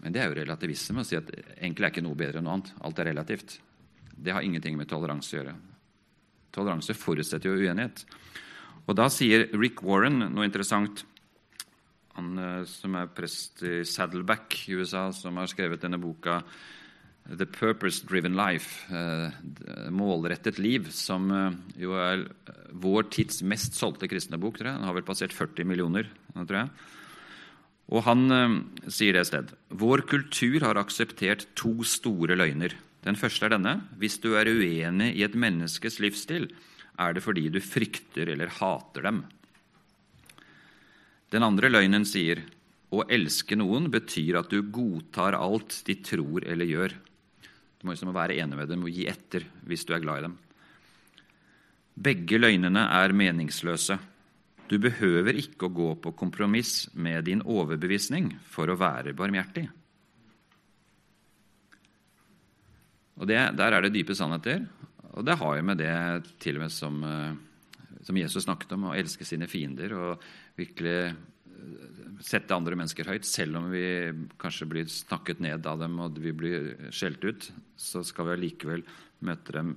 Men 0.00 0.14
det 0.14 0.22
er 0.22 0.30
jo 0.30 0.38
relativisme 0.40 1.02
å 1.02 1.06
si 1.06 1.18
at 1.18 1.28
egentlig 1.58 1.86
er 1.86 1.92
ikke 1.92 2.04
noe 2.06 2.16
bedre 2.16 2.40
enn 2.40 2.48
noe 2.48 2.56
annet. 2.56 2.72
Alt 2.80 3.02
er 3.02 3.10
relativt. 3.10 3.58
Det 4.16 4.32
har 4.32 4.44
ingenting 4.44 4.78
med 4.78 4.88
toleranse 4.88 5.34
å 5.34 5.40
gjøre. 5.40 5.54
Toleranse 6.56 6.96
forutsetter 6.96 7.52
jo 7.52 7.60
uenighet. 7.60 8.06
Og 8.88 8.96
da 8.96 9.06
sier 9.12 9.50
Rick 9.54 9.84
Warren 9.86 10.24
noe 10.32 10.48
interessant. 10.48 11.04
Han 12.16 12.32
eh, 12.40 12.64
som 12.68 12.96
er 12.96 13.12
prest 13.12 13.60
i 13.68 13.82
Saddleback 13.84 14.62
i 14.68 14.80
USA, 14.80 15.10
som 15.12 15.36
har 15.40 15.52
skrevet 15.52 15.84
denne 15.84 16.00
boka 16.00 16.40
The 17.30 17.46
Purpose 17.46 18.02
Driven 18.06 18.34
Life, 18.34 18.90
eh, 18.90 19.90
målrettet 19.94 20.58
liv, 20.58 20.88
som 20.90 21.30
eh, 21.30 21.58
jo 21.78 21.94
er 21.94 22.24
vår 22.74 23.06
tids 23.14 23.42
mest 23.46 23.76
solgte 23.78 24.08
kristne 24.10 24.38
bok. 24.40 24.58
tror 24.58 24.72
jeg. 24.72 24.80
Den 24.80 24.88
har 24.88 24.96
vel 24.96 25.06
passert 25.06 25.34
40 25.36 25.64
millioner. 25.64 26.10
tror 26.34 26.58
jeg. 26.58 26.70
Og 27.90 28.02
han 28.06 28.30
eh, 28.34 28.56
sier 28.90 29.14
det 29.14 29.22
et 29.22 29.30
sted. 29.30 29.52
Vår 29.70 30.02
kultur 30.10 30.60
har 30.66 30.80
akseptert 30.80 31.46
to 31.54 31.84
store 31.86 32.34
løgner. 32.34 32.74
Den 33.06 33.16
første 33.16 33.46
er 33.46 33.54
denne. 33.54 33.76
Hvis 33.98 34.18
du 34.18 34.34
er 34.34 34.50
uenig 34.50 35.14
i 35.14 35.22
et 35.22 35.34
menneskes 35.38 36.00
livsstil, 36.02 36.50
er 36.98 37.14
det 37.14 37.22
fordi 37.24 37.46
du 37.48 37.60
frykter 37.62 38.28
eller 38.28 38.50
hater 38.58 39.06
dem. 39.06 39.22
Den 41.30 41.46
andre 41.46 41.70
løgnen 41.70 42.02
sier 42.04 42.42
å 42.90 43.04
elske 43.06 43.54
noen 43.54 43.86
betyr 43.92 44.40
at 44.40 44.50
du 44.50 44.66
godtar 44.66 45.36
alt 45.38 45.78
de 45.86 45.94
tror 46.02 46.42
eller 46.42 46.66
gjør. 46.66 46.96
Du 47.80 47.88
må 47.88 47.94
liksom 47.94 48.12
være 48.12 48.36
enig 48.36 48.58
med 48.58 48.68
dem 48.68 48.84
og 48.84 48.92
gi 48.92 49.06
etter 49.08 49.46
hvis 49.64 49.86
du 49.88 49.94
er 49.96 50.02
glad 50.04 50.20
i 50.20 50.26
dem. 50.28 50.36
Begge 52.00 52.36
løgnene 52.36 52.82
er 52.92 53.14
meningsløse. 53.16 53.96
Du 54.68 54.76
behøver 54.78 55.38
ikke 55.40 55.66
å 55.66 55.74
gå 55.74 55.88
på 56.04 56.12
kompromiss 56.16 56.90
med 56.92 57.24
din 57.26 57.40
overbevisning 57.42 58.28
for 58.52 58.70
å 58.70 58.76
være 58.78 59.16
barmhjertig. 59.16 59.64
Og 63.20 63.28
det, 63.28 63.40
Der 63.56 63.72
er 63.72 63.82
det 63.82 63.92
dype 63.96 64.14
sannheter, 64.16 64.62
og 65.16 65.24
det 65.26 65.36
har 65.40 65.56
jo 65.56 65.64
med 65.66 65.80
det 65.80 65.96
til 66.40 66.56
og 66.56 66.62
med 66.64 66.72
som, 66.72 67.02
eh, 67.04 67.34
som 68.04 68.16
Jesus 68.16 68.44
snakket 68.44 68.72
om, 68.76 68.88
å 68.88 68.96
elske 68.96 69.24
sine 69.24 69.48
fiender 69.48 69.92
og 69.92 70.22
virkelig 70.56 71.16
sette 72.24 72.54
andre 72.54 72.76
mennesker 72.78 73.08
høyt, 73.08 73.26
selv 73.28 73.60
om 73.60 73.70
vi 73.72 73.84
kanskje 74.40 74.68
blir 74.68 74.90
snakket 74.92 75.40
ned 75.44 75.66
av 75.68 75.80
dem 75.80 75.96
og 76.04 76.18
vi 76.20 76.34
blir 76.36 76.74
skjelt 76.92 77.24
ut, 77.24 77.48
så 77.80 78.04
skal 78.06 78.28
vi 78.28 78.36
allikevel 78.36 78.84
møte 79.26 79.56
dem 79.56 79.74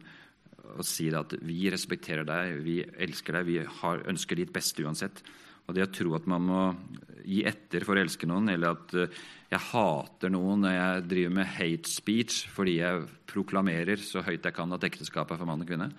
og 0.74 0.86
si 0.88 1.10
at 1.14 1.36
vi 1.44 1.68
respekterer 1.72 2.26
deg, 2.28 2.60
vi 2.64 2.78
elsker 2.82 3.38
deg, 3.38 3.48
vi 3.50 3.58
har, 3.82 4.04
ønsker 4.10 4.40
ditt 4.40 4.54
beste 4.56 4.86
uansett. 4.86 5.20
Og 5.68 5.76
det 5.76 5.86
å 5.86 5.92
tro 5.96 6.16
at 6.18 6.26
man 6.28 6.44
må 6.48 6.62
gi 7.24 7.44
etter 7.48 7.86
for 7.88 7.96
å 7.96 8.04
elske 8.04 8.28
noen, 8.28 8.50
eller 8.52 8.76
at 8.76 8.96
eh, 9.00 9.22
jeg 9.54 9.68
hater 9.70 10.34
noen 10.34 10.66
når 10.66 10.76
jeg 10.76 11.06
driver 11.12 11.36
med 11.38 11.52
hate 11.56 11.92
speech 11.92 12.40
fordi 12.52 12.80
jeg 12.80 13.06
proklamerer 13.30 14.02
så 14.02 14.24
høyt 14.26 14.44
jeg 14.44 14.56
kan 14.56 14.76
at 14.76 14.88
ekteskapet 14.88 15.36
er 15.36 15.40
for 15.40 15.50
mann 15.50 15.64
og 15.64 15.70
kvinne, 15.70 15.92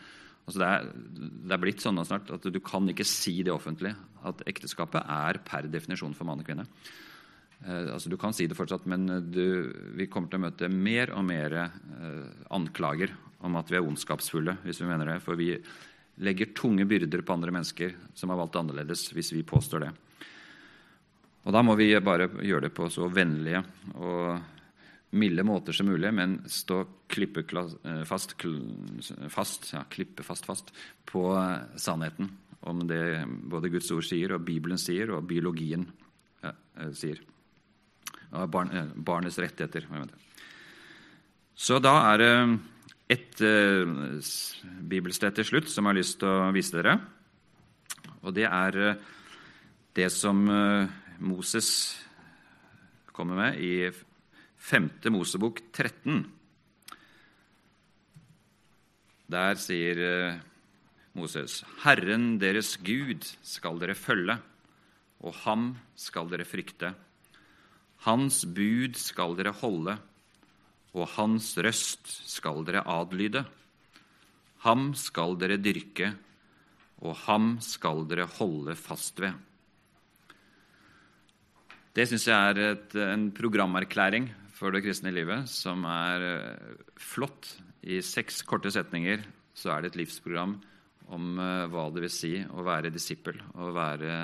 Altså 0.44 0.60
det, 0.60 0.68
er, 0.68 0.88
det, 1.16 1.52
er, 1.54 1.62
blitt 1.62 1.80
sånn 1.80 2.02
snart 2.04 2.28
at 2.34 2.44
du 2.52 2.60
kan 2.60 2.88
ikke 2.92 3.06
si 3.08 3.38
det 3.46 3.52
offentlig 3.54 3.94
at 4.28 4.44
ekteskapet 4.50 5.06
er 5.08 5.40
per 5.46 5.70
definisjon 5.72 6.16
for 6.16 6.28
mann 6.28 6.42
og 6.42 6.48
kvinne. 6.48 6.66
Eh, 7.64 7.88
altså 7.94 8.12
Du 8.12 8.18
kan 8.20 8.36
si 8.36 8.46
det 8.48 8.58
fortsatt, 8.58 8.84
men 8.90 9.08
du, 9.32 9.72
vi 9.96 10.08
kommer 10.12 10.28
til 10.28 10.42
å 10.42 10.44
møte 10.44 10.68
mer 10.68 11.14
og 11.16 11.24
mer 11.28 11.58
eh, 11.64 12.44
anklager 12.52 13.14
om 13.44 13.56
at 13.60 13.72
vi 13.72 13.80
er 13.80 13.88
ondskapsfulle 13.88 14.58
hvis 14.64 14.82
vi 14.82 14.88
mener 14.90 15.14
det. 15.14 15.18
For 15.24 15.40
vi 15.40 15.54
legger 16.24 16.52
tunge 16.56 16.86
byrder 16.88 17.24
på 17.24 17.34
andre 17.34 17.54
mennesker 17.54 17.96
som 18.14 18.30
har 18.30 18.38
valgt 18.38 18.60
annerledes, 18.60 19.08
hvis 19.16 19.32
vi 19.34 19.46
påstår 19.48 19.86
det. 19.86 19.92
Og 21.44 21.52
Da 21.52 21.60
må 21.64 21.74
vi 21.76 21.90
bare 22.00 22.28
gjøre 22.40 22.68
det 22.68 22.76
på 22.76 22.88
så 22.92 23.08
vennlige 23.12 23.64
og 23.96 24.53
milde 25.14 25.44
måter 25.46 25.72
som 25.72 25.88
mulig, 25.88 26.10
men 26.14 26.38
stå 26.50 26.82
klippefast 27.12 27.84
eh, 27.86 29.28
fast, 29.32 29.70
ja, 29.72 29.84
klippe 29.90 30.24
fast 30.26 30.72
på 31.08 31.24
eh, 31.38 31.78
sannheten 31.80 32.30
om 32.64 32.80
det 32.88 33.24
både 33.50 33.70
Guds 33.72 33.90
ord 33.92 34.06
sier, 34.06 34.34
og 34.34 34.44
Bibelen 34.46 34.80
sier, 34.80 35.12
og 35.12 35.26
biologien 35.28 35.86
ja, 36.42 36.52
eh, 36.52 36.92
sier. 36.96 37.20
Og 38.34 38.48
barn, 38.50 38.72
barnets 38.96 39.38
rettigheter. 39.38 39.86
Så 41.54 41.78
da 41.78 41.92
er 42.12 42.22
det 42.22 42.30
et 43.14 43.42
bibelsted 44.90 45.36
til 45.36 45.46
slutt 45.46 45.68
som 45.70 45.84
jeg 45.84 45.92
har 45.92 45.98
lyst 46.00 46.18
til 46.18 46.32
å 46.32 46.48
vise 46.56 46.74
dere. 46.74 46.96
Og 48.24 48.34
det 48.34 48.48
er 48.48 48.78
det 49.94 50.08
som 50.10 50.40
Moses 51.22 51.68
kommer 53.14 53.38
med 53.38 53.60
i 53.62 53.76
5. 54.64 54.86
Mosebok 55.12 55.58
13. 55.76 56.22
Der 59.28 59.58
sier 59.60 59.98
eh, 60.00 60.38
Moses.: 61.12 61.58
Herren 61.82 62.38
deres 62.40 62.78
Gud 62.80 63.26
skal 63.44 63.76
dere 63.82 63.92
følge, 63.92 64.38
og 65.20 65.36
ham 65.44 65.66
skal 66.00 66.30
dere 66.32 66.46
frykte. 66.48 66.94
Hans 68.06 68.38
bud 68.48 68.96
skal 68.96 69.36
dere 69.36 69.52
holde, 69.52 69.98
og 70.96 71.12
hans 71.18 71.50
røst 71.60 72.08
skal 72.24 72.64
dere 72.64 72.86
adlyde. 72.88 73.42
Ham 74.64 74.94
skal 74.96 75.36
dere 75.42 75.58
dyrke, 75.60 76.14
og 77.04 77.18
ham 77.26 77.58
skal 77.60 78.06
dere 78.08 78.24
holde 78.38 78.78
fast 78.80 79.20
ved. 79.20 79.36
Det 81.94 82.08
syns 82.08 82.24
jeg 82.32 82.54
er 82.54 82.62
et, 82.72 82.96
en 82.96 83.28
programerklæring 83.30 84.30
for 84.64 84.72
det 84.72 84.80
kristne 84.86 85.12
livet 85.12 85.44
som 85.52 85.82
er 85.84 86.22
eh, 86.24 86.76
flott. 86.96 87.50
I 87.84 87.98
seks 88.00 88.40
korte 88.48 88.70
setninger 88.72 89.20
så 89.52 89.74
er 89.74 89.84
det 89.84 89.90
et 89.92 89.98
livsprogram 90.00 90.54
om 91.12 91.34
eh, 91.36 91.66
hva 91.68 91.90
det 91.92 92.06
vil 92.06 92.12
si 92.12 92.38
å 92.48 92.64
være 92.64 92.92
disippel, 92.94 93.42
å 93.60 93.68
være 93.76 94.14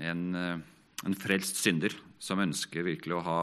en, 0.00 0.24
eh, 0.40 0.64
en 1.04 1.18
frelst 1.20 1.60
synder 1.60 1.92
som 2.24 2.40
ønsker 2.40 2.88
virkelig 2.88 3.18
å 3.18 3.24
ha 3.26 3.38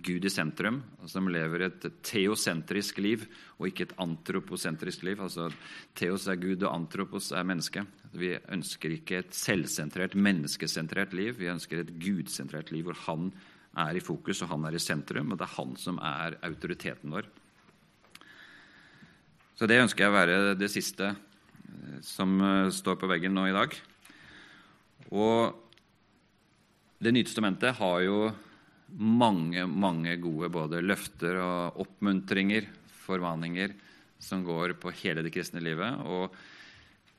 Gud 0.00 0.24
i 0.24 0.32
sentrum, 0.32 0.80
og 1.04 1.12
som 1.12 1.28
lever 1.28 1.66
et 1.66 1.84
teosentrisk 2.00 3.02
liv 3.04 3.28
og 3.58 3.68
ikke 3.68 3.90
et 3.90 3.96
antroposentrisk 4.00 5.04
liv. 5.04 5.20
Altså 5.20 5.50
Teos 5.92 6.30
er 6.32 6.40
Gud, 6.40 6.62
og 6.64 6.72
antropos 6.72 7.28
er 7.36 7.44
menneske. 7.44 7.84
Vi 8.16 8.32
ønsker 8.40 8.96
ikke 8.96 9.20
et 9.20 9.36
selvsentrert, 9.36 10.16
menneskesentrert 10.16 11.12
liv. 11.12 11.36
Vi 11.36 11.52
ønsker 11.52 11.84
et 11.84 11.98
gudsentrert 12.00 12.72
liv 12.72 12.88
hvor 12.88 13.04
Han 13.04 13.34
er 13.34 13.51
i 13.72 14.02
fokus, 14.04 14.42
og 14.44 14.50
han 14.52 14.66
er 14.68 14.76
i 14.76 14.82
sentrum, 14.82 15.32
og 15.32 15.40
det 15.40 15.46
er 15.46 15.56
han 15.56 15.76
som 15.80 15.98
er 16.04 16.36
autoriteten 16.44 17.12
vår. 17.14 17.28
Så 19.56 19.68
det 19.68 19.80
ønsker 19.80 20.04
jeg 20.04 20.12
å 20.12 20.16
være 20.16 20.54
det 20.58 20.68
siste 20.72 21.12
eh, 21.12 21.98
som 22.04 22.34
eh, 22.40 22.72
står 22.72 22.98
på 23.00 23.08
veggen 23.10 23.34
nå 23.36 23.46
i 23.48 23.56
dag. 23.56 23.76
Og 25.12 25.58
Det 27.02 27.10
nye 27.10 27.26
testamentet 27.26 27.74
har 27.80 28.00
jo 28.04 28.30
mange, 28.94 29.64
mange 29.66 30.12
gode 30.22 30.46
både 30.54 30.78
løfter 30.84 31.40
og 31.42 31.80
oppmuntringer, 31.82 32.68
formaninger, 33.02 33.72
som 34.22 34.44
går 34.46 34.76
på 34.78 34.92
hele 35.00 35.24
det 35.26 35.32
kristne 35.34 35.58
livet. 35.58 35.98
Og 36.06 36.30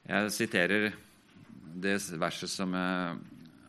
jeg 0.07 0.31
siterer 0.31 0.93
det 1.83 1.97
verset 2.15 2.47
som 2.47 2.71
jeg 2.77 3.17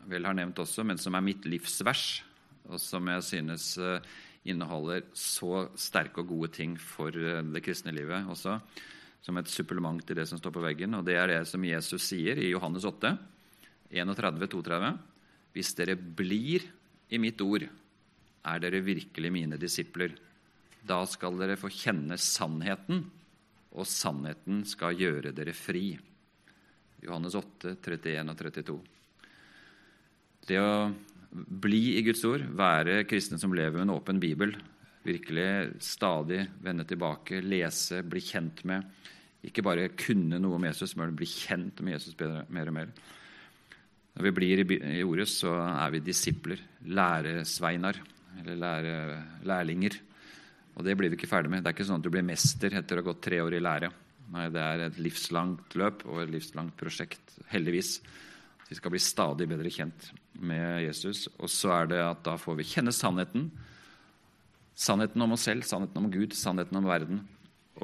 vel 0.07 0.29
har 0.29 0.37
nevnt 0.37 0.61
også, 0.63 0.85
men 0.87 1.01
som 1.01 1.17
er 1.19 1.25
mitt 1.25 1.43
livsvers 1.49 2.23
og 2.69 2.81
som 2.81 3.07
jeg 3.11 3.25
synes 3.25 3.69
eh, 3.81 4.05
inneholder 4.49 5.05
så 5.17 5.67
sterke 5.79 6.21
og 6.21 6.29
gode 6.33 6.51
ting 6.55 6.75
for 6.81 7.13
eh, 7.13 7.41
det 7.53 7.63
kristne 7.65 7.93
livet 7.95 8.27
også, 8.31 8.57
som 9.25 9.39
et 9.41 9.49
supplement 9.49 10.01
til 10.05 10.19
det 10.19 10.27
som 10.29 10.39
står 10.41 10.53
på 10.53 10.63
veggen. 10.65 10.97
Og 10.97 11.05
det 11.07 11.17
er 11.17 11.31
det 11.31 11.41
som 11.49 11.63
Jesus 11.65 12.11
sier 12.11 12.37
i 12.37 12.51
Johannes 12.51 12.85
8, 12.85 13.15
31-32. 13.93 14.91
Hvis 15.55 15.73
dere 15.77 15.95
blir 15.97 16.65
i 17.09 17.21
mitt 17.21 17.41
ord, 17.41 17.65
er 18.45 18.61
dere 18.61 18.83
virkelig 18.85 19.31
mine 19.33 19.57
disipler. 19.61 20.13
Da 20.85 20.99
skal 21.09 21.39
dere 21.39 21.57
få 21.57 21.71
kjenne 21.73 22.17
sannheten, 22.21 23.05
og 23.75 23.89
sannheten 23.89 24.61
skal 24.69 24.99
gjøre 24.99 25.33
dere 25.35 25.55
fri. 25.57 25.95
Johannes 27.01 27.35
8, 27.37 27.75
31 27.81 28.29
og 28.29 28.37
32. 28.39 28.77
Det 30.45 30.61
å 30.61 30.93
bli 31.35 31.97
i 31.99 32.03
Guds 32.05 32.23
ord, 32.27 32.45
være 32.55 33.03
kristne 33.09 33.39
som 33.41 33.53
lever 33.55 33.77
med 33.77 33.87
en 33.87 33.95
åpen 33.97 34.21
bibel. 34.21 34.55
Virkelig 35.05 35.81
stadig 35.83 36.45
vende 36.63 36.85
tilbake, 36.87 37.41
lese, 37.43 38.01
bli 38.07 38.23
kjent 38.23 38.63
med. 38.65 38.87
Ikke 39.45 39.63
bare 39.65 39.91
kunne 39.93 40.39
noe 40.41 40.57
om 40.57 40.65
Jesus, 40.65 40.95
men 40.97 41.13
bli 41.17 41.27
kjent 41.29 41.83
med 41.85 41.97
Jesus 41.97 42.17
bedre, 42.17 42.45
mer 42.49 42.71
og 42.71 42.77
mer. 42.79 42.95
Når 44.15 44.25
vi 44.29 44.33
blir 44.37 44.63
i 44.63 45.03
ordet, 45.03 45.27
så 45.29 45.51
er 45.59 45.91
vi 45.93 46.01
disipler, 46.05 46.61
læresveinar, 46.87 47.99
eller 48.41 48.59
lære, 48.59 48.95
lærlinger. 49.47 49.99
Og 50.75 50.87
det 50.87 50.95
blir 50.97 51.11
vi 51.11 51.19
ikke 51.19 51.29
ferdig 51.29 51.51
med. 51.51 51.63
Det 51.63 51.71
er 51.71 51.75
ikke 51.77 51.87
sånn 51.87 52.01
at 52.01 52.07
du 52.07 52.11
blir 52.13 52.25
mester 52.25 52.73
etter 52.79 52.99
å 52.99 53.03
ha 53.03 53.09
gått 53.09 53.23
tre 53.27 53.41
år 53.43 53.57
i 53.57 53.63
lære. 53.63 53.91
Nei, 54.33 54.47
det 54.49 54.63
er 54.63 54.85
et 54.87 55.01
livslangt 55.03 55.75
løp 55.77 56.01
og 56.09 56.23
et 56.23 56.31
livslangt 56.33 56.73
prosjekt, 56.79 57.35
heldigvis. 57.51 57.99
Vi 58.65 58.75
skal 58.77 58.93
bli 58.93 59.01
stadig 59.01 59.45
bedre 59.49 59.69
kjent 59.69 60.09
med 60.41 60.83
Jesus. 60.87 61.27
Og 61.37 61.49
så 61.53 61.71
er 61.75 61.89
det 61.91 62.01
at 62.01 62.23
da 62.25 62.35
får 62.41 62.57
vi 62.59 62.67
kjenne 62.67 62.93
sannheten. 62.95 63.49
Sannheten 64.75 65.21
om 65.21 65.35
oss 65.35 65.45
selv, 65.47 65.65
sannheten 65.67 66.01
om 66.01 66.11
Gud, 66.11 66.33
sannheten 66.35 66.79
om 66.81 66.89
verden. 66.89 67.21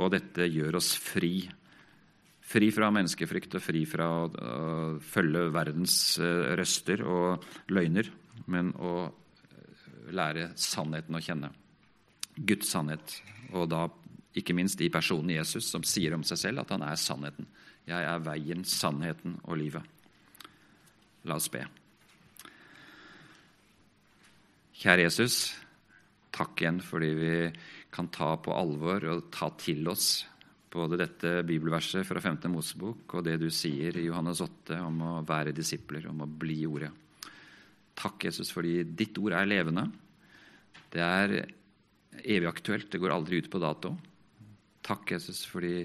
Og 0.02 0.12
dette 0.16 0.50
gjør 0.50 0.80
oss 0.82 0.96
fri. 0.98 1.46
Fri 2.52 2.72
fra 2.74 2.90
menneskefrykt 2.92 3.56
og 3.60 3.64
fri 3.64 3.86
fra 3.88 4.10
å, 4.26 4.28
følge 5.06 5.46
verdens 5.54 5.96
uh, 6.20 6.52
røster 6.60 7.04
og 7.06 7.46
løgner, 7.72 8.10
men 8.52 8.74
å 8.76 9.06
lære 10.12 10.50
sannheten 10.60 11.16
å 11.16 11.24
kjenne. 11.24 11.54
Guds 12.36 12.74
sannhet, 12.74 13.16
og 13.54 13.70
da 13.72 13.86
ikke 14.36 14.56
minst 14.56 14.82
i 14.84 14.90
personen 14.92 15.36
Jesus, 15.36 15.70
som 15.70 15.86
sier 15.88 16.16
om 16.16 16.26
seg 16.28 16.40
selv 16.40 16.64
at 16.64 16.74
han 16.74 16.84
er 16.88 17.00
sannheten. 17.00 17.48
Jeg 17.88 18.08
er 18.08 18.24
veien, 18.26 18.66
sannheten 18.68 19.38
og 19.46 19.60
livet. 19.62 20.01
La 21.30 21.38
oss 21.38 21.50
be. 21.54 21.62
Kjære 24.82 25.06
Jesus, 25.06 25.36
takk 26.34 26.64
igjen 26.64 26.80
fordi 26.82 27.12
vi 27.14 27.34
kan 27.94 28.08
ta 28.10 28.34
på 28.42 28.56
alvor 28.56 29.06
og 29.12 29.28
ta 29.34 29.52
til 29.62 29.86
oss 29.92 30.24
både 30.72 30.98
dette 30.98 31.34
bibelverset 31.46 32.08
fra 32.08 32.22
5. 32.24 32.40
Mosebok 32.50 33.18
og 33.18 33.26
det 33.28 33.36
du 33.42 33.50
sier 33.54 33.98
i 34.00 34.08
Johannes 34.08 34.42
8 34.42 34.80
om 34.86 35.02
å 35.04 35.14
være 35.28 35.54
disipler, 35.54 36.08
om 36.10 36.24
å 36.24 36.30
bli 36.30 36.62
ordet. 36.66 36.92
Takk, 38.02 38.30
Jesus, 38.30 38.50
fordi 38.56 38.80
ditt 38.88 39.18
ord 39.22 39.36
er 39.38 39.50
levende. 39.50 39.84
Det 40.92 41.04
er 41.04 41.36
evig 42.24 42.48
aktuelt. 42.50 42.88
Det 42.90 43.02
går 43.04 43.14
aldri 43.14 43.42
ut 43.44 43.52
på 43.52 43.62
dato. 43.62 43.94
Takk, 44.82 45.12
Jesus, 45.14 45.44
fordi 45.46 45.84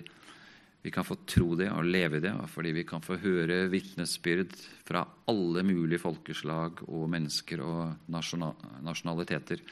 vi 0.87 0.93
kan 0.95 1.07
få 1.07 1.17
tro 1.27 1.57
det 1.59 1.67
og 1.75 1.89
leve 1.89 2.21
det, 2.23 2.31
og 2.31 2.47
fordi 2.47 2.71
vi 2.77 2.85
kan 2.87 3.03
få 3.03 3.17
høre 3.19 3.65
vitnesbyrd 3.73 4.53
fra 4.87 5.03
alle 5.27 5.65
mulige 5.67 5.99
folkeslag 5.99 6.85
og 6.87 7.09
mennesker 7.11 7.63
og 7.65 8.07
nasjonaliteter 8.15 9.65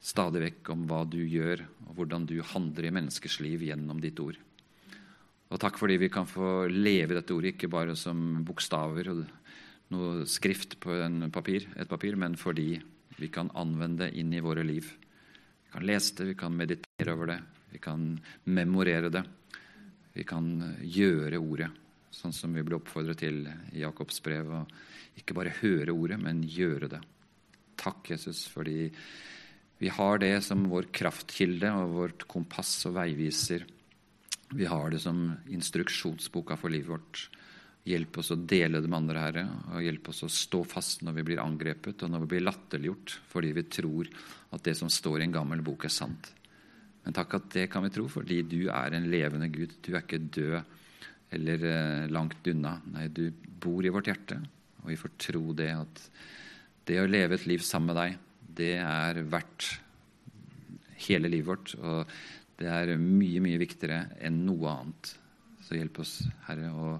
stadig 0.00 0.42
vekk 0.48 0.72
om 0.74 0.82
hva 0.90 1.04
du 1.06 1.20
gjør, 1.22 1.62
og 1.86 1.94
hvordan 2.00 2.26
du 2.26 2.40
handler 2.42 2.88
i 2.88 2.92
menneskers 2.98 3.38
liv 3.44 3.62
gjennom 3.68 4.02
ditt 4.02 4.18
ord. 4.18 4.40
Og 5.50 5.62
takk 5.62 5.78
fordi 5.78 6.00
vi 6.02 6.10
kan 6.10 6.26
få 6.26 6.66
leve 6.70 7.14
dette 7.14 7.36
ordet, 7.36 7.54
ikke 7.54 7.70
bare 7.70 7.94
som 7.98 8.40
bokstaver 8.46 9.14
og 9.14 9.24
noe 9.94 10.26
skrift 10.26 10.80
på 10.82 10.98
papir, 11.30 11.70
et 11.78 11.90
papir, 11.90 12.18
men 12.18 12.34
fordi 12.38 12.72
vi 13.20 13.30
kan 13.30 13.54
anvende 13.54 14.08
det 14.08 14.16
inn 14.18 14.34
i 14.34 14.42
våre 14.42 14.66
liv. 14.66 14.96
Vi 15.62 15.74
kan 15.76 15.86
lese 15.86 16.18
det, 16.18 16.32
vi 16.32 16.40
kan 16.42 16.58
meditere 16.58 17.14
over 17.14 17.36
det, 17.36 17.42
vi 17.70 17.78
kan 17.82 18.16
memorere 18.50 19.14
det. 19.14 19.28
Vi 20.14 20.26
kan 20.26 20.46
gjøre 20.82 21.38
ordet, 21.38 21.70
sånn 22.10 22.34
som 22.34 22.54
vi 22.54 22.64
ble 22.66 22.78
oppfordret 22.80 23.22
til 23.22 23.44
i 23.46 23.82
Jakobs 23.84 24.18
brev. 24.24 24.50
Og 24.60 25.20
ikke 25.20 25.36
bare 25.36 25.54
høre 25.60 25.94
ordet, 25.94 26.18
men 26.22 26.42
gjøre 26.42 26.90
det. 26.90 27.02
Takk, 27.80 28.12
Jesus, 28.12 28.44
fordi 28.50 28.90
vi 29.80 29.88
har 29.88 30.20
det 30.20 30.34
som 30.44 30.66
vår 30.68 30.90
kraftkilde 30.92 31.70
og 31.72 31.94
vårt 31.94 32.26
kompass 32.28 32.74
og 32.90 32.98
veiviser. 32.98 33.64
Vi 34.52 34.66
har 34.68 34.90
det 34.92 35.00
som 35.00 35.30
instruksjonsboka 35.48 36.58
for 36.60 36.72
livet 36.74 36.90
vårt. 36.90 37.22
Hjelp 37.88 38.18
oss 38.20 38.32
å 38.34 38.36
dele 38.36 38.82
det 38.82 38.90
med 38.90 38.98
andre, 38.98 39.22
Herre, 39.24 39.44
og 39.72 39.86
hjelp 39.86 40.10
oss 40.12 40.24
å 40.26 40.28
stå 40.28 40.60
fast 40.68 41.00
når 41.06 41.16
vi 41.16 41.24
blir 41.30 41.40
angrepet, 41.40 42.02
og 42.04 42.12
når 42.12 42.26
vi 42.26 42.32
blir 42.34 42.44
latterliggjort 42.44 43.14
fordi 43.30 43.54
vi 43.56 43.64
tror 43.72 44.10
at 44.52 44.66
det 44.66 44.74
som 44.76 44.90
står 44.92 45.22
i 45.22 45.28
en 45.30 45.38
gammel 45.38 45.64
bok, 45.64 45.86
er 45.88 45.94
sant. 45.94 46.28
Men 47.04 47.16
takk 47.16 47.38
at 47.38 47.48
det 47.54 47.68
kan 47.72 47.84
vi 47.86 47.92
tro, 47.94 48.06
fordi 48.12 48.42
du 48.44 48.60
er 48.68 48.96
en 48.96 49.08
levende 49.10 49.48
Gud. 49.52 49.78
Du 49.80 49.94
er 49.94 50.02
ikke 50.02 50.20
død 50.20 50.58
eller 51.36 51.64
eh, 51.68 52.08
langt 52.10 52.46
unna. 52.50 52.74
Nei, 52.92 53.06
du 53.08 53.30
bor 53.32 53.84
i 53.86 53.92
vårt 53.92 54.10
hjerte, 54.10 54.40
og 54.82 54.90
vi 54.90 54.98
får 54.98 55.14
tro 55.28 55.44
det 55.56 55.70
at 55.76 56.02
det 56.88 56.98
å 57.00 57.08
leve 57.08 57.36
et 57.36 57.46
liv 57.46 57.62
sammen 57.64 57.92
med 57.92 58.00
deg, 58.00 58.18
det 58.60 58.74
er 58.82 59.22
verdt 59.30 59.68
hele 61.06 61.30
livet 61.30 61.48
vårt. 61.48 61.74
Og 61.78 62.14
det 62.60 62.68
er 62.68 62.94
mye, 63.00 63.42
mye 63.44 63.60
viktigere 63.60 64.16
enn 64.20 64.42
noe 64.46 64.72
annet. 64.74 65.12
Så 65.64 65.78
hjelp 65.78 66.00
oss, 66.02 66.16
Herre, 66.48 66.72
å 66.74 66.96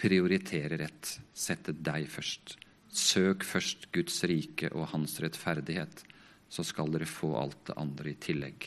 prioritere 0.00 0.78
rett. 0.80 1.14
Sette 1.32 1.74
deg 1.74 2.08
først. 2.12 2.58
Søk 2.90 3.46
først 3.46 3.88
Guds 3.94 4.18
rike 4.28 4.70
og 4.74 4.90
hans 4.92 5.16
rettferdighet, 5.22 6.04
så 6.50 6.66
skal 6.66 6.90
dere 6.92 7.08
få 7.08 7.32
alt 7.38 7.62
det 7.70 7.78
andre 7.80 8.12
i 8.12 8.18
tillegg. 8.20 8.66